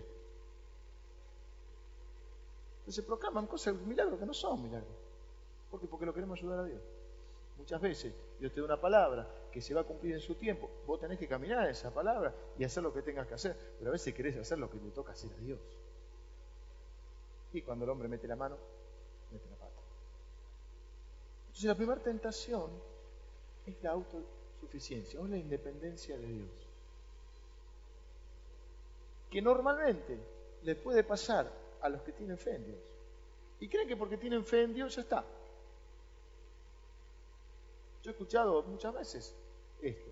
Entonces 2.79 2.95
se 2.95 3.03
proclaman 3.03 3.49
cosas, 3.49 3.75
milagros 3.75 4.21
que 4.21 4.27
no 4.27 4.35
son 4.35 4.63
milagros. 4.63 4.95
¿Por 5.69 5.81
qué? 5.81 5.89
Porque 5.89 6.07
lo 6.07 6.15
queremos 6.15 6.39
ayudar 6.39 6.61
a 6.61 6.65
Dios. 6.65 6.81
Muchas 7.59 7.81
veces 7.81 8.15
Dios 8.39 8.53
te 8.53 8.61
da 8.61 8.67
una 8.67 8.81
palabra 8.81 9.29
que 9.51 9.61
se 9.61 9.75
va 9.75 9.81
a 9.81 9.85
cumplir 9.85 10.15
en 10.15 10.21
su 10.21 10.37
tiempo. 10.37 10.71
Vos 10.87 11.01
tenés 11.01 11.19
que 11.19 11.27
caminar 11.27 11.69
esa 11.69 11.93
palabra 11.93 12.33
y 12.57 12.65
hacer 12.65 12.83
lo 12.83 12.93
que 12.93 13.03
tengas 13.03 13.27
que 13.27 13.35
hacer. 13.35 13.57
Pero 13.79 13.91
a 13.91 13.93
veces 13.93 14.15
querés 14.15 14.37
hacer 14.37 14.59
lo 14.59 14.71
que 14.71 14.79
le 14.79 14.91
toca 14.91 15.13
hacer 15.13 15.31
a 15.33 15.41
Dios. 15.41 15.59
Y 17.53 17.63
cuando 17.63 17.85
el 17.85 17.91
hombre 17.91 18.09
mete 18.09 18.29
la 18.29 18.37
mano, 18.37 18.57
mete 19.33 19.51
la 19.51 19.57
pata. 19.57 19.73
Entonces 21.49 21.65
la 21.65 21.75
primera 21.75 22.01
tentación 22.01 22.71
es 23.67 23.83
la 23.83 23.91
autosuficiencia 23.91 25.21
o 25.21 25.27
la 25.27 25.37
independencia 25.37 26.17
de 26.17 26.27
Dios. 26.27 26.51
Que 29.31 29.43
normalmente 29.43 30.17
le 30.63 30.77
puede 30.77 31.03
pasar 31.03 31.51
a 31.81 31.89
los 31.89 32.03
que 32.03 32.13
tienen 32.13 32.39
fe 32.39 32.55
en 32.55 32.67
Dios. 32.67 32.81
Y 33.61 33.69
creen 33.69 33.89
que 33.89 33.97
porque 33.97 34.17
tienen 34.17 34.45
fe 34.45 34.63
en 34.63 34.75
Dios 34.75 34.95
ya 34.95 35.03
está. 35.03 35.25
Yo 38.03 38.11
he 38.11 38.13
escuchado 38.13 38.63
muchas 38.65 38.95
veces 38.95 39.35
esto, 39.83 40.11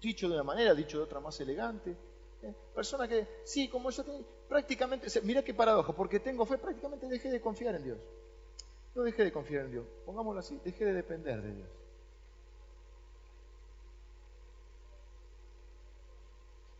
dicho 0.00 0.28
de 0.28 0.34
una 0.34 0.44
manera, 0.44 0.74
dicho 0.74 0.98
de 0.98 1.04
otra 1.04 1.20
más 1.20 1.38
elegante. 1.40 1.96
¿eh? 2.42 2.54
Persona 2.74 3.08
que, 3.08 3.26
sí, 3.44 3.68
como 3.68 3.90
yo 3.90 4.04
tengo, 4.04 4.24
prácticamente, 4.48 5.08
mira 5.22 5.42
qué 5.42 5.54
paradoja, 5.54 5.92
porque 5.92 6.20
tengo 6.20 6.44
fe, 6.44 6.58
prácticamente 6.58 7.08
dejé 7.08 7.30
de 7.30 7.40
confiar 7.40 7.74
en 7.74 7.84
Dios. 7.84 7.98
No 8.94 9.02
dejé 9.02 9.24
de 9.24 9.32
confiar 9.32 9.64
en 9.64 9.72
Dios, 9.72 9.86
pongámoslo 10.04 10.40
así, 10.40 10.60
dejé 10.64 10.84
de 10.84 10.92
depender 10.92 11.42
de 11.42 11.54
Dios. 11.54 11.68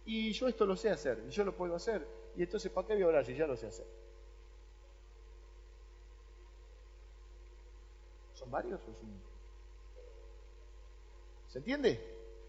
Y 0.07 0.33
yo 0.33 0.49
esto 0.49 0.67
lo 0.67 0.77
sé 0.77 0.91
hacer, 0.91 1.25
y 1.27 1.31
yo 1.31 1.45
lo 1.45 1.57
puedo 1.57 1.75
hacer, 1.75 2.07
y 2.37 2.43
entonces 2.43 2.71
¿para 2.71 2.87
qué 2.87 2.95
voy 2.95 3.03
a 3.05 3.07
orar 3.07 3.25
si 3.25 3.35
ya 3.35 3.47
lo 3.47 3.57
sé 3.57 3.67
hacer? 3.67 3.87
¿Son 8.35 8.51
varios 8.51 8.81
o 8.83 9.34
¿Se 11.55 11.59
entiende? 11.59 12.01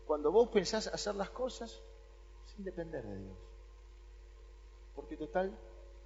Cuando 0.08 0.32
vos 0.32 0.50
pensás 0.50 0.88
hacer 0.88 1.14
las 1.14 1.30
cosas 1.30 1.80
sin 2.48 2.66
depender 2.66 3.06
de 3.06 3.20
Dios. 3.20 3.38
Porque 4.96 5.16
total, 5.16 5.56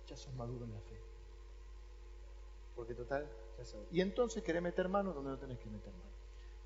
ya 0.05 0.17
sos 0.17 0.33
maduro 0.33 0.65
en 0.65 0.73
la 0.73 0.81
fe. 0.81 0.99
Porque 2.75 2.93
total, 2.93 3.25
ya 3.57 3.63
sabes. 3.63 3.87
Y 3.93 4.01
entonces 4.01 4.43
querés 4.43 4.61
meter 4.61 4.89
mano 4.89 5.13
donde 5.13 5.29
no 5.29 5.37
tenés 5.37 5.59
que 5.59 5.69
meter 5.69 5.93
mano. 5.93 6.11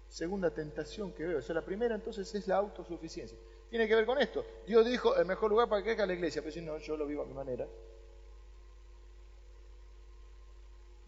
Segunda 0.10 0.50
tentación 0.50 1.14
que 1.14 1.24
veo. 1.24 1.38
O 1.38 1.42
sea, 1.44 1.54
la 1.54 1.62
primera 1.64 1.94
entonces 1.94 2.34
es 2.34 2.48
la 2.48 2.56
autosuficiencia. 2.56 3.38
Tiene 3.70 3.88
que 3.88 3.94
ver 3.94 4.08
con 4.08 4.18
esto. 4.18 4.44
Dios 4.66 4.84
dijo, 4.88 5.16
el 5.16 5.28
mejor 5.28 5.52
lugar 5.52 5.70
para 5.70 5.84
que 5.84 5.90
crezca 5.90 6.08
la 6.08 6.14
iglesia. 6.14 6.42
Pero 6.42 6.52
si 6.52 6.62
no, 6.62 6.80
yo 6.80 6.98
lo 6.98 7.06
vivo 7.06 7.22
a 7.22 7.28
mi 7.28 7.36
manera. 7.36 7.68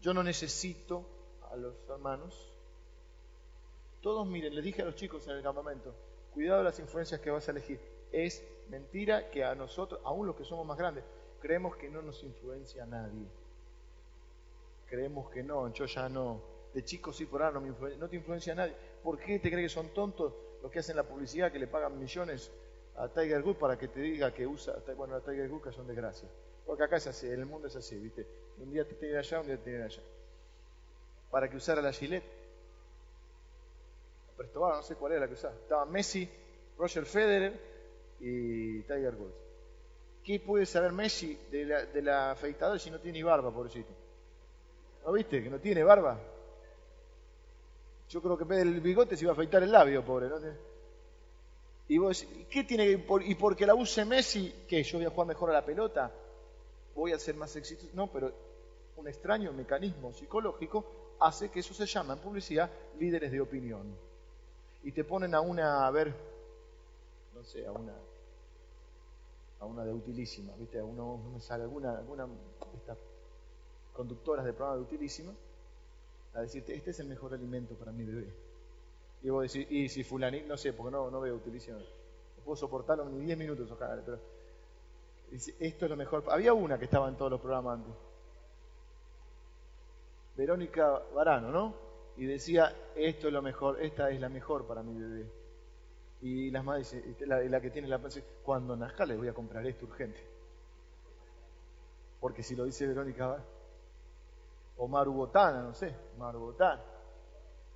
Yo 0.00 0.14
no 0.14 0.22
necesito 0.22 1.04
a 1.50 1.56
los 1.56 1.74
hermanos 1.88 2.55
todos 4.06 4.24
miren, 4.24 4.54
les 4.54 4.62
dije 4.62 4.82
a 4.82 4.84
los 4.84 4.94
chicos 4.94 5.26
en 5.26 5.34
el 5.34 5.42
campamento, 5.42 5.92
cuidado 6.32 6.62
las 6.62 6.78
influencias 6.78 7.20
que 7.20 7.28
vas 7.28 7.48
a 7.48 7.50
elegir. 7.50 7.80
Es 8.12 8.40
mentira 8.68 9.32
que 9.32 9.42
a 9.42 9.56
nosotros, 9.56 10.00
aún 10.04 10.28
los 10.28 10.36
que 10.36 10.44
somos 10.44 10.64
más 10.64 10.78
grandes, 10.78 11.02
creemos 11.40 11.74
que 11.74 11.90
no 11.90 12.02
nos 12.02 12.22
influencia 12.22 12.86
nadie. 12.86 13.26
Creemos 14.88 15.28
que 15.30 15.42
no, 15.42 15.72
yo 15.72 15.86
ya 15.86 16.08
no. 16.08 16.40
De 16.72 16.84
chicos 16.84 17.16
sí, 17.16 17.26
por 17.26 17.42
ahora 17.42 17.54
no, 17.54 17.62
me 17.62 17.66
influencia, 17.66 17.98
no 17.98 18.08
te 18.08 18.14
influencia 18.14 18.54
nadie. 18.54 18.76
¿Por 19.02 19.18
qué 19.18 19.40
te 19.40 19.50
crees 19.50 19.72
que 19.72 19.74
son 19.74 19.88
tontos 19.88 20.32
los 20.62 20.70
que 20.70 20.78
hacen 20.78 20.94
la 20.94 21.02
publicidad, 21.02 21.50
que 21.50 21.58
le 21.58 21.66
pagan 21.66 21.98
millones 21.98 22.52
a 22.94 23.08
Tiger 23.08 23.42
Woods 23.42 23.58
para 23.58 23.76
que 23.76 23.88
te 23.88 23.98
diga 23.98 24.32
que 24.32 24.46
usa, 24.46 24.76
bueno, 24.96 25.16
a 25.16 25.20
Tiger 25.20 25.50
Woods 25.50 25.64
que 25.64 25.72
son 25.72 25.88
desgracias? 25.88 26.30
Porque 26.64 26.84
acá 26.84 26.98
es 26.98 27.08
así, 27.08 27.26
en 27.26 27.40
el 27.40 27.46
mundo 27.46 27.66
es 27.66 27.74
así, 27.74 27.98
¿viste? 27.98 28.24
Un 28.58 28.70
día 28.70 28.86
te 28.86 28.94
tienen 28.94 29.16
allá, 29.16 29.40
un 29.40 29.48
día 29.48 29.56
te 29.56 29.64
tienen 29.64 29.82
allá. 29.82 30.02
Para 31.28 31.50
que 31.50 31.56
usara 31.56 31.82
la 31.82 31.92
Gillette 31.92 32.45
no 34.54 34.82
sé 34.82 34.96
cuál 34.96 35.12
era 35.12 35.22
la 35.22 35.28
que 35.28 35.34
usaba. 35.34 35.54
Estaba 35.54 35.84
Messi, 35.86 36.28
Roger 36.78 37.06
Federer 37.06 37.52
y 38.20 38.80
Tiger 38.82 39.14
Woods. 39.14 39.34
¿Qué 40.22 40.40
puede 40.40 40.66
saber 40.66 40.92
Messi 40.92 41.38
de 41.50 42.02
la, 42.02 42.32
afeitadora 42.32 42.78
si 42.78 42.90
no 42.90 43.00
tiene 43.00 43.22
barba, 43.22 43.52
pobrecito? 43.52 43.92
¿No 45.04 45.12
viste? 45.12 45.42
Que 45.42 45.50
no 45.50 45.60
tiene 45.60 45.84
barba. 45.84 46.18
Yo 48.08 48.20
creo 48.20 48.36
que 48.36 48.42
en 48.42 48.48
vez 48.48 48.58
del 48.58 48.80
bigote 48.80 49.16
se 49.16 49.24
iba 49.24 49.32
a 49.32 49.34
afeitar 49.34 49.62
el 49.62 49.70
labio, 49.70 50.04
pobre. 50.04 50.28
¿no? 50.28 50.36
Y 51.88 51.98
vos, 51.98 52.26
¿qué 52.50 52.64
tiene 52.64 53.04
y 53.24 53.34
porque 53.36 53.66
la 53.66 53.74
use 53.74 54.04
Messi, 54.04 54.64
que 54.68 54.82
yo 54.82 54.98
voy 54.98 55.06
a 55.06 55.10
jugar 55.10 55.28
mejor 55.28 55.50
a 55.50 55.54
la 55.54 55.64
pelota, 55.64 56.12
voy 56.94 57.12
a 57.12 57.18
ser 57.18 57.36
más 57.36 57.54
exitoso? 57.54 57.90
No, 57.94 58.10
pero 58.10 58.32
un 58.96 59.06
extraño 59.06 59.52
mecanismo 59.52 60.12
psicológico 60.12 61.16
hace 61.20 61.50
que 61.50 61.60
eso 61.60 61.72
se 61.72 61.86
llama 61.86 62.14
en 62.14 62.18
publicidad 62.18 62.70
líderes 62.98 63.30
de 63.30 63.40
opinión 63.40 64.05
y 64.86 64.92
te 64.92 65.02
ponen 65.02 65.34
a 65.34 65.40
una, 65.40 65.84
a 65.84 65.90
ver, 65.90 66.14
no 67.34 67.42
sé, 67.42 67.66
a 67.66 67.72
una, 67.72 67.92
a 69.58 69.64
una 69.64 69.84
de 69.84 69.92
utilísima, 69.92 70.54
¿viste? 70.54 70.78
A 70.78 70.84
uno, 70.84 71.20
alguna, 71.50 71.98
alguna 71.98 72.26
de 72.26 72.78
estas 72.78 72.96
conductoras 73.92 74.46
de 74.46 74.52
programa 74.52 74.76
de 74.76 74.84
utilísima, 74.84 75.32
a 76.34 76.40
decirte, 76.40 76.72
este 76.72 76.92
es 76.92 77.00
el 77.00 77.08
mejor 77.08 77.34
alimento 77.34 77.74
para 77.74 77.90
mi 77.90 78.04
bebé. 78.04 78.32
Y 79.24 79.28
vos 79.28 79.52
decís, 79.52 79.66
y 79.72 79.88
si 79.88 80.04
fulanito, 80.04 80.46
no 80.46 80.56
sé, 80.56 80.72
porque 80.72 80.92
no, 80.92 81.10
no 81.10 81.20
veo 81.20 81.34
utilísima, 81.34 81.78
no 81.78 82.44
puedo 82.44 82.54
soportarlo 82.54 83.06
ni 83.06 83.24
10 83.24 83.38
minutos 83.38 83.68
ojalá, 83.68 84.00
pero 84.04 84.20
dice, 85.32 85.52
esto 85.58 85.86
es 85.86 85.90
lo 85.90 85.96
mejor. 85.96 86.22
Había 86.28 86.54
una 86.54 86.78
que 86.78 86.84
estaba 86.84 87.08
en 87.08 87.16
todos 87.16 87.32
los 87.32 87.40
programas 87.40 87.80
antes. 87.80 87.94
Verónica 90.36 91.02
Varano, 91.12 91.50
¿no? 91.50 91.85
Y 92.16 92.26
decía, 92.26 92.74
esto 92.94 93.26
es 93.26 93.32
lo 93.32 93.42
mejor, 93.42 93.82
esta 93.82 94.10
es 94.10 94.20
la 94.20 94.28
mejor 94.28 94.66
para 94.66 94.82
mi 94.82 94.98
bebé. 94.98 95.30
Y 96.22 96.50
las 96.50 96.64
madres 96.64 96.96
la, 97.20 97.40
la 97.40 97.60
que 97.60 97.70
tiene 97.70 97.88
la 97.88 98.00
cuando 98.42 98.74
nazca 98.74 99.04
le 99.04 99.16
voy 99.16 99.28
a 99.28 99.34
comprar 99.34 99.66
esto 99.66 99.84
urgente. 99.84 100.18
Porque 102.20 102.42
si 102.42 102.56
lo 102.56 102.64
dice 102.64 102.86
Verónica 102.86 103.38
o 104.78 104.88
Maru 104.88 105.12
Botana, 105.12 105.62
no 105.62 105.74
sé, 105.74 105.94
Maru 106.18 106.40
Botana. 106.40 106.82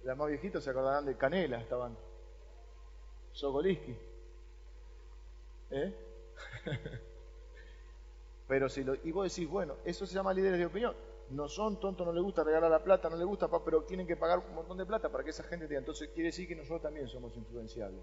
Los 0.05 0.17
más 0.17 0.29
viejitos 0.29 0.65
se 0.65 0.71
acordarán 0.71 1.05
de 1.05 1.17
Canela, 1.17 1.61
estaban. 1.61 1.97
Sokoliski. 3.33 3.97
¿Eh? 5.71 5.95
Pero 8.49 8.69
si 8.69 8.83
lo, 8.83 8.95
y 8.95 9.13
vos 9.13 9.33
decís, 9.33 9.49
bueno, 9.49 9.77
eso 9.85 10.07
se 10.07 10.15
llama 10.15 10.33
líderes 10.33 10.59
de 10.59 10.67
opinión. 10.67 10.95
No 11.31 11.49
son 11.49 11.79
tontos, 11.79 12.07
no 12.07 12.13
les 12.13 12.23
gusta 12.23 12.43
regalar 12.43 12.71
la 12.71 12.83
plata, 12.83 13.09
no 13.09 13.17
les 13.17 13.27
gusta, 13.27 13.49
pero 13.65 13.85
tienen 13.85 14.07
que 14.07 14.17
pagar 14.17 14.39
un 14.39 14.55
montón 14.55 14.79
de 14.79 14.87
plata 14.87 15.11
para 15.11 15.23
que 15.23 15.31
esa 15.31 15.45
gente 15.45 15.67
tenga. 15.67 15.81
Entonces 15.81 16.09
quiere 16.09 16.29
decir 16.29 16.49
que 16.49 16.57
nosotros 16.57 16.83
también 16.83 17.09
somos 17.09 17.37
influenciables. 17.37 18.03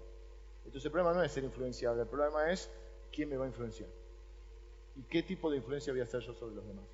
Entonces 0.64 0.84
el 0.86 0.92
problema 0.92 1.14
no 1.14 1.22
es 1.22 1.32
ser 1.32 1.44
influenciable, 1.44 2.02
el 2.02 2.08
problema 2.08 2.50
es 2.50 2.70
quién 3.12 3.28
me 3.28 3.36
va 3.36 3.44
a 3.44 3.48
influenciar. 3.48 3.88
¿Y 4.96 5.02
qué 5.02 5.22
tipo 5.22 5.50
de 5.50 5.58
influencia 5.58 5.92
voy 5.92 6.00
a 6.00 6.04
hacer 6.04 6.20
yo 6.20 6.34
sobre 6.34 6.54
los 6.56 6.66
demás? 6.66 6.86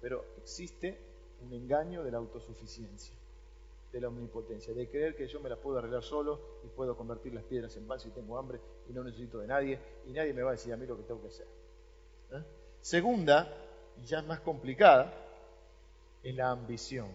Pero 0.00 0.24
existe 0.38 0.98
un 1.42 1.52
engaño 1.52 2.02
de 2.02 2.10
la 2.10 2.18
autosuficiencia 2.18 3.14
de 3.94 4.00
la 4.00 4.08
omnipotencia, 4.08 4.74
de 4.74 4.88
creer 4.88 5.14
que 5.14 5.28
yo 5.28 5.38
me 5.38 5.48
la 5.48 5.54
puedo 5.54 5.78
arreglar 5.78 6.02
solo 6.02 6.40
y 6.64 6.68
puedo 6.68 6.96
convertir 6.96 7.32
las 7.32 7.44
piedras 7.44 7.76
en 7.76 7.86
pan 7.86 8.00
si 8.00 8.10
tengo 8.10 8.36
hambre 8.36 8.60
y 8.88 8.92
no 8.92 9.04
necesito 9.04 9.38
de 9.38 9.46
nadie 9.46 9.78
y 10.04 10.12
nadie 10.12 10.34
me 10.34 10.42
va 10.42 10.50
a 10.50 10.52
decir 10.54 10.72
a 10.72 10.76
mí 10.76 10.84
lo 10.84 10.96
que 10.96 11.04
tengo 11.04 11.22
que 11.22 11.28
hacer. 11.28 11.46
¿Eh? 12.32 12.42
Segunda, 12.80 13.63
y 14.02 14.06
ya 14.06 14.18
es 14.18 14.26
más 14.26 14.40
complicada, 14.40 15.12
es 16.22 16.34
la 16.34 16.50
ambición. 16.50 17.08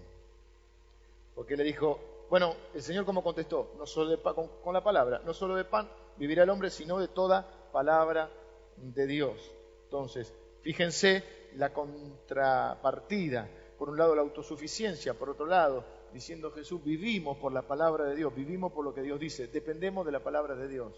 Porque 1.35 1.55
le 1.55 1.63
dijo, 1.63 1.99
bueno, 2.29 2.55
el 2.73 2.81
Señor 2.81 3.05
como 3.05 3.23
contestó, 3.23 3.73
no 3.77 3.85
solo 3.85 4.11
de 4.11 4.17
pan, 4.17 4.35
con, 4.63 4.73
la 4.73 4.83
palabra, 4.83 5.21
no 5.25 5.33
solo 5.33 5.55
de 5.55 5.65
pan 5.65 5.89
vivirá 6.17 6.43
el 6.43 6.49
hombre, 6.49 6.69
sino 6.69 6.99
de 6.99 7.07
toda 7.07 7.47
palabra 7.71 8.29
de 8.77 9.07
Dios. 9.07 9.51
Entonces, 9.85 10.33
fíjense 10.61 11.23
la 11.55 11.73
contrapartida. 11.73 13.49
Por 13.77 13.89
un 13.89 13.97
lado 13.97 14.13
la 14.13 14.21
autosuficiencia, 14.21 15.13
por 15.13 15.29
otro 15.29 15.45
lado 15.45 15.85
diciendo 16.13 16.51
Jesús, 16.51 16.83
vivimos 16.83 17.37
por 17.37 17.53
la 17.53 17.61
palabra 17.61 18.05
de 18.05 18.15
Dios, 18.15 18.33
vivimos 18.35 18.71
por 18.71 18.83
lo 18.83 18.93
que 18.93 19.01
Dios 19.01 19.19
dice, 19.19 19.47
dependemos 19.47 20.05
de 20.05 20.11
la 20.11 20.23
palabra 20.23 20.55
de 20.55 20.67
Dios, 20.67 20.93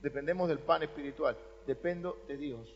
dependemos 0.00 0.48
del 0.48 0.60
pan 0.60 0.82
espiritual, 0.82 1.36
dependo 1.66 2.18
de 2.26 2.36
Dios. 2.36 2.74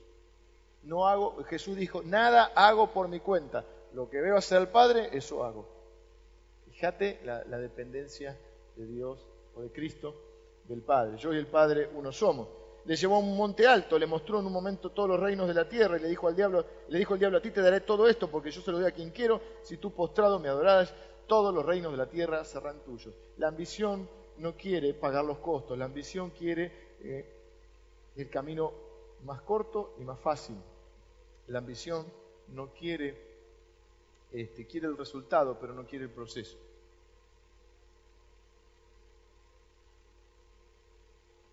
No 0.82 1.06
hago, 1.06 1.42
Jesús 1.44 1.76
dijo, 1.76 2.02
nada 2.02 2.52
hago 2.54 2.92
por 2.92 3.08
mi 3.08 3.20
cuenta, 3.20 3.64
lo 3.92 4.08
que 4.08 4.20
veo 4.20 4.36
hacer 4.36 4.58
al 4.58 4.70
Padre, 4.70 5.10
eso 5.12 5.44
hago. 5.44 5.68
Fíjate 6.70 7.20
la, 7.24 7.44
la 7.44 7.58
dependencia 7.58 8.38
de 8.76 8.86
Dios 8.86 9.26
o 9.54 9.62
de 9.62 9.70
Cristo 9.70 10.14
del 10.64 10.82
Padre. 10.82 11.16
Yo 11.18 11.32
y 11.32 11.38
el 11.38 11.46
Padre 11.46 11.88
uno 11.94 12.10
somos 12.10 12.48
le 12.84 12.96
llevó 12.96 13.16
a 13.16 13.18
un 13.18 13.36
monte 13.36 13.66
alto, 13.66 13.98
le 13.98 14.06
mostró 14.06 14.40
en 14.40 14.46
un 14.46 14.52
momento 14.52 14.90
todos 14.90 15.08
los 15.08 15.20
reinos 15.20 15.46
de 15.46 15.54
la 15.54 15.68
tierra 15.68 15.96
y 15.96 16.00
le 16.00 16.08
dijo 16.08 16.26
al 16.28 16.34
diablo, 16.34 16.64
le 16.88 16.98
dijo 16.98 17.14
al 17.14 17.20
diablo, 17.20 17.38
a 17.38 17.42
ti 17.42 17.50
te 17.50 17.62
daré 17.62 17.80
todo 17.80 18.08
esto 18.08 18.30
porque 18.30 18.50
yo 18.50 18.60
se 18.60 18.70
lo 18.72 18.78
doy 18.78 18.88
a 18.88 18.92
quien 18.92 19.10
quiero, 19.10 19.40
si 19.62 19.76
tú 19.76 19.92
postrado 19.92 20.38
me 20.38 20.48
adoraras, 20.48 20.92
todos 21.26 21.54
los 21.54 21.64
reinos 21.64 21.92
de 21.92 21.98
la 21.98 22.06
tierra 22.06 22.44
serán 22.44 22.80
tuyos. 22.80 23.14
La 23.36 23.48
ambición 23.48 24.08
no 24.38 24.56
quiere 24.56 24.94
pagar 24.94 25.24
los 25.24 25.38
costos, 25.38 25.78
la 25.78 25.84
ambición 25.84 26.30
quiere 26.30 26.96
eh, 27.00 28.12
el 28.16 28.28
camino 28.28 28.72
más 29.22 29.42
corto 29.42 29.94
y 29.98 30.04
más 30.04 30.18
fácil. 30.18 30.56
La 31.52 31.58
ambición 31.58 32.06
no 32.48 32.72
quiere, 32.72 33.14
este, 34.30 34.66
quiere 34.66 34.86
el 34.86 34.96
resultado, 34.96 35.58
pero 35.60 35.74
no 35.74 35.84
quiere 35.84 36.06
el 36.06 36.10
proceso. 36.10 36.56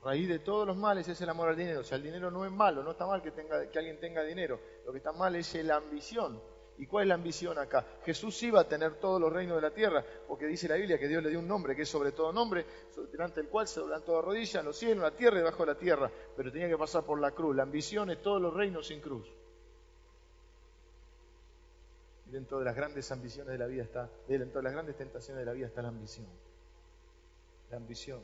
Raíz 0.01 0.29
de 0.29 0.39
todos 0.39 0.65
los 0.65 0.77
males 0.77 1.05
es 1.09 1.19
el 1.19 1.27
amor 1.27 1.49
al 1.49 1.57
dinero. 1.57 1.81
O 1.81 1.83
sea, 1.83 1.97
el 1.97 2.03
dinero 2.03 2.31
no 2.31 2.45
es 2.45 2.51
malo, 2.51 2.81
no 2.81 2.91
está 2.91 3.05
mal 3.05 3.21
que, 3.21 3.31
tenga, 3.31 3.69
que 3.69 3.77
alguien 3.77 3.99
tenga 3.99 4.23
dinero. 4.23 4.57
Lo 4.85 4.93
que 4.93 4.99
está 4.99 5.11
mal 5.11 5.35
es 5.35 5.53
la 5.65 5.75
ambición. 5.75 6.41
¿Y 6.77 6.85
cuál 6.85 7.03
es 7.03 7.07
la 7.09 7.15
ambición 7.15 7.57
acá? 7.57 7.85
Jesús 8.05 8.41
iba 8.43 8.61
a 8.61 8.67
tener 8.69 9.01
todos 9.01 9.19
los 9.19 9.33
reinos 9.33 9.57
de 9.57 9.63
la 9.63 9.73
tierra, 9.73 10.01
porque 10.29 10.45
dice 10.45 10.69
la 10.69 10.75
Biblia 10.75 10.97
que 10.97 11.09
Dios 11.09 11.21
le 11.21 11.29
dio 11.29 11.39
un 11.39 11.47
nombre 11.49 11.75
que 11.75 11.81
es 11.81 11.89
sobre 11.89 12.13
todo 12.13 12.31
nombre, 12.31 12.65
delante 13.11 13.41
del 13.41 13.49
cual 13.49 13.67
se 13.67 13.81
doblan 13.81 14.05
todas 14.05 14.23
rodillas, 14.23 14.55
en 14.55 14.65
los 14.65 14.77
cielos, 14.77 15.03
la 15.03 15.11
tierra 15.11 15.35
y 15.35 15.39
debajo 15.39 15.65
de 15.65 15.73
la 15.73 15.77
tierra. 15.77 16.09
Pero 16.37 16.53
tenía 16.53 16.69
que 16.69 16.77
pasar 16.77 17.03
por 17.03 17.19
la 17.19 17.31
cruz. 17.31 17.53
La 17.53 17.63
ambición 17.63 18.09
es 18.11 18.21
todos 18.21 18.41
los 18.41 18.53
reinos 18.53 18.87
sin 18.87 19.01
cruz. 19.01 19.27
Dentro 22.31 22.59
de 22.59 22.65
las 22.65 22.75
grandes 22.75 23.11
ambiciones 23.11 23.51
de 23.51 23.57
la 23.57 23.65
vida 23.65 23.83
está, 23.83 24.09
dentro 24.27 24.59
de 24.59 24.63
las 24.63 24.73
grandes 24.73 24.95
tentaciones 24.95 25.39
de 25.39 25.45
la 25.45 25.53
vida 25.53 25.67
está 25.67 25.81
la 25.81 25.87
ambición. 25.89 26.27
La 27.71 27.77
ambición. 27.77 28.21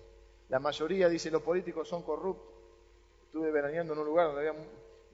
La 0.50 0.60
mayoría 0.60 1.10
dice 1.10 1.32
los 1.32 1.42
políticos 1.42 1.88
son 1.88 2.04
corruptos. 2.04 2.54
Estuve 3.26 3.52
veraneando 3.52 3.94
en 3.94 4.00
un 4.00 4.06
lugar 4.06 4.28
donde 4.28 4.48
había 4.48 4.64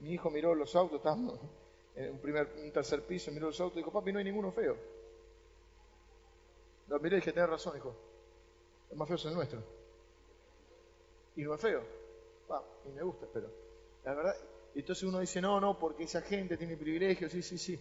mi 0.02 0.14
hijo 0.14 0.30
miró 0.30 0.54
los 0.54 0.74
autos, 0.74 0.96
estábamos 0.96 1.38
en 1.94 2.20
un, 2.20 2.72
tercer 2.72 3.02
piso, 3.02 3.30
miró 3.30 3.46
los 3.46 3.60
autos 3.60 3.76
y 3.76 3.80
dijo, 3.80 3.92
papi, 3.92 4.12
no 4.12 4.18
hay 4.18 4.24
ninguno 4.24 4.50
feo. 4.50 4.76
Lo 6.88 6.98
miré 6.98 7.16
y 7.16 7.20
dije, 7.20 7.32
tenés 7.32 7.48
razón, 7.48 7.76
hijo. 7.76 7.94
El 8.90 8.96
más 8.96 9.06
feo 9.06 9.16
es 9.16 9.24
el 9.26 9.34
nuestro. 9.34 9.62
Y 11.36 11.42
no 11.42 11.54
es 11.54 11.60
feo. 11.60 11.82
y 12.84 12.88
me 12.90 13.02
gusta, 13.02 13.26
pero 13.32 13.48
la 14.04 14.14
verdad, 14.14 14.34
entonces 14.74 15.04
uno 15.04 15.20
dice, 15.20 15.40
no, 15.40 15.60
no, 15.60 15.78
porque 15.78 16.04
esa 16.04 16.22
gente 16.22 16.56
tiene 16.56 16.76
privilegios, 16.76 17.30
sí, 17.30 17.42
sí, 17.42 17.56
sí. 17.56 17.78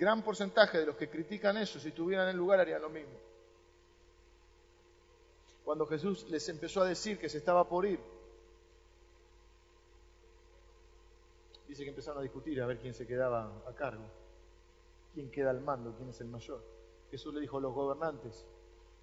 Gran 0.00 0.22
porcentaje 0.22 0.78
de 0.78 0.86
los 0.86 0.96
que 0.96 1.10
critican 1.10 1.58
eso, 1.58 1.78
si 1.78 1.88
estuvieran 1.88 2.24
en 2.24 2.30
el 2.30 2.38
lugar, 2.38 2.58
harían 2.58 2.80
lo 2.80 2.88
mismo. 2.88 3.12
Cuando 5.62 5.86
Jesús 5.86 6.26
les 6.30 6.48
empezó 6.48 6.80
a 6.80 6.86
decir 6.86 7.18
que 7.18 7.28
se 7.28 7.36
estaba 7.36 7.68
por 7.68 7.84
ir, 7.84 8.00
dice 11.68 11.84
que 11.84 11.90
empezaron 11.90 12.20
a 12.20 12.22
discutir 12.22 12.62
a 12.62 12.66
ver 12.66 12.78
quién 12.78 12.94
se 12.94 13.06
quedaba 13.06 13.62
a 13.68 13.74
cargo, 13.74 14.04
quién 15.12 15.30
queda 15.30 15.50
al 15.50 15.60
mando, 15.60 15.94
quién 15.94 16.08
es 16.08 16.20
el 16.22 16.28
mayor. 16.28 16.64
Jesús 17.10 17.34
le 17.34 17.40
dijo, 17.42 17.60
los 17.60 17.74
gobernantes 17.74 18.46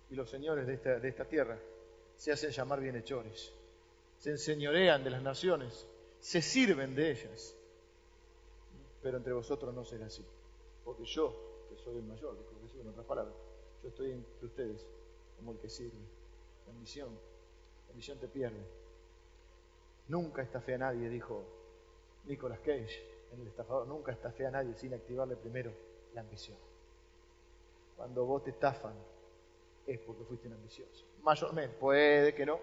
y 0.09 0.15
los 0.15 0.27
señores 0.27 0.65
de 0.65 0.73
esta, 0.73 0.99
de 0.99 1.09
esta 1.09 1.25
tierra 1.25 1.59
se 2.15 2.31
hacen 2.31 2.49
llamar 2.49 2.79
bienhechores, 2.79 3.53
se 4.17 4.31
enseñorean 4.31 5.03
de 5.03 5.11
las 5.11 5.21
naciones, 5.21 5.87
se 6.19 6.41
sirven 6.41 6.95
de 6.95 7.11
ellas, 7.11 7.55
pero 9.03 9.17
entre 9.17 9.33
vosotros 9.33 9.75
no 9.75 9.85
será 9.85 10.07
así, 10.07 10.25
porque 10.87 11.03
yo, 11.03 11.35
que 11.67 11.75
soy 11.75 11.97
el 11.97 12.03
mayor, 12.05 12.37
dijo 12.37 12.49
Jesús 12.61 12.79
en 12.79 12.87
otras 12.87 13.05
palabras, 13.05 13.35
yo 13.83 13.89
estoy 13.89 14.13
entre 14.13 14.45
ustedes 14.45 14.87
como 15.35 15.51
el 15.51 15.59
que 15.59 15.67
sirve. 15.67 15.99
La 16.65 16.71
ambición, 16.71 17.09
la 17.87 17.91
ambición 17.91 18.17
te 18.19 18.29
pierde. 18.29 18.65
Nunca 20.07 20.45
fe 20.45 20.75
a 20.75 20.77
nadie, 20.77 21.09
dijo 21.09 21.43
Nicolas 22.23 22.59
Cage, 22.59 23.03
en 23.33 23.41
el 23.41 23.47
estafador, 23.47 23.85
nunca 23.85 24.13
estafé 24.13 24.45
a 24.47 24.51
nadie 24.51 24.75
sin 24.75 24.93
activarle 24.93 25.35
primero 25.35 25.73
la 26.13 26.21
ambición. 26.21 26.57
Cuando 27.97 28.25
vos 28.25 28.45
te 28.45 28.51
estafan 28.51 28.93
es 29.85 29.99
porque 29.99 30.23
fuiste 30.23 30.47
un 30.47 30.53
ambicioso. 30.53 31.05
Mayormente, 31.21 31.75
puede 31.77 32.33
que 32.33 32.45
no, 32.45 32.61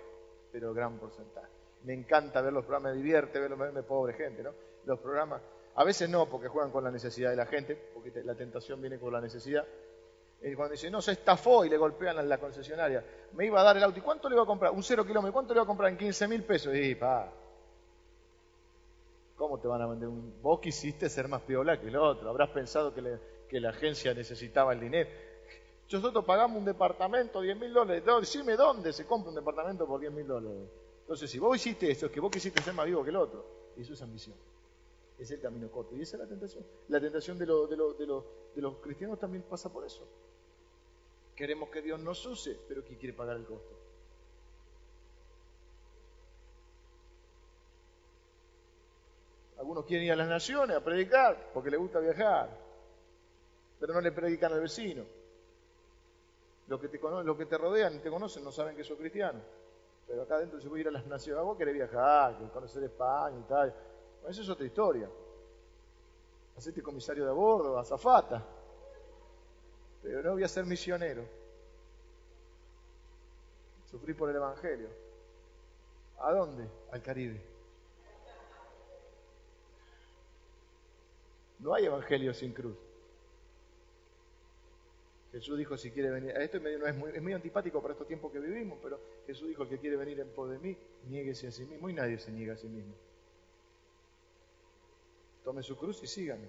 pero 0.50 0.72
gran 0.72 0.98
porcentaje. 0.98 1.52
Me 1.82 1.92
encanta 1.92 2.40
ver 2.40 2.54
los 2.54 2.64
programas, 2.64 2.92
me 2.92 2.96
divierte 2.96 3.38
verlos, 3.38 3.58
verme 3.58 3.82
pobre 3.82 4.14
gente, 4.14 4.42
¿no? 4.42 4.54
Los 4.86 4.98
programas, 5.00 5.42
a 5.76 5.84
veces 5.84 6.08
no, 6.08 6.26
porque 6.26 6.48
juegan 6.48 6.70
con 6.70 6.84
la 6.84 6.90
necesidad 6.90 7.30
de 7.30 7.36
la 7.36 7.46
gente, 7.46 7.74
porque 7.94 8.22
la 8.22 8.34
tentación 8.34 8.80
viene 8.80 8.98
con 8.98 9.12
la 9.12 9.20
necesidad. 9.20 9.66
Y 10.42 10.54
cuando 10.54 10.72
dice, 10.72 10.90
no, 10.90 11.00
se 11.00 11.12
estafó 11.12 11.64
y 11.64 11.68
le 11.68 11.76
golpean 11.76 12.18
a 12.18 12.22
la 12.22 12.38
concesionaria, 12.38 13.04
me 13.32 13.46
iba 13.46 13.60
a 13.60 13.64
dar 13.64 13.76
el 13.76 13.82
auto, 13.82 13.98
¿y 13.98 14.02
cuánto 14.02 14.28
le 14.28 14.34
iba 14.34 14.44
a 14.44 14.46
comprar? 14.46 14.72
Un 14.72 14.82
cero 14.82 15.04
kilómetro, 15.04 15.32
¿cuánto 15.32 15.54
le 15.54 15.58
iba 15.58 15.64
a 15.64 15.66
comprar 15.66 15.90
en 15.90 15.96
15 15.96 16.28
mil 16.28 16.44
pesos? 16.44 16.74
Y 16.74 16.94
pa, 16.94 17.32
¿Cómo 19.36 19.58
te 19.58 19.66
van 19.66 19.82
a 19.82 19.86
vender 19.86 20.08
un.? 20.08 20.40
Vos 20.42 20.60
quisiste 20.60 21.08
ser 21.08 21.28
más 21.28 21.42
piola 21.42 21.80
que 21.80 21.88
el 21.88 21.96
otro. 21.96 22.28
Habrás 22.30 22.50
pensado 22.50 22.94
que, 22.94 23.18
que 23.48 23.60
la 23.60 23.70
agencia 23.70 24.14
necesitaba 24.14 24.72
el 24.72 24.80
dinero. 24.80 25.10
Nosotros 25.90 26.24
pagamos 26.24 26.58
un 26.58 26.64
departamento, 26.64 27.40
10 27.40 27.58
mil 27.58 27.72
dólares. 27.72 28.04
Decime 28.04 28.56
dónde 28.56 28.92
se 28.92 29.06
compra 29.06 29.30
un 29.30 29.34
departamento 29.34 29.86
por 29.86 30.00
10 30.00 30.12
mil 30.12 30.26
dólares. 30.26 30.68
Entonces, 31.00 31.30
si 31.30 31.38
vos 31.38 31.56
hiciste 31.56 31.90
eso, 31.90 32.06
es 32.06 32.12
que 32.12 32.20
vos 32.20 32.30
quisiste 32.30 32.62
ser 32.62 32.74
más 32.74 32.86
vivo 32.86 33.02
que 33.02 33.10
el 33.10 33.16
otro. 33.16 33.44
Y 33.76 33.82
eso 33.82 33.92
es 33.92 34.02
ambición. 34.02 34.36
Es 35.18 35.30
el 35.30 35.40
camino 35.40 35.70
corto. 35.70 35.94
Y 35.96 36.02
esa 36.02 36.16
es 36.16 36.22
la 36.22 36.28
tentación. 36.28 36.64
La 36.88 37.00
tentación 37.00 37.38
de, 37.38 37.46
de, 37.46 38.22
de 38.54 38.62
los 38.62 38.76
cristianos 38.78 39.18
también 39.18 39.44
pasa 39.44 39.72
por 39.72 39.84
eso. 39.84 40.06
Queremos 41.36 41.68
que 41.70 41.82
Dios 41.82 42.00
nos 42.00 42.24
use, 42.26 42.58
pero 42.68 42.84
¿quién 42.84 42.98
quiere 42.98 43.14
pagar 43.14 43.36
el 43.36 43.44
costo? 43.44 43.74
Algunos 49.58 49.84
quieren 49.86 50.06
ir 50.06 50.12
a 50.12 50.16
las 50.16 50.28
naciones 50.28 50.76
a 50.76 50.84
predicar 50.84 51.50
porque 51.54 51.70
les 51.70 51.80
gusta 51.80 51.98
viajar, 51.98 52.50
pero 53.80 53.94
no 53.94 54.00
le 54.00 54.12
predican 54.12 54.52
al 54.52 54.60
vecino. 54.60 55.04
Los 56.66 56.80
que 56.80 56.88
te, 56.88 56.98
los 57.00 57.36
que 57.36 57.46
te 57.46 57.58
rodean 57.58 57.94
y 57.96 57.98
te 57.98 58.10
conocen 58.10 58.44
no 58.44 58.52
saben 58.52 58.76
que 58.76 58.84
sos 58.84 58.98
cristiano. 58.98 59.40
Pero 60.06 60.22
acá 60.22 60.36
adentro 60.36 60.60
se 60.60 60.68
puede 60.68 60.82
ir 60.82 60.88
a 60.88 60.90
las 60.90 61.06
naciones. 61.06 61.42
Vos 61.44 61.56
querés 61.56 61.74
viajar, 61.74 62.36
conocer 62.52 62.84
España 62.84 63.38
y 63.38 63.48
tal. 63.48 63.74
Esa 64.28 64.40
es 64.42 64.48
otra 64.48 64.66
historia. 64.66 65.08
hacete 66.56 66.82
comisario 66.82 67.24
de 67.24 67.30
a 67.30 67.34
bordo, 67.34 67.78
azafata, 67.78 68.44
pero 70.02 70.22
no 70.22 70.32
voy 70.32 70.44
a 70.44 70.48
ser 70.48 70.64
misionero. 70.64 71.24
Sufrí 73.90 74.14
por 74.14 74.30
el 74.30 74.36
Evangelio. 74.36 74.88
¿A 76.18 76.32
dónde? 76.32 76.68
Al 76.90 77.02
Caribe. 77.02 77.40
No 81.60 81.74
hay 81.74 81.86
Evangelio 81.86 82.34
sin 82.34 82.52
cruz. 82.52 82.76
Jesús 85.32 85.58
dijo, 85.58 85.76
si 85.76 85.90
quiere 85.90 86.10
venir, 86.10 86.30
esto 86.36 86.58
es, 86.58 86.94
muy, 86.94 87.10
es 87.10 87.34
antipático 87.34 87.82
para 87.82 87.92
estos 87.94 88.06
tiempos 88.06 88.30
que 88.30 88.38
vivimos, 88.38 88.78
pero 88.80 89.00
Jesús 89.26 89.48
dijo, 89.48 89.64
el 89.64 89.68
que 89.68 89.78
quiere 89.78 89.96
venir 89.96 90.20
en 90.20 90.28
pos 90.28 90.48
de 90.48 90.58
mí, 90.60 90.76
niéguese 91.08 91.48
a 91.48 91.50
sí 91.50 91.64
mismo, 91.64 91.90
y 91.90 91.92
nadie 91.92 92.18
se 92.18 92.30
niega 92.30 92.54
a 92.54 92.56
sí 92.56 92.68
mismo. 92.68 92.94
Tome 95.44 95.62
su 95.62 95.76
cruz 95.76 96.02
y 96.02 96.06
sígame. 96.06 96.48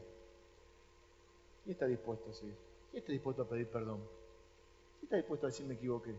¿Quién 1.64 1.74
está 1.74 1.86
dispuesto 1.86 2.30
a 2.30 2.34
seguir? 2.34 2.56
¿Quién 2.92 3.02
está 3.02 3.12
dispuesto 3.12 3.42
a 3.42 3.50
pedir 3.50 3.68
perdón? 3.68 4.00
¿Quién 5.00 5.04
está 5.04 5.18
dispuesto 5.18 5.46
a 5.46 5.50
decir 5.50 5.66
me 5.66 5.74
equivoqué? 5.76 6.16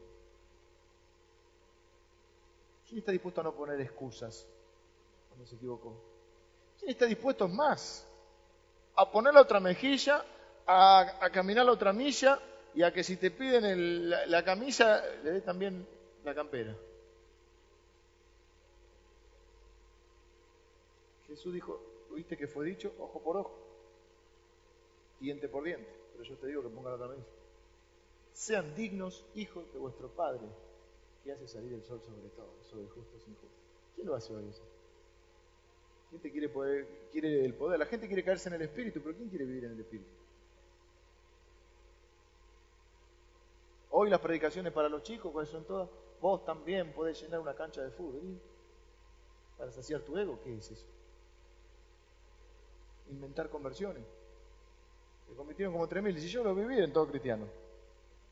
¿Quién 2.86 2.98
está 2.98 3.12
dispuesto 3.12 3.40
a 3.40 3.44
no 3.44 3.54
poner 3.54 3.80
excusas 3.80 4.46
cuando 5.28 5.46
se 5.46 5.56
equivocó? 5.56 5.96
¿Quién 6.78 6.90
está 6.90 7.06
dispuesto 7.06 7.48
más 7.48 8.06
a 8.96 9.10
poner 9.10 9.34
la 9.34 9.42
otra 9.42 9.60
mejilla, 9.60 10.24
a, 10.66 11.30
caminar 11.32 11.66
la 11.66 11.72
otra 11.72 11.92
milla 11.92 12.38
y 12.74 12.82
a 12.82 12.92
que 12.92 13.04
si 13.04 13.16
te 13.16 13.30
piden 13.30 14.10
la, 14.10 14.44
camisa, 14.44 15.02
le 15.22 15.32
dé 15.32 15.40
también 15.40 15.86
la 16.24 16.34
campera. 16.34 16.74
Jesús 21.28 21.52
dijo, 21.52 21.80
¿viste 22.16 22.36
que 22.36 22.48
fue 22.48 22.66
dicho? 22.66 22.92
Ojo 22.98 23.22
por 23.22 23.36
ojo, 23.36 23.54
diente 25.20 25.48
por 25.48 25.62
diente. 25.62 25.88
Pero 26.12 26.24
yo 26.24 26.36
te 26.36 26.46
digo 26.46 26.62
que 26.62 26.68
ponga 26.70 26.90
la 26.90 26.96
otra 26.96 27.08
camisa. 27.08 27.28
Sean 28.32 28.74
dignos 28.74 29.24
hijos 29.34 29.72
de 29.72 29.78
vuestro 29.78 30.08
Padre, 30.08 30.46
que 31.22 31.32
hace 31.32 31.46
salir 31.46 31.72
el 31.72 31.82
sol 31.84 32.00
sobre 32.02 32.28
todo, 32.30 32.52
sobre 32.62 32.88
justos 32.88 33.22
e 33.26 33.30
injustos. 33.30 33.50
¿Quién 33.94 34.06
lo 34.06 34.14
hace 34.14 34.34
hoy 34.34 34.48
eso? 34.48 34.62
¿Quién 36.10 36.22
te 36.22 36.30
quiere, 36.30 36.50
quiere 37.12 37.44
el 37.44 37.54
poder? 37.54 37.78
La 37.78 37.86
gente 37.86 38.06
quiere 38.06 38.24
caerse 38.24 38.48
en 38.48 38.54
el 38.54 38.62
espíritu, 38.62 39.00
pero 39.02 39.14
¿quién 39.14 39.28
quiere 39.28 39.44
vivir 39.44 39.64
en 39.64 39.72
el 39.72 39.80
espíritu? 39.80 40.10
Hoy 43.90 44.10
las 44.10 44.20
predicaciones 44.20 44.72
para 44.72 44.88
los 44.88 45.02
chicos, 45.02 45.32
¿cuáles 45.32 45.50
son 45.50 45.64
todas? 45.64 45.88
Vos 46.20 46.44
también 46.44 46.92
podés 46.92 47.20
llenar 47.20 47.40
una 47.40 47.54
cancha 47.54 47.82
de 47.82 47.90
fútbol. 47.90 48.40
¿Para 49.56 49.72
saciar 49.72 50.02
tu 50.02 50.16
ego? 50.18 50.38
¿Qué 50.42 50.54
es 50.54 50.70
eso? 50.70 50.86
Inventar 53.10 53.48
conversiones. 53.48 54.04
Se 55.28 55.34
convirtieron 55.34 55.72
como 55.72 55.88
3.000. 55.88 56.16
Y 56.16 56.20
si 56.20 56.28
yo 56.28 56.44
lo 56.44 56.54
viví 56.54 56.78
en 56.78 56.92
todo 56.92 57.08
cristiano. 57.08 57.46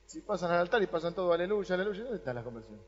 Si 0.06 0.20
pasan 0.20 0.50
al 0.52 0.58
altar 0.58 0.82
y 0.82 0.86
pasan 0.86 1.14
todo 1.14 1.32
aleluya, 1.32 1.74
aleluya, 1.74 2.02
¿dónde 2.02 2.18
está 2.18 2.34
la 2.34 2.44
conversión? 2.44 2.78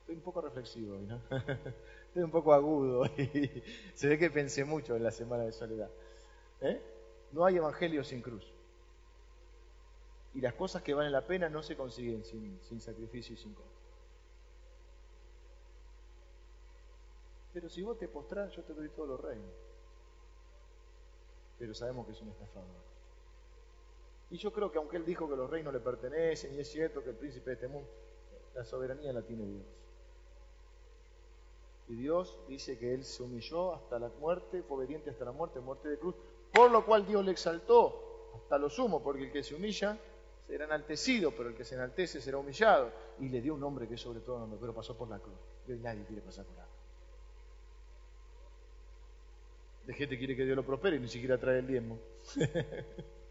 Estoy 0.00 0.16
un 0.16 0.22
poco 0.22 0.40
reflexivo 0.40 0.96
hoy, 0.96 1.06
¿no? 1.06 1.20
Estoy 2.08 2.22
un 2.22 2.30
poco 2.30 2.52
agudo 2.52 3.06
y 3.16 3.62
se 3.94 4.08
ve 4.08 4.18
que 4.18 4.30
pensé 4.30 4.64
mucho 4.64 4.96
en 4.96 5.02
la 5.02 5.10
semana 5.10 5.44
de 5.44 5.52
soledad. 5.52 5.90
¿Eh? 6.60 6.80
No 7.32 7.44
hay 7.44 7.56
evangelio 7.56 8.02
sin 8.04 8.20
cruz. 8.20 8.44
Y 10.34 10.40
las 10.40 10.54
cosas 10.54 10.82
que 10.82 10.94
valen 10.94 11.12
la 11.12 11.26
pena 11.26 11.48
no 11.48 11.62
se 11.62 11.76
consiguen 11.76 12.24
sin, 12.24 12.80
sacrificio 12.80 13.34
y 13.34 13.38
sin 13.38 13.54
costo. 13.54 13.71
Pero 17.52 17.68
si 17.68 17.82
vos 17.82 17.98
te 17.98 18.08
postrás, 18.08 18.52
yo 18.52 18.62
te 18.62 18.72
doy 18.72 18.88
todos 18.88 19.08
los 19.08 19.20
reinos. 19.20 19.50
Pero 21.58 21.74
sabemos 21.74 22.06
que 22.06 22.12
es 22.12 22.20
un 22.22 22.30
estafador. 22.30 22.92
Y 24.30 24.38
yo 24.38 24.52
creo 24.52 24.72
que 24.72 24.78
aunque 24.78 24.96
él 24.96 25.04
dijo 25.04 25.28
que 25.28 25.36
los 25.36 25.50
reinos 25.50 25.72
le 25.74 25.80
pertenecen, 25.80 26.54
y 26.54 26.60
es 26.60 26.70
cierto 26.70 27.04
que 27.04 27.10
el 27.10 27.16
príncipe 27.16 27.50
de 27.50 27.54
este 27.54 27.68
mundo, 27.68 27.88
la 28.54 28.64
soberanía 28.64 29.12
la 29.12 29.22
tiene 29.22 29.44
Dios. 29.44 29.66
Y 31.88 31.94
Dios 31.96 32.38
dice 32.48 32.78
que 32.78 32.94
él 32.94 33.04
se 33.04 33.22
humilló 33.22 33.74
hasta 33.74 33.98
la 33.98 34.08
muerte, 34.20 34.62
fue 34.62 34.78
obediente 34.78 35.10
hasta 35.10 35.26
la 35.26 35.32
muerte, 35.32 35.60
muerte 35.60 35.88
de 35.88 35.98
cruz, 35.98 36.14
por 36.52 36.70
lo 36.70 36.86
cual 36.86 37.06
Dios 37.06 37.22
le 37.24 37.32
exaltó 37.32 38.30
hasta 38.34 38.56
lo 38.56 38.70
sumo, 38.70 39.02
porque 39.02 39.24
el 39.24 39.32
que 39.32 39.42
se 39.42 39.54
humilla 39.54 39.98
será 40.46 40.64
enaltecido, 40.64 41.32
pero 41.32 41.50
el 41.50 41.54
que 41.54 41.64
se 41.64 41.74
enaltece 41.74 42.20
será 42.20 42.38
humillado. 42.38 42.90
Y 43.18 43.28
le 43.28 43.42
dio 43.42 43.54
un 43.54 43.60
nombre 43.60 43.86
que 43.86 43.98
sobre 43.98 44.20
todo 44.20 44.38
nombre, 44.38 44.58
pero 44.60 44.74
pasó 44.74 44.96
por 44.96 45.08
la 45.08 45.18
cruz. 45.18 45.36
Y 45.66 45.72
hoy 45.72 45.78
nadie 45.78 46.04
quiere 46.06 46.22
pasar 46.22 46.46
por 46.46 46.56
la 46.56 46.64
cruz. 46.64 46.81
De 49.86 49.94
gente 49.94 50.16
quiere 50.16 50.36
que 50.36 50.44
Dios 50.44 50.56
lo 50.56 50.64
prospere 50.64 50.96
y 50.96 51.00
ni 51.00 51.08
siquiera 51.08 51.38
trae 51.38 51.58
el 51.58 51.66
diezmo. 51.66 51.98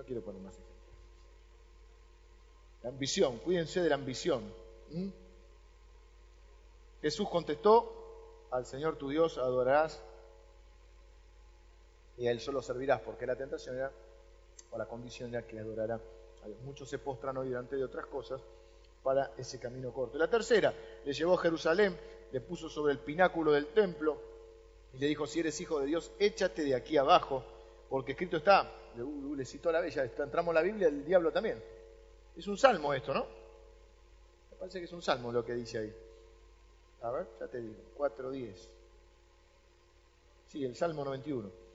no 0.00 0.06
quiero 0.06 0.22
poner 0.22 0.40
más 0.40 0.54
ejemplos. 0.54 0.76
La 2.82 2.88
ambición, 2.88 3.38
cuídense 3.38 3.80
de 3.82 3.88
la 3.90 3.96
ambición. 3.96 4.42
Jesús 7.02 7.28
contestó, 7.28 8.46
al 8.50 8.64
Señor 8.66 8.96
tu 8.96 9.10
Dios 9.10 9.38
adorarás 9.38 10.02
y 12.20 12.28
a 12.28 12.30
Él 12.32 12.38
solo 12.38 12.60
servirás, 12.60 13.00
porque 13.00 13.26
la 13.26 13.34
tentación 13.34 13.76
era, 13.76 13.90
o 14.70 14.76
la 14.76 14.84
condición 14.84 15.30
era 15.30 15.46
que 15.46 15.58
adorara 15.58 15.94
a 15.94 16.46
Dios. 16.46 16.60
Muchos 16.60 16.86
se 16.86 16.98
postran 16.98 17.38
hoy 17.38 17.48
delante 17.48 17.76
de 17.76 17.84
otras 17.84 18.04
cosas 18.06 18.42
para 19.02 19.32
ese 19.38 19.58
camino 19.58 19.90
corto. 19.90 20.18
la 20.18 20.28
tercera, 20.28 20.74
le 21.02 21.14
llevó 21.14 21.32
a 21.32 21.38
Jerusalén, 21.38 21.98
le 22.30 22.40
puso 22.42 22.68
sobre 22.68 22.92
el 22.92 22.98
pináculo 22.98 23.52
del 23.52 23.68
templo 23.68 24.20
y 24.92 24.98
le 24.98 25.06
dijo, 25.06 25.26
si 25.26 25.40
eres 25.40 25.58
hijo 25.62 25.80
de 25.80 25.86
Dios, 25.86 26.12
échate 26.18 26.62
de 26.62 26.74
aquí 26.74 26.98
abajo, 26.98 27.42
porque 27.88 28.12
escrito 28.12 28.36
está, 28.36 28.70
le, 29.34 29.44
citó 29.46 29.70
a 29.70 29.72
la 29.72 29.80
bella, 29.80 30.04
entramos 30.04 30.52
en 30.52 30.54
la 30.54 30.62
Biblia, 30.62 30.88
el 30.88 31.02
diablo 31.06 31.32
también. 31.32 31.64
Es 32.36 32.46
un 32.46 32.58
salmo 32.58 32.92
esto, 32.92 33.14
¿no? 33.14 33.24
Me 34.50 34.56
parece 34.58 34.78
que 34.78 34.84
es 34.84 34.92
un 34.92 35.00
salmo 35.00 35.32
lo 35.32 35.42
que 35.42 35.54
dice 35.54 35.78
ahí. 35.78 35.96
A 37.00 37.10
ver, 37.12 37.26
ya 37.40 37.48
te 37.48 37.62
digo, 37.62 37.76
4.10. 37.96 38.68
Sí, 40.48 40.66
el 40.66 40.76
Salmo 40.76 41.02
91. 41.02 41.69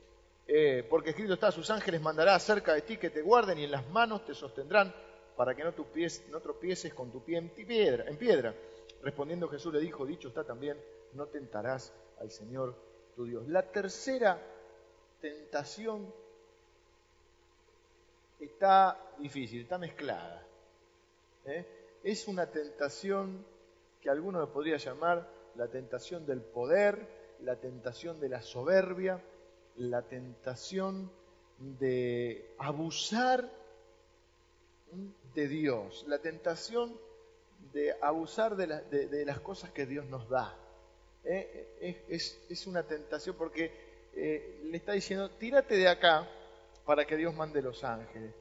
Eh, 0.47 0.85
porque 0.89 1.09
escrito 1.09 1.33
está, 1.33 1.51
sus 1.51 1.69
ángeles 1.71 2.01
mandará 2.01 2.37
cerca 2.39 2.73
de 2.73 2.81
ti 2.81 2.97
que 2.97 3.09
te 3.09 3.21
guarden 3.21 3.57
y 3.57 3.63
en 3.63 3.71
las 3.71 3.87
manos 3.89 4.25
te 4.25 4.35
sostendrán 4.35 4.93
para 5.35 5.55
que 5.55 5.63
no, 5.63 5.71
pies, 5.71 6.23
no 6.29 6.39
tropieces 6.39 6.93
con 6.93 7.11
tu 7.11 7.23
pie 7.23 7.37
en 7.37 7.49
piedra, 7.49 8.05
en 8.07 8.17
piedra. 8.17 8.53
Respondiendo 9.01 9.47
Jesús 9.47 9.73
le 9.73 9.79
dijo, 9.79 10.05
dicho 10.05 10.27
está 10.27 10.43
también, 10.43 10.77
no 11.13 11.27
tentarás 11.27 11.93
al 12.19 12.29
Señor 12.29 12.75
tu 13.15 13.25
Dios. 13.25 13.47
La 13.47 13.63
tercera 13.63 14.39
tentación 15.19 16.13
está 18.39 18.97
difícil, 19.17 19.61
está 19.61 19.77
mezclada. 19.77 20.45
¿eh? 21.45 21.65
Es 22.03 22.27
una 22.27 22.47
tentación 22.47 23.45
que 24.01 24.09
alguno 24.09 24.47
podría 24.51 24.77
llamar 24.77 25.27
la 25.55 25.67
tentación 25.67 26.25
del 26.25 26.41
poder, 26.41 27.07
la 27.41 27.55
tentación 27.55 28.19
de 28.19 28.29
la 28.29 28.41
soberbia, 28.41 29.21
la 29.77 30.03
tentación 30.03 31.11
de 31.59 32.53
abusar 32.57 33.49
de 35.33 35.47
Dios, 35.47 36.05
la 36.07 36.19
tentación 36.19 36.97
de 37.73 37.93
abusar 38.01 38.55
de, 38.55 39.25
las 39.25 39.39
cosas 39.39 39.71
que 39.71 39.85
Dios 39.85 40.05
nos 40.05 40.29
da. 40.29 40.55
¿eh? 41.23 42.03
Es, 42.07 42.67
una 42.67 42.83
tentación 42.83 43.35
porque 43.37 43.71
eh, 44.13 44.61
le 44.63 44.77
está 44.77 44.93
diciendo, 44.93 45.29
tírate 45.31 45.75
de 45.75 45.87
acá 45.87 46.27
para 46.85 47.05
que 47.05 47.17
Dios 47.17 47.33
mande 47.33 47.61
los 47.61 47.83
ángeles. 47.83 48.33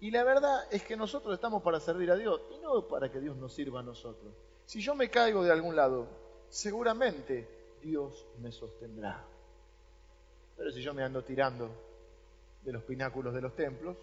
Y 0.00 0.10
la 0.10 0.24
verdad 0.24 0.66
es 0.70 0.82
que 0.82 0.96
nosotros 0.96 1.34
estamos 1.34 1.62
para 1.62 1.80
servir 1.80 2.10
a 2.10 2.16
Dios 2.16 2.42
y 2.54 2.58
no 2.58 2.86
para 2.88 3.10
que 3.10 3.20
Dios 3.20 3.36
nos 3.36 3.54
sirva 3.54 3.80
a 3.80 3.82
nosotros. 3.82 4.34
Si 4.66 4.80
yo 4.80 4.94
me 4.94 5.08
caigo 5.08 5.42
de 5.42 5.52
algún 5.52 5.76
lado, 5.76 6.08
seguramente 6.48 7.48
Dios 7.80 8.26
me 8.40 8.52
sostendrá. 8.52 9.24
Pero 10.56 10.70
si 10.70 10.82
yo 10.82 10.94
me 10.94 11.02
ando 11.02 11.22
tirando 11.24 11.70
de 12.62 12.72
los 12.72 12.82
pináculos 12.84 13.34
de 13.34 13.40
los 13.40 13.54
templos, 13.54 13.96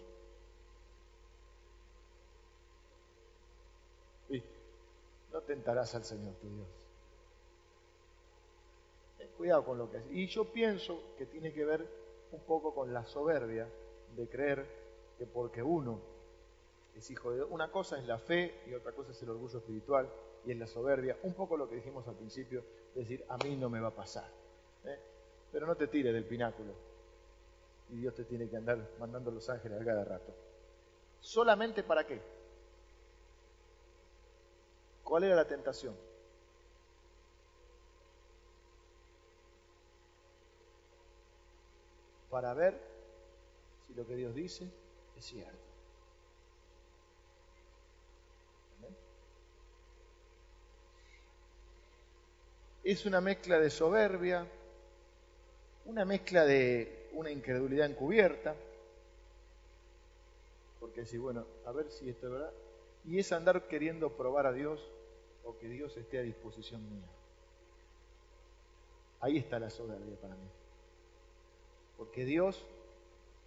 no 5.32 5.40
tentarás 5.40 5.94
al 5.94 6.04
Señor 6.04 6.34
tu 6.34 6.48
Dios. 6.48 6.68
Ten 9.18 9.28
cuidado 9.36 9.64
con 9.64 9.78
lo 9.78 9.90
que 9.90 9.98
haces. 9.98 10.12
Y 10.12 10.26
yo 10.26 10.52
pienso 10.52 11.14
que 11.16 11.26
tiene 11.26 11.52
que 11.52 11.64
ver 11.64 11.86
un 12.32 12.40
poco 12.40 12.74
con 12.74 12.92
la 12.92 13.04
soberbia 13.06 13.68
de 14.14 14.28
creer 14.28 14.66
que 15.18 15.26
porque 15.26 15.62
uno 15.62 16.00
es 16.94 17.10
hijo 17.10 17.30
de 17.30 17.36
Dios, 17.36 17.48
una 17.50 17.70
cosa 17.70 17.98
es 17.98 18.06
la 18.06 18.18
fe 18.18 18.62
y 18.66 18.74
otra 18.74 18.92
cosa 18.92 19.12
es 19.12 19.22
el 19.22 19.30
orgullo 19.30 19.58
espiritual 19.58 20.08
y 20.44 20.52
es 20.52 20.58
la 20.58 20.66
soberbia, 20.66 21.16
un 21.22 21.32
poco 21.34 21.56
lo 21.56 21.68
que 21.68 21.76
dijimos 21.76 22.06
al 22.06 22.16
principio, 22.16 22.62
decir, 22.94 23.24
a 23.28 23.38
mí 23.38 23.56
no 23.56 23.70
me 23.70 23.80
va 23.80 23.88
a 23.88 23.94
pasar. 23.94 24.28
¿eh? 24.84 24.98
Pero 25.52 25.66
no 25.66 25.76
te 25.76 25.86
tires 25.86 26.14
del 26.14 26.24
pináculo, 26.24 26.72
y 27.90 27.96
Dios 27.96 28.14
te 28.14 28.24
tiene 28.24 28.48
que 28.48 28.56
andar 28.56 28.78
mandando 28.98 29.30
los 29.30 29.48
ángeles 29.50 29.80
a 29.80 29.84
cada 29.84 30.02
rato. 30.02 30.34
¿Solamente 31.20 31.82
para 31.82 32.06
qué? 32.06 32.20
¿Cuál 35.04 35.24
era 35.24 35.36
la 35.36 35.46
tentación? 35.46 35.94
Para 42.30 42.54
ver 42.54 42.80
si 43.86 43.92
lo 43.92 44.06
que 44.06 44.16
Dios 44.16 44.34
dice 44.34 44.66
es 45.18 45.24
cierto. 45.26 45.58
Es 52.82 53.06
una 53.06 53.20
mezcla 53.20 53.60
de 53.60 53.70
soberbia, 53.70 54.44
una 55.84 56.04
mezcla 56.04 56.44
de 56.44 57.08
una 57.12 57.30
incredulidad 57.30 57.86
encubierta, 57.86 58.54
porque 60.80 61.02
decir, 61.02 61.20
bueno, 61.20 61.44
a 61.66 61.72
ver 61.72 61.90
si 61.90 62.08
esto 62.08 62.26
es 62.26 62.32
verdad, 62.32 62.52
y 63.04 63.18
es 63.18 63.32
andar 63.32 63.66
queriendo 63.68 64.10
probar 64.10 64.46
a 64.46 64.52
Dios 64.52 64.80
o 65.44 65.56
que 65.58 65.68
Dios 65.68 65.96
esté 65.96 66.18
a 66.18 66.22
disposición 66.22 66.82
mía. 66.88 67.08
Ahí 69.20 69.38
está 69.38 69.58
la 69.58 69.70
soberbia 69.70 70.16
para 70.20 70.34
mí. 70.34 70.48
Porque 71.96 72.24
Dios 72.24 72.64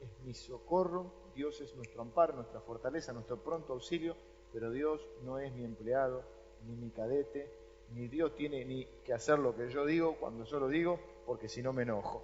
es 0.02 0.26
mi 0.26 0.34
socorro, 0.34 1.12
Dios 1.36 1.60
es 1.62 1.76
nuestro 1.76 2.02
amparo, 2.02 2.34
nuestra 2.34 2.62
fortaleza, 2.62 3.12
nuestro 3.12 3.38
pronto 3.38 3.74
auxilio, 3.74 4.16
pero 4.54 4.72
Dios 4.72 5.06
no 5.24 5.40
es 5.40 5.54
mi 5.54 5.66
empleado, 5.66 6.24
ni 6.66 6.76
mi 6.76 6.90
cadete, 6.90 7.50
ni 7.94 8.08
Dios 8.08 8.36
tiene 8.36 8.64
ni 8.66 8.86
que 9.04 9.14
hacer 9.14 9.40
lo 9.40 9.56
que 9.56 9.70
yo 9.70 9.86
digo 9.86 10.16
cuando 10.18 10.46
yo 10.46 10.60
lo 10.60 10.70
digo, 10.70 11.00
porque 11.26 11.50
si 11.50 11.62
no 11.62 11.74
me 11.74 11.84
enojo. 11.84 12.24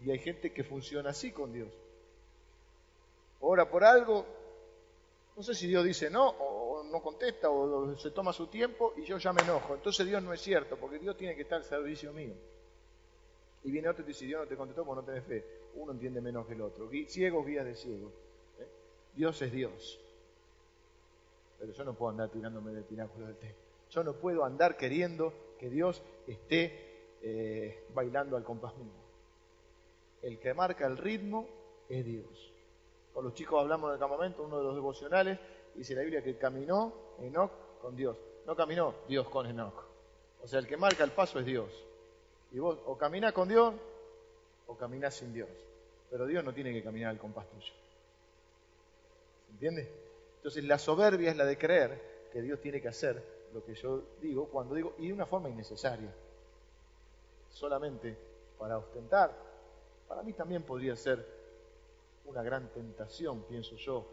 Y 0.00 0.10
hay 0.10 0.18
gente 0.18 0.52
que 0.52 0.64
funciona 0.64 1.10
así 1.10 1.32
con 1.32 1.52
Dios. 1.52 1.68
Ora 3.40 3.68
por 3.68 3.84
algo, 3.84 4.24
no 5.36 5.42
sé 5.42 5.54
si 5.54 5.66
Dios 5.68 5.84
dice 5.84 6.10
no, 6.10 6.28
o 6.28 6.82
no 6.84 7.02
contesta, 7.02 7.50
o 7.50 7.96
se 7.96 8.10
toma 8.10 8.32
su 8.32 8.46
tiempo 8.46 8.94
y 8.96 9.04
yo 9.04 9.18
ya 9.18 9.32
me 9.32 9.42
enojo. 9.42 9.74
Entonces 9.74 10.06
Dios 10.06 10.22
no 10.22 10.32
es 10.32 10.40
cierto, 10.40 10.76
porque 10.76 10.98
Dios 10.98 11.16
tiene 11.16 11.34
que 11.36 11.42
estar 11.42 11.58
al 11.58 11.64
servicio 11.64 12.12
mío. 12.12 12.34
Y 13.64 13.70
viene 13.70 13.88
otro 13.88 14.04
y 14.04 14.08
dice, 14.08 14.24
Dios 14.24 14.40
no 14.40 14.46
te 14.46 14.56
contestó 14.56 14.84
porque 14.84 15.00
no 15.00 15.06
tenés 15.06 15.24
fe. 15.24 15.44
Uno 15.74 15.92
entiende 15.92 16.20
menos 16.20 16.46
que 16.46 16.54
el 16.54 16.60
otro. 16.62 16.88
Ciegos, 17.08 17.46
guías 17.46 17.64
de 17.64 17.74
ciegos. 17.74 18.12
¿eh? 18.58 18.68
Dios 19.14 19.40
es 19.42 19.52
Dios. 19.52 20.00
Pero 21.58 21.72
yo 21.72 21.84
no 21.84 21.94
puedo 21.94 22.10
andar 22.10 22.30
tirándome 22.30 22.72
del 22.72 22.84
pináculo 22.84 23.26
del 23.26 23.36
té. 23.36 23.54
Yo 23.90 24.04
no 24.04 24.14
puedo 24.14 24.44
andar 24.44 24.76
queriendo 24.76 25.32
que 25.58 25.70
Dios 25.70 26.02
esté 26.26 27.16
eh, 27.22 27.86
bailando 27.94 28.36
al 28.36 28.44
compás 28.44 28.76
mío. 28.76 28.92
El 30.22 30.38
que 30.38 30.54
marca 30.54 30.86
el 30.86 30.96
ritmo 30.96 31.48
es 31.88 32.04
Dios. 32.04 32.52
Con 33.12 33.24
los 33.24 33.34
chicos 33.34 33.60
hablamos 33.60 33.88
en 33.88 33.94
el 33.94 34.00
campamento, 34.00 34.42
uno 34.42 34.58
de 34.58 34.64
los 34.64 34.74
devocionales, 34.74 35.38
dice 35.74 35.94
la 35.94 36.02
Biblia 36.02 36.22
que 36.22 36.36
caminó 36.36 36.92
Enoch 37.20 37.50
con 37.80 37.96
Dios. 37.96 38.16
No 38.46 38.54
caminó 38.54 38.94
Dios 39.08 39.28
con 39.28 39.46
Enoch. 39.46 39.84
O 40.42 40.46
sea, 40.46 40.58
el 40.60 40.66
que 40.66 40.76
marca 40.76 41.04
el 41.04 41.10
paso 41.10 41.38
es 41.38 41.46
Dios. 41.46 41.70
Y 42.52 42.58
vos 42.58 42.78
o 42.86 42.96
caminás 42.96 43.32
con 43.32 43.48
Dios 43.48 43.74
o 44.66 44.76
caminás 44.76 45.14
sin 45.14 45.32
Dios. 45.32 45.48
Pero 46.10 46.26
Dios 46.26 46.44
no 46.44 46.52
tiene 46.52 46.72
que 46.72 46.82
caminar 46.82 47.10
al 47.10 47.18
compás 47.18 47.48
tuyo. 47.48 47.72
¿Se 49.46 49.52
entiende? 49.52 49.92
Entonces 50.36 50.64
la 50.64 50.78
soberbia 50.78 51.30
es 51.30 51.36
la 51.36 51.44
de 51.44 51.58
creer 51.58 52.28
que 52.32 52.40
Dios 52.40 52.60
tiene 52.60 52.80
que 52.80 52.88
hacer 52.88 53.37
lo 53.52 53.64
que 53.64 53.74
yo 53.74 54.02
digo 54.20 54.48
cuando 54.48 54.74
digo 54.74 54.94
y 54.98 55.08
de 55.08 55.12
una 55.12 55.26
forma 55.26 55.48
innecesaria. 55.48 56.12
Solamente 57.50 58.16
para 58.58 58.78
ostentar. 58.78 59.34
Para 60.06 60.22
mí 60.22 60.32
también 60.32 60.62
podría 60.62 60.96
ser 60.96 61.24
una 62.24 62.42
gran 62.42 62.68
tentación, 62.72 63.42
pienso 63.42 63.76
yo, 63.76 64.06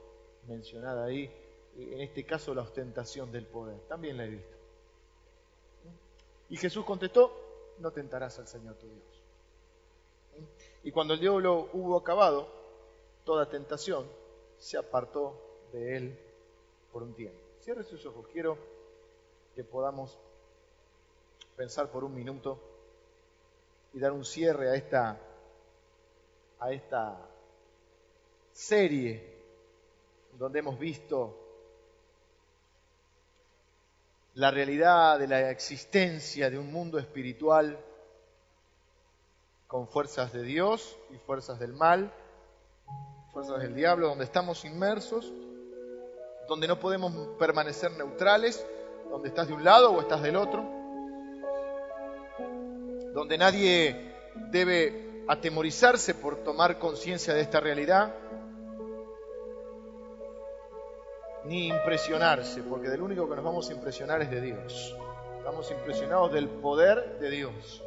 mencionada 0.48 1.06
ahí. 1.06 1.32
En 1.78 2.02
este 2.02 2.26
caso 2.26 2.54
la 2.54 2.62
ostentación 2.62 3.32
del 3.32 3.46
poder. 3.46 3.80
También 3.88 4.18
la 4.18 4.26
he 4.26 4.30
visto. 4.30 4.56
Y 6.50 6.58
Jesús 6.58 6.86
contestó, 6.86 7.32
no 7.80 7.92
tentarás 7.92 8.40
al 8.40 8.48
Señor 8.48 8.76
tu 8.76 8.88
Dios. 8.88 9.24
Y 10.84 10.92
cuando 10.92 11.14
el 11.16 11.20
diablo 11.20 11.70
hubo 11.74 11.98
acabado 11.98 12.48
toda 13.24 13.50
tentación, 13.50 14.06
se 14.58 14.78
apartó 14.78 15.68
de 15.72 15.98
él 15.98 16.20
por 16.92 17.04
un 17.04 17.14
tiempo. 17.14 17.40
Cierre 17.62 17.84
sus 17.84 18.06
ojos. 18.06 18.28
Quiero 18.32 18.58
que 19.56 19.64
podamos 19.64 20.20
pensar 21.56 21.90
por 21.90 22.04
un 22.04 22.14
minuto 22.14 22.62
y 23.94 24.00
dar 24.00 24.12
un 24.12 24.26
cierre 24.26 24.70
a 24.70 24.76
esta, 24.76 25.18
a 26.60 26.72
esta 26.74 27.18
serie 28.52 29.34
donde 30.38 30.60
hemos 30.60 30.78
visto 30.78 31.40
la 34.34 34.52
realidad 34.52 35.18
de 35.18 35.28
la 35.28 35.50
existencia 35.50 36.50
de 36.50 36.60
un 36.60 36.72
mundo 36.74 37.00
espiritual 37.00 37.80
con 39.68 39.88
fuerzas 39.88 40.34
de 40.34 40.44
Dios 40.44 40.98
y 41.12 41.18
fuerzas 41.18 41.58
del 41.60 41.72
mal, 41.72 42.14
fuerzas 43.32 43.62
del 43.62 43.74
diablo, 43.74 44.10
donde 44.10 44.26
estamos 44.26 44.66
inmersos, 44.66 45.32
donde 46.50 46.68
no 46.68 46.78
podemos 46.80 47.14
permanecer 47.40 47.92
neutrales, 47.92 48.66
donde 49.10 49.30
estás 49.30 49.48
de 49.48 49.54
un 49.54 49.64
lado 49.64 49.92
o 49.92 50.02
estás 50.02 50.22
del 50.22 50.36
otro, 50.36 50.64
donde 53.14 53.38
nadie 53.38 54.14
debe 54.52 55.24
atemorizarse 55.28 56.14
por 56.14 56.38
tomar 56.44 56.78
conciencia 56.80 57.34
de 57.34 57.42
esta 57.42 57.60
realidad, 57.60 58.14
ni 61.46 61.68
impresionarse, 61.68 62.62
porque 62.64 62.90
del 62.90 63.02
único 63.02 63.30
que 63.30 63.36
nos 63.36 63.46
vamos 63.46 63.70
a 63.70 63.74
impresionar 63.74 64.22
es 64.22 64.32
de 64.32 64.42
Dios. 64.42 64.96
Estamos 65.38 65.70
impresionados 65.72 66.34
del 66.34 66.50
poder 66.50 67.20
de 67.20 67.30
Dios. 67.30 67.84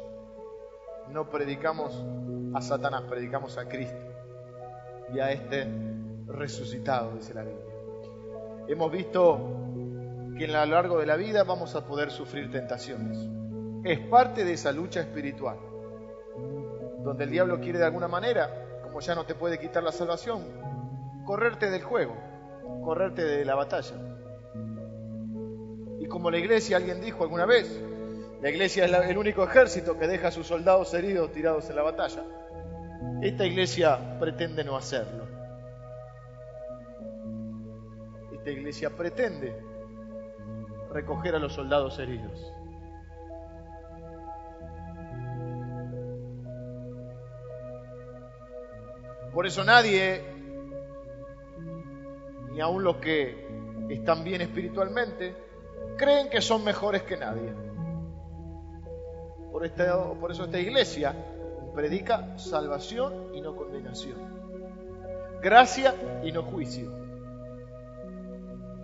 No 1.09 1.29
predicamos 1.29 1.93
a 2.53 2.61
Satanás, 2.61 3.03
predicamos 3.09 3.57
a 3.57 3.67
Cristo 3.67 3.97
y 5.13 5.19
a 5.19 5.31
este 5.31 5.67
resucitado, 6.27 7.11
dice 7.11 7.33
la 7.33 7.43
Biblia. 7.43 7.65
Hemos 8.67 8.91
visto 8.91 9.39
que 10.39 10.45
en 10.45 10.53
lo 10.53 10.65
largo 10.65 10.97
de 10.99 11.05
la 11.05 11.17
vida 11.17 11.43
vamos 11.43 11.75
a 11.75 11.85
poder 11.85 12.09
sufrir 12.09 12.49
tentaciones. 12.49 13.19
Es 13.83 13.99
parte 14.07 14.45
de 14.45 14.53
esa 14.53 14.71
lucha 14.71 15.01
espiritual, 15.01 15.57
donde 17.03 17.25
el 17.25 17.29
diablo 17.29 17.59
quiere 17.59 17.77
de 17.77 17.85
alguna 17.85 18.07
manera, 18.07 18.79
como 18.81 19.01
ya 19.01 19.13
no 19.13 19.25
te 19.25 19.35
puede 19.35 19.59
quitar 19.59 19.83
la 19.83 19.91
salvación, 19.91 20.45
correrte 21.25 21.69
del 21.69 21.83
juego 21.83 22.15
correrte 22.81 23.23
de 23.23 23.45
la 23.45 23.55
batalla. 23.55 23.95
Y 25.99 26.05
como 26.07 26.31
la 26.31 26.37
iglesia, 26.37 26.77
alguien 26.77 27.01
dijo 27.01 27.23
alguna 27.23 27.45
vez, 27.45 27.81
la 28.41 28.49
iglesia 28.49 28.85
es 28.85 29.09
el 29.09 29.17
único 29.17 29.43
ejército 29.43 29.97
que 29.97 30.07
deja 30.07 30.29
a 30.29 30.31
sus 30.31 30.47
soldados 30.47 30.93
heridos 30.93 31.31
tirados 31.31 31.69
en 31.69 31.75
la 31.75 31.83
batalla. 31.83 32.23
Esta 33.21 33.45
iglesia 33.45 34.17
pretende 34.19 34.63
no 34.63 34.77
hacerlo. 34.77 35.27
Esta 38.33 38.49
iglesia 38.49 38.89
pretende 38.89 39.68
recoger 40.91 41.35
a 41.35 41.39
los 41.39 41.53
soldados 41.53 41.99
heridos. 41.99 42.53
Por 49.33 49.45
eso 49.45 49.63
nadie 49.63 50.39
ni 52.51 52.61
aun 52.61 52.83
los 52.83 52.97
que 52.97 53.47
están 53.89 54.23
bien 54.23 54.41
espiritualmente, 54.41 55.35
creen 55.97 56.29
que 56.29 56.41
son 56.41 56.63
mejores 56.63 57.03
que 57.03 57.17
nadie. 57.17 57.53
Por, 59.51 59.69
por 60.19 60.31
eso 60.31 60.45
esta 60.45 60.59
iglesia 60.59 61.15
predica 61.73 62.37
salvación 62.37 63.33
y 63.33 63.41
no 63.41 63.55
condenación, 63.55 64.17
gracia 65.41 65.95
y 66.23 66.31
no 66.31 66.43
juicio, 66.43 66.91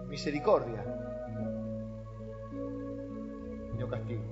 misericordia 0.07 0.84
castigo. 3.89 4.23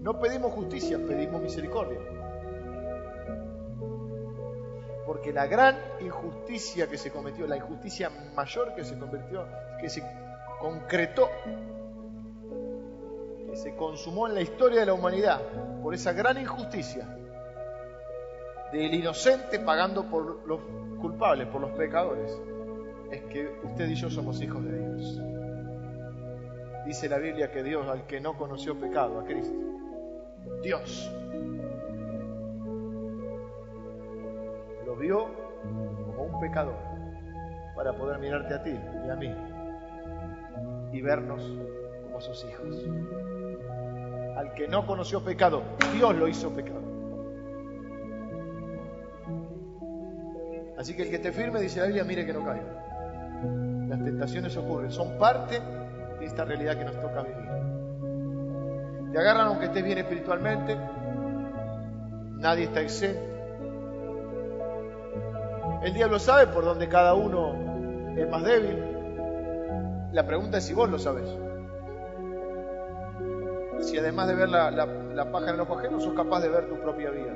No 0.00 0.18
pedimos 0.18 0.52
justicia, 0.52 0.98
pedimos 1.06 1.42
misericordia 1.42 1.98
porque 5.08 5.32
la 5.32 5.46
gran 5.46 5.74
injusticia 6.00 6.86
que 6.86 6.98
se 6.98 7.10
cometió, 7.10 7.46
la 7.46 7.56
injusticia 7.56 8.10
mayor 8.36 8.74
que 8.74 8.84
se 8.84 8.98
convirtió, 8.98 9.46
que 9.80 9.88
se 9.88 10.02
concretó, 10.60 11.30
que 13.48 13.56
se 13.56 13.74
consumó 13.74 14.28
en 14.28 14.34
la 14.34 14.42
historia 14.42 14.80
de 14.80 14.86
la 14.86 14.92
humanidad, 14.92 15.40
por 15.82 15.94
esa 15.94 16.12
gran 16.12 16.36
injusticia 16.38 17.08
del 18.70 18.92
inocente 18.92 19.58
pagando 19.60 20.04
por 20.10 20.46
los 20.46 20.60
culpables, 21.00 21.46
por 21.46 21.62
los 21.62 21.70
pecadores, 21.70 22.30
es 23.10 23.22
que 23.22 23.48
usted 23.64 23.88
y 23.88 23.94
yo 23.94 24.10
somos 24.10 24.42
hijos 24.42 24.62
de 24.62 24.78
Dios. 24.78 25.22
Dice 26.88 27.06
la 27.06 27.18
Biblia 27.18 27.50
que 27.50 27.62
Dios, 27.62 27.86
al 27.86 28.06
que 28.06 28.18
no 28.18 28.38
conoció 28.38 28.74
pecado, 28.80 29.20
a 29.20 29.24
Cristo, 29.26 29.54
Dios 30.62 31.12
Nos 34.86 34.98
vio 34.98 35.26
como 36.06 36.22
un 36.22 36.40
pecador 36.40 36.78
para 37.76 37.92
poder 37.92 38.18
mirarte 38.18 38.54
a 38.54 38.62
ti 38.62 38.74
y 39.06 39.10
a 39.10 39.16
mí 39.16 39.34
y 40.90 41.02
vernos 41.02 41.42
como 42.04 42.22
sus 42.22 42.46
hijos. 42.46 42.82
Al 44.38 44.54
que 44.54 44.66
no 44.66 44.86
conoció 44.86 45.22
pecado, 45.22 45.62
Dios 45.92 46.16
lo 46.16 46.26
hizo 46.26 46.48
pecado. 46.54 46.80
Así 50.78 50.96
que 50.96 51.02
el 51.02 51.10
que 51.10 51.18
te 51.18 51.32
firme, 51.32 51.60
dice 51.60 51.80
la 51.80 51.86
Biblia, 51.86 52.04
mire 52.04 52.24
que 52.24 52.32
no 52.32 52.46
caiga. 52.46 52.64
Las 53.88 54.02
tentaciones 54.02 54.56
ocurren, 54.56 54.90
son 54.90 55.18
parte 55.18 55.60
de 56.18 56.26
esta 56.26 56.44
realidad 56.44 56.76
que 56.76 56.84
nos 56.84 57.00
toca 57.00 57.22
vivir. 57.22 57.48
Te 59.12 59.18
agarran 59.18 59.46
aunque 59.48 59.66
estés 59.66 59.84
bien 59.84 59.98
espiritualmente, 59.98 60.76
nadie 62.36 62.64
está 62.64 62.80
exento. 62.80 63.20
El 65.82 65.94
diablo 65.94 66.18
sabe 66.18 66.48
por 66.48 66.64
dónde 66.64 66.88
cada 66.88 67.14
uno 67.14 67.54
es 68.16 68.28
más 68.28 68.42
débil. 68.42 68.82
La 70.12 70.26
pregunta 70.26 70.58
es 70.58 70.64
si 70.64 70.74
vos 70.74 70.90
lo 70.90 70.98
sabes. 70.98 71.28
Si 73.80 73.96
además 73.96 74.28
de 74.28 74.34
ver 74.34 74.48
la, 74.48 74.70
la 74.70 75.32
paja 75.32 75.48
en 75.48 75.54
el 75.54 75.60
ojo 75.60 75.78
ajeno, 75.78 76.00
sos 76.00 76.14
capaz 76.14 76.40
de 76.40 76.48
ver 76.48 76.68
tu 76.68 76.80
propia 76.80 77.10
vida. 77.10 77.32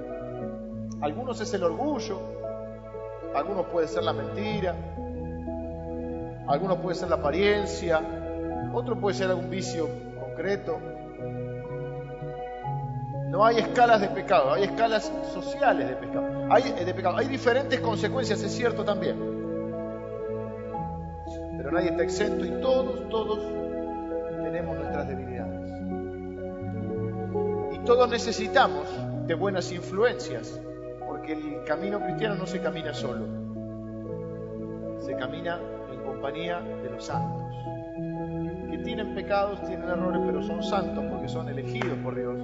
Algunos 1.00 1.40
es 1.40 1.52
el 1.54 1.64
orgullo, 1.64 2.20
algunos 3.34 3.66
puede 3.66 3.88
ser 3.88 4.04
la 4.04 4.12
mentira, 4.12 4.74
algunos 6.46 6.78
puede 6.78 6.94
ser 6.94 7.08
la 7.08 7.16
apariencia, 7.16 8.00
otro 8.72 8.98
puede 8.98 9.16
ser 9.16 9.30
algún 9.30 9.50
vicio 9.50 9.88
concreto. 10.18 10.78
No 13.28 13.44
hay 13.44 13.58
escalas 13.58 14.00
de 14.00 14.08
pecado, 14.08 14.52
hay 14.52 14.64
escalas 14.64 15.10
sociales 15.32 15.88
de 15.88 15.96
pecado. 15.96 16.46
Hay, 16.50 16.64
eh, 16.64 16.84
de 16.84 16.94
pecado. 16.94 17.16
hay 17.16 17.28
diferentes 17.28 17.80
consecuencias, 17.80 18.42
es 18.42 18.52
cierto 18.52 18.84
también. 18.84 19.16
Pero 21.56 21.72
nadie 21.72 21.90
está 21.90 22.02
exento 22.02 22.44
y 22.44 22.50
todos, 22.60 23.08
todos 23.08 23.38
tenemos 24.42 24.76
nuestras 24.76 25.08
debilidades. 25.08 25.70
Y 27.72 27.78
todos 27.84 28.10
necesitamos 28.10 28.86
de 29.26 29.34
buenas 29.34 29.72
influencias 29.72 30.60
porque 31.06 31.32
el 31.32 31.64
camino 31.64 32.00
cristiano 32.00 32.34
no 32.34 32.46
se 32.46 32.60
camina 32.60 32.92
solo, 32.92 33.26
se 34.98 35.14
camina 35.16 35.58
en 35.92 36.00
compañía 36.00 36.60
de 36.60 36.90
los 36.90 37.04
santos, 37.04 37.41
tienen 38.82 39.14
pecados, 39.14 39.60
tienen 39.66 39.88
errores, 39.88 40.20
pero 40.26 40.42
son 40.42 40.62
santos 40.62 41.04
porque 41.10 41.28
son 41.28 41.48
elegidos 41.48 41.98
por 41.98 42.14
Dios, 42.14 42.38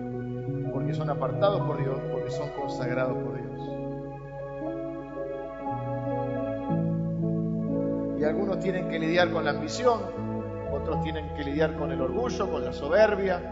porque 0.73 0.95
son 0.95 1.11
apartados 1.11 1.61
por 1.63 1.79
Dios, 1.79 1.99
porque 2.11 2.31
son 2.31 2.49
consagrados 2.51 3.17
por 3.23 3.37
Dios. 3.37 3.49
Y 8.21 8.25
algunos 8.25 8.59
tienen 8.61 8.89
que 8.89 8.99
lidiar 8.99 9.31
con 9.31 9.45
la 9.45 9.51
ambición, 9.51 10.01
otros 10.73 11.03
tienen 11.03 11.35
que 11.35 11.45
lidiar 11.45 11.77
con 11.77 11.93
el 11.93 12.01
orgullo, 12.01 12.51
con 12.51 12.65
la 12.65 12.73
soberbia, 12.73 13.43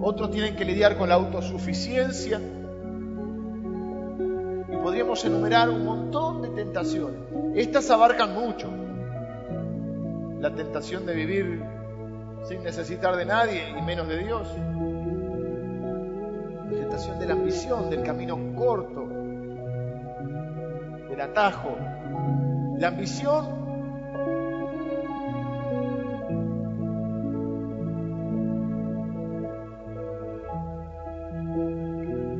otros 0.00 0.30
tienen 0.30 0.56
que 0.56 0.64
lidiar 0.64 0.96
con 0.96 1.08
la 1.08 1.14
autosuficiencia, 1.14 2.40
podríamos 4.82 5.24
enumerar 5.24 5.70
un 5.70 5.84
montón 5.84 6.42
de 6.42 6.48
tentaciones. 6.48 7.20
Estas 7.54 7.88
abarcan 7.90 8.34
mucho. 8.34 8.68
La 10.40 10.52
tentación 10.54 11.06
de 11.06 11.14
vivir 11.14 11.62
sin 12.44 12.62
necesitar 12.62 13.16
de 13.16 13.24
nadie 13.24 13.70
y 13.70 13.82
menos 13.82 14.08
de 14.08 14.18
Dios. 14.18 14.48
La 16.70 16.78
tentación 16.78 17.18
de 17.18 17.26
la 17.26 17.34
ambición, 17.34 17.90
del 17.90 18.02
camino 18.02 18.38
corto, 18.56 19.06
del 21.08 21.20
atajo. 21.20 21.76
La 22.78 22.88
ambición 22.88 23.62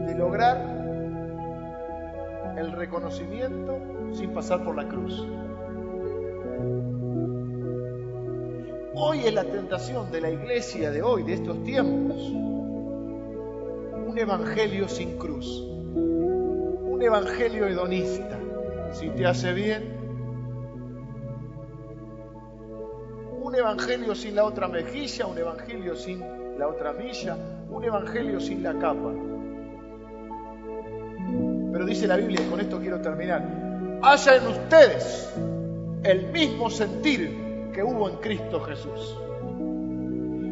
de 0.07 0.15
lograr 0.15 0.83
reconocimiento 2.83 3.79
sin 4.13 4.35
pasar 4.35 4.65
por 4.65 4.77
la 4.77 4.89
cruz. 4.89 5.25
Hoy 9.05 9.27
es 9.27 9.35
la 9.35 9.43
tentación 9.43 10.13
de 10.13 10.21
la 10.21 10.31
iglesia 10.31 10.93
de 10.93 11.03
hoy, 11.03 11.25
de 11.25 11.33
estos 11.35 11.61
tiempos, 11.65 12.19
un 14.07 14.15
evangelio 14.17 14.89
sin 14.89 15.19
cruz, 15.19 15.61
un 15.61 17.01
evangelio 17.03 17.67
hedonista, 17.67 18.39
si 18.93 19.09
te 19.09 19.27
hace 19.27 19.53
bien, 19.55 19.97
un 23.43 23.53
evangelio 23.53 24.15
sin 24.15 24.37
la 24.37 24.45
otra 24.45 24.69
mejilla, 24.69 25.27
un 25.27 25.37
evangelio 25.37 25.97
sin 25.97 26.21
la 26.57 26.69
otra 26.69 26.93
milla, 26.93 27.37
un 27.71 27.83
evangelio 27.83 28.39
sin 28.39 28.63
la 28.63 28.79
capa. 28.79 29.13
Dice 31.87 32.07
la 32.07 32.17
Biblia, 32.19 32.41
y 32.41 32.49
con 32.49 32.61
esto 32.61 32.79
quiero 32.79 33.01
terminar, 33.01 33.99
haya 34.01 34.37
en 34.37 34.47
ustedes 34.47 35.35
el 36.05 36.31
mismo 36.31 36.71
sentir 36.71 37.42
que 37.73 37.83
hubo 37.83 38.09
en 38.09 38.17
Cristo 38.17 38.61
Jesús, 38.61 39.19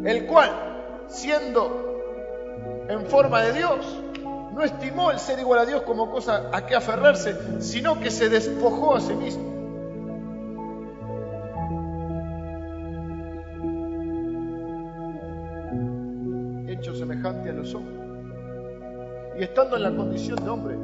el 0.04 0.26
cual, 0.26 1.04
siendo 1.06 1.90
en 2.88 3.06
forma 3.06 3.42
de 3.42 3.52
Dios, 3.52 4.00
no 4.54 4.62
estimó 4.62 5.10
el 5.10 5.18
ser 5.18 5.38
igual 5.38 5.60
a 5.60 5.66
Dios 5.66 5.82
como 5.82 6.10
cosa 6.10 6.50
a 6.52 6.66
que 6.66 6.74
aferrarse, 6.74 7.60
sino 7.60 8.00
que 8.00 8.10
se 8.10 8.28
despojó 8.28 8.96
a 8.96 9.00
sí 9.00 9.14
mismo. 9.14 9.50
Hecho 16.68 16.94
semejante 16.94 17.50
a 17.50 17.52
los 17.52 17.74
hombres. 17.74 18.00
Y 19.38 19.44
estando 19.44 19.76
en 19.76 19.82
la 19.82 19.94
condición 19.94 20.36
de 20.44 20.50
hombre, 20.50 20.76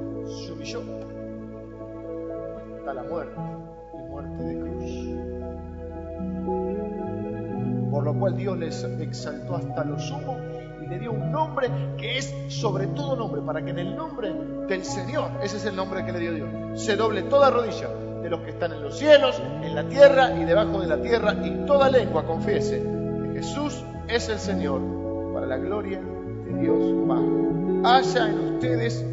se 0.47 0.53
humilló 0.53 0.80
hasta 2.78 2.95
la 2.95 3.03
muerte 3.03 3.41
y 3.95 4.11
muerte 4.11 4.43
de 4.43 4.61
cruz. 4.61 4.76
Lo 8.07 8.15
cual 8.15 8.37
Dios 8.37 8.57
les 8.57 8.85
exaltó 9.01 9.57
hasta 9.57 9.83
lo 9.83 9.99
sumo 9.99 10.39
y 10.81 10.87
le 10.87 11.01
dio 11.01 11.11
un 11.11 11.33
nombre 11.33 11.69
que 11.99 12.19
es 12.19 12.33
sobre 12.47 12.87
todo 12.87 13.17
nombre, 13.17 13.43
para 13.43 13.65
que 13.65 13.71
en 13.71 13.81
el 13.81 13.97
nombre 13.97 14.33
del 14.69 14.85
Señor, 14.85 15.29
ese 15.43 15.57
es 15.57 15.65
el 15.65 15.75
nombre 15.75 16.07
que 16.07 16.13
le 16.13 16.21
dio 16.21 16.33
Dios, 16.33 16.49
se 16.77 16.95
doble 16.95 17.23
toda 17.25 17.51
rodilla 17.51 17.89
de 18.23 18.31
los 18.31 18.43
que 18.43 18.51
están 18.51 18.73
en 18.73 18.83
los 18.85 18.97
cielos, 18.97 19.43
en 19.61 19.75
la 19.75 19.89
tierra 19.89 20.33
y 20.41 20.45
debajo 20.45 20.81
de 20.81 20.87
la 20.87 21.03
tierra, 21.03 21.35
y 21.45 21.67
toda 21.67 21.91
lengua 21.91 22.25
confiese 22.25 22.81
que 22.81 23.41
Jesús 23.41 23.85
es 24.07 24.29
el 24.29 24.39
Señor, 24.39 24.81
para 25.35 25.47
la 25.47 25.57
gloria 25.57 26.01
de 26.01 26.61
Dios 26.61 26.79
Padre. 27.09 27.27
Haya 27.85 28.29
en 28.29 28.55
ustedes 28.55 29.05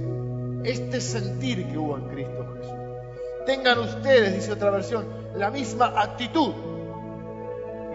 este 0.63 1.01
sentir 1.01 1.67
que 1.67 1.77
hubo 1.79 1.97
en 1.97 2.09
Cristo 2.09 2.45
Jesús. 2.57 2.77
Tengan 3.47 3.79
ustedes, 3.79 4.35
dice 4.35 4.51
otra 4.51 4.69
versión, 4.69 5.05
la 5.35 5.49
misma 5.49 5.99
actitud. 5.99 6.72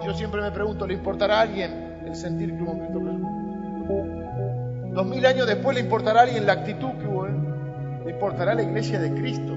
Yo 0.04 0.14
siempre 0.14 0.40
me 0.40 0.50
pregunto, 0.50 0.86
¿le 0.86 0.94
importará 0.94 1.38
a 1.38 1.42
alguien 1.42 2.00
el 2.06 2.14
sentir 2.14 2.56
que 2.56 2.62
hubo 2.62 2.72
en 2.72 2.80
Cristo 2.80 3.00
Jesús? 3.00 4.94
Dos 4.94 5.06
mil 5.06 5.26
años 5.26 5.46
después 5.46 5.76
le 5.76 5.82
importará 5.82 6.20
a 6.20 6.22
alguien 6.24 6.46
la 6.46 6.52
actitud 6.54 6.90
que 7.00 7.06
hubo 7.06 7.26
en 7.26 8.04
Le 8.04 8.12
importará 8.12 8.52
a 8.52 8.54
la 8.54 8.62
iglesia 8.62 8.98
de 9.00 9.12
Cristo. 9.14 9.54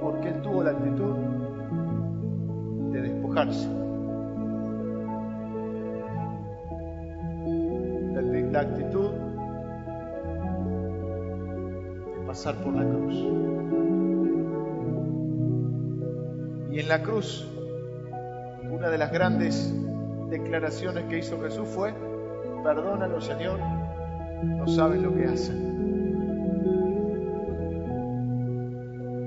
Porque 0.00 0.28
Él 0.28 0.40
tuvo 0.42 0.62
la 0.62 0.70
actitud 0.70 1.16
de 2.92 3.02
despojarse. 3.02 3.68
La 8.50 8.60
actitud 8.60 9.10
pasar 12.26 12.56
por 12.56 12.74
la 12.74 12.82
cruz. 12.82 13.14
Y 16.70 16.80
en 16.80 16.88
la 16.88 17.02
cruz, 17.02 17.46
una 18.78 18.90
de 18.90 18.98
las 18.98 19.10
grandes 19.10 19.74
declaraciones 20.30 21.04
que 21.04 21.18
hizo 21.18 21.40
Jesús 21.42 21.68
fue, 21.68 21.92
perdónalo 22.62 23.20
Señor, 23.20 23.58
no 24.44 24.68
saben 24.68 25.02
lo 25.02 25.14
que 25.14 25.24
hacen. 25.24 25.68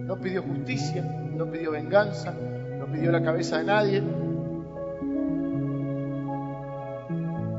No 0.08 0.18
pidió 0.18 0.42
justicia, 0.42 1.04
no 1.36 1.52
pidió 1.52 1.72
venganza, 1.72 2.34
no 2.80 2.86
pidió 2.86 3.12
la 3.12 3.22
cabeza 3.22 3.58
de 3.58 3.64
nadie. 3.66 4.02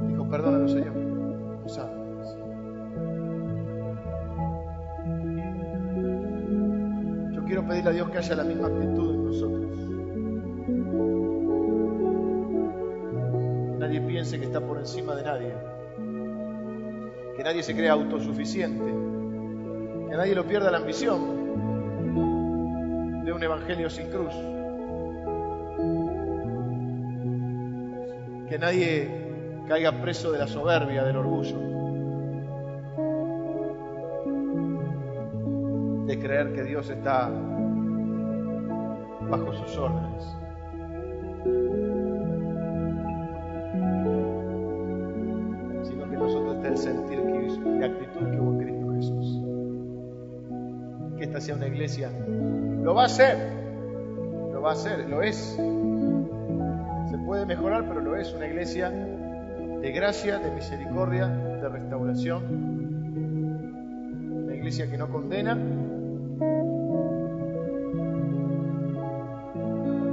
Dijo, 0.08 0.28
perdónalo 0.30 0.68
Señor, 0.68 0.94
no 0.94 1.68
saben. 1.68 2.02
quiero 7.44 7.68
pedirle 7.68 7.90
a 7.90 7.92
Dios 7.92 8.08
que 8.08 8.16
haya 8.16 8.34
la 8.36 8.44
misma 8.44 8.68
actitud 8.68 9.10
en 9.10 9.24
nosotros. 9.26 9.61
Que 14.30 14.44
está 14.44 14.60
por 14.60 14.78
encima 14.78 15.14
de 15.16 15.22
nadie. 15.24 15.52
Que 17.36 17.42
nadie 17.42 17.62
se 17.62 17.74
crea 17.74 17.92
autosuficiente. 17.92 18.90
Que 20.08 20.16
nadie 20.16 20.34
lo 20.34 20.46
pierda 20.46 20.70
la 20.70 20.78
ambición. 20.78 21.42
de 23.24 23.32
un 23.32 23.42
evangelio 23.42 23.90
sin 23.90 24.08
cruz. 24.08 24.34
Que 28.48 28.58
nadie 28.58 29.08
caiga 29.68 29.92
preso 30.02 30.30
de 30.32 30.38
la 30.38 30.46
soberbia, 30.46 31.04
del 31.04 31.16
orgullo, 31.16 31.56
de 36.06 36.18
creer 36.18 36.52
que 36.52 36.64
Dios 36.64 36.90
está 36.90 37.30
bajo 39.30 39.52
sus 39.54 39.76
órdenes. 39.78 40.36
Una 51.62 51.70
iglesia 51.70 52.10
lo 52.82 52.92
va 52.92 53.02
a 53.02 53.06
hacer. 53.06 53.38
Lo 54.52 54.60
va 54.62 54.70
a 54.70 54.72
hacer, 54.72 55.08
lo 55.08 55.22
es. 55.22 55.36
Se 57.08 57.18
puede 57.18 57.46
mejorar, 57.46 57.86
pero 57.86 58.00
lo 58.00 58.16
es. 58.16 58.32
Una 58.32 58.48
iglesia 58.48 58.90
de 58.90 59.92
gracia, 59.92 60.40
de 60.40 60.50
misericordia, 60.50 61.28
de 61.28 61.68
restauración. 61.68 62.42
Una 64.42 64.56
iglesia 64.56 64.90
que 64.90 64.98
no 64.98 65.08
condena. 65.08 65.54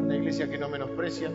Una 0.04 0.16
iglesia 0.16 0.48
que 0.48 0.60
no 0.60 0.70
menosprecia. 0.70 1.32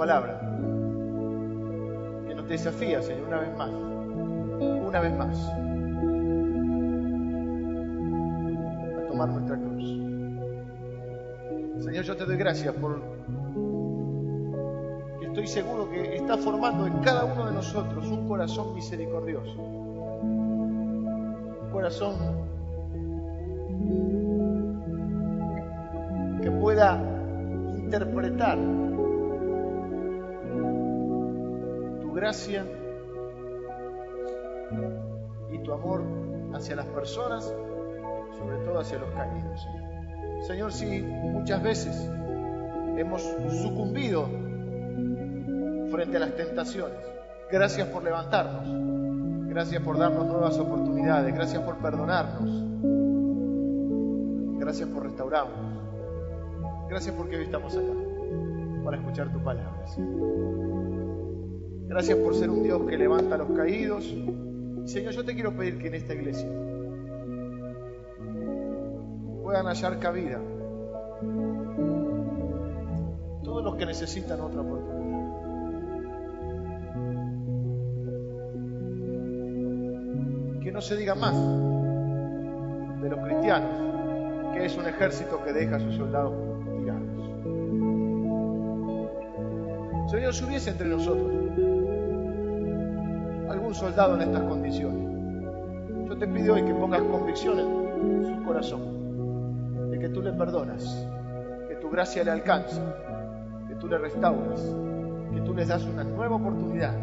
Palabra, 0.00 0.40
que 2.26 2.34
nos 2.34 2.48
desafía, 2.48 3.02
Señor, 3.02 3.28
una 3.28 3.40
vez 3.40 3.54
más, 3.54 3.70
una 3.70 4.98
vez 4.98 5.14
más, 5.14 5.36
a 8.96 9.06
tomar 9.08 9.28
nuestra 9.28 9.58
cruz. 9.58 9.84
Señor, 11.84 12.04
yo 12.04 12.16
te 12.16 12.24
doy 12.24 12.38
gracias 12.38 12.72
por 12.76 12.98
que 15.18 15.26
estoy 15.26 15.46
seguro 15.46 15.90
que 15.90 16.16
está 16.16 16.38
formando 16.38 16.86
en 16.86 16.96
cada 17.00 17.26
uno 17.26 17.48
de 17.48 17.52
nosotros 17.52 18.10
un 18.10 18.26
corazón 18.26 18.74
misericordioso, 18.74 19.60
un 19.60 21.68
corazón 21.70 22.14
que 26.40 26.50
pueda 26.52 26.98
interpretar 27.76 28.56
gracia 32.20 32.66
y 35.50 35.58
tu 35.58 35.72
amor 35.72 36.02
hacia 36.54 36.76
las 36.76 36.84
personas, 36.86 37.44
sobre 38.38 38.58
todo 38.58 38.80
hacia 38.80 38.98
los 38.98 39.10
caídos. 39.12 39.66
Señor, 40.46 40.70
si 40.70 41.00
muchas 41.00 41.62
veces 41.62 42.10
hemos 42.98 43.22
sucumbido 43.62 44.26
frente 45.90 46.18
a 46.18 46.20
las 46.20 46.36
tentaciones, 46.36 46.98
gracias 47.50 47.88
por 47.88 48.04
levantarnos, 48.04 49.48
gracias 49.48 49.82
por 49.82 49.98
darnos 49.98 50.26
nuevas 50.26 50.58
oportunidades, 50.58 51.34
gracias 51.34 51.62
por 51.62 51.76
perdonarnos, 51.78 52.64
gracias 54.58 54.88
por 54.90 55.04
restaurarnos. 55.04 55.80
Gracias 56.90 57.14
porque 57.14 57.36
hoy 57.36 57.44
estamos 57.44 57.76
acá 57.76 57.92
para 58.84 58.96
escuchar 58.96 59.32
tu 59.32 59.38
palabra. 59.42 59.86
Gracias 61.90 62.18
por 62.18 62.36
ser 62.36 62.48
un 62.50 62.62
Dios 62.62 62.82
que 62.88 62.96
levanta 62.96 63.34
a 63.34 63.38
los 63.38 63.50
caídos. 63.50 64.14
Señor, 64.84 65.12
yo 65.12 65.24
te 65.24 65.34
quiero 65.34 65.56
pedir 65.56 65.76
que 65.76 65.88
en 65.88 65.94
esta 65.96 66.14
iglesia 66.14 66.48
puedan 69.42 69.66
hallar 69.66 69.98
cabida 69.98 70.40
todos 73.42 73.64
los 73.64 73.74
que 73.74 73.86
necesitan 73.86 74.40
otra 74.40 74.60
oportunidad. 74.60 75.00
Que 80.62 80.70
no 80.70 80.80
se 80.80 80.96
diga 80.96 81.16
más 81.16 81.34
de 83.02 83.08
los 83.08 83.18
cristianos 83.18 84.54
que 84.54 84.64
es 84.64 84.76
un 84.76 84.86
ejército 84.86 85.42
que 85.42 85.52
deja 85.52 85.74
a 85.74 85.80
sus 85.80 85.96
soldados 85.96 86.50
Señor, 90.10 90.34
si 90.34 90.44
hubiese 90.44 90.70
entre 90.70 90.88
nosotros 90.88 91.30
algún 93.70 93.88
soldado 93.88 94.16
en 94.16 94.22
estas 94.22 94.42
condiciones, 94.42 96.08
yo 96.08 96.18
te 96.18 96.26
pido 96.26 96.54
hoy 96.54 96.64
que 96.64 96.74
pongas 96.74 97.02
convicción 97.02 97.60
en 97.60 98.24
su 98.24 98.42
corazón, 98.44 99.90
de 99.92 99.98
que 100.00 100.08
tú 100.08 100.20
le 100.22 100.32
perdonas, 100.32 101.06
que 101.68 101.76
tu 101.76 101.88
gracia 101.88 102.24
le 102.24 102.32
alcanza, 102.32 102.82
que 103.68 103.76
tú 103.76 103.86
le 103.86 103.98
restauras, 103.98 104.60
que 105.32 105.40
tú 105.42 105.54
les 105.54 105.68
das 105.68 105.84
una 105.84 106.02
nueva 106.02 106.34
oportunidad, 106.34 106.94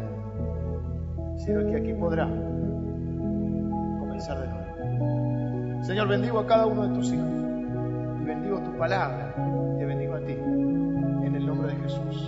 sino 1.38 1.64
que 1.66 1.76
aquí 1.76 1.94
podrá 1.94 2.26
comenzar 4.00 4.38
de 4.38 4.48
nuevo. 4.48 5.84
Señor, 5.84 6.06
bendigo 6.06 6.38
a 6.38 6.46
cada 6.46 6.66
uno 6.66 6.86
de 6.86 6.94
tus 6.96 7.10
hijos 7.14 7.32
y 8.20 8.24
bendigo 8.26 8.58
tu 8.58 8.76
palabra, 8.76 9.34
te 9.78 9.86
bendigo 9.86 10.16
a 10.16 10.20
ti, 10.20 10.32
en 10.32 11.34
el 11.34 11.46
nombre 11.46 11.68
de 11.68 11.76
Jesús. 11.76 12.27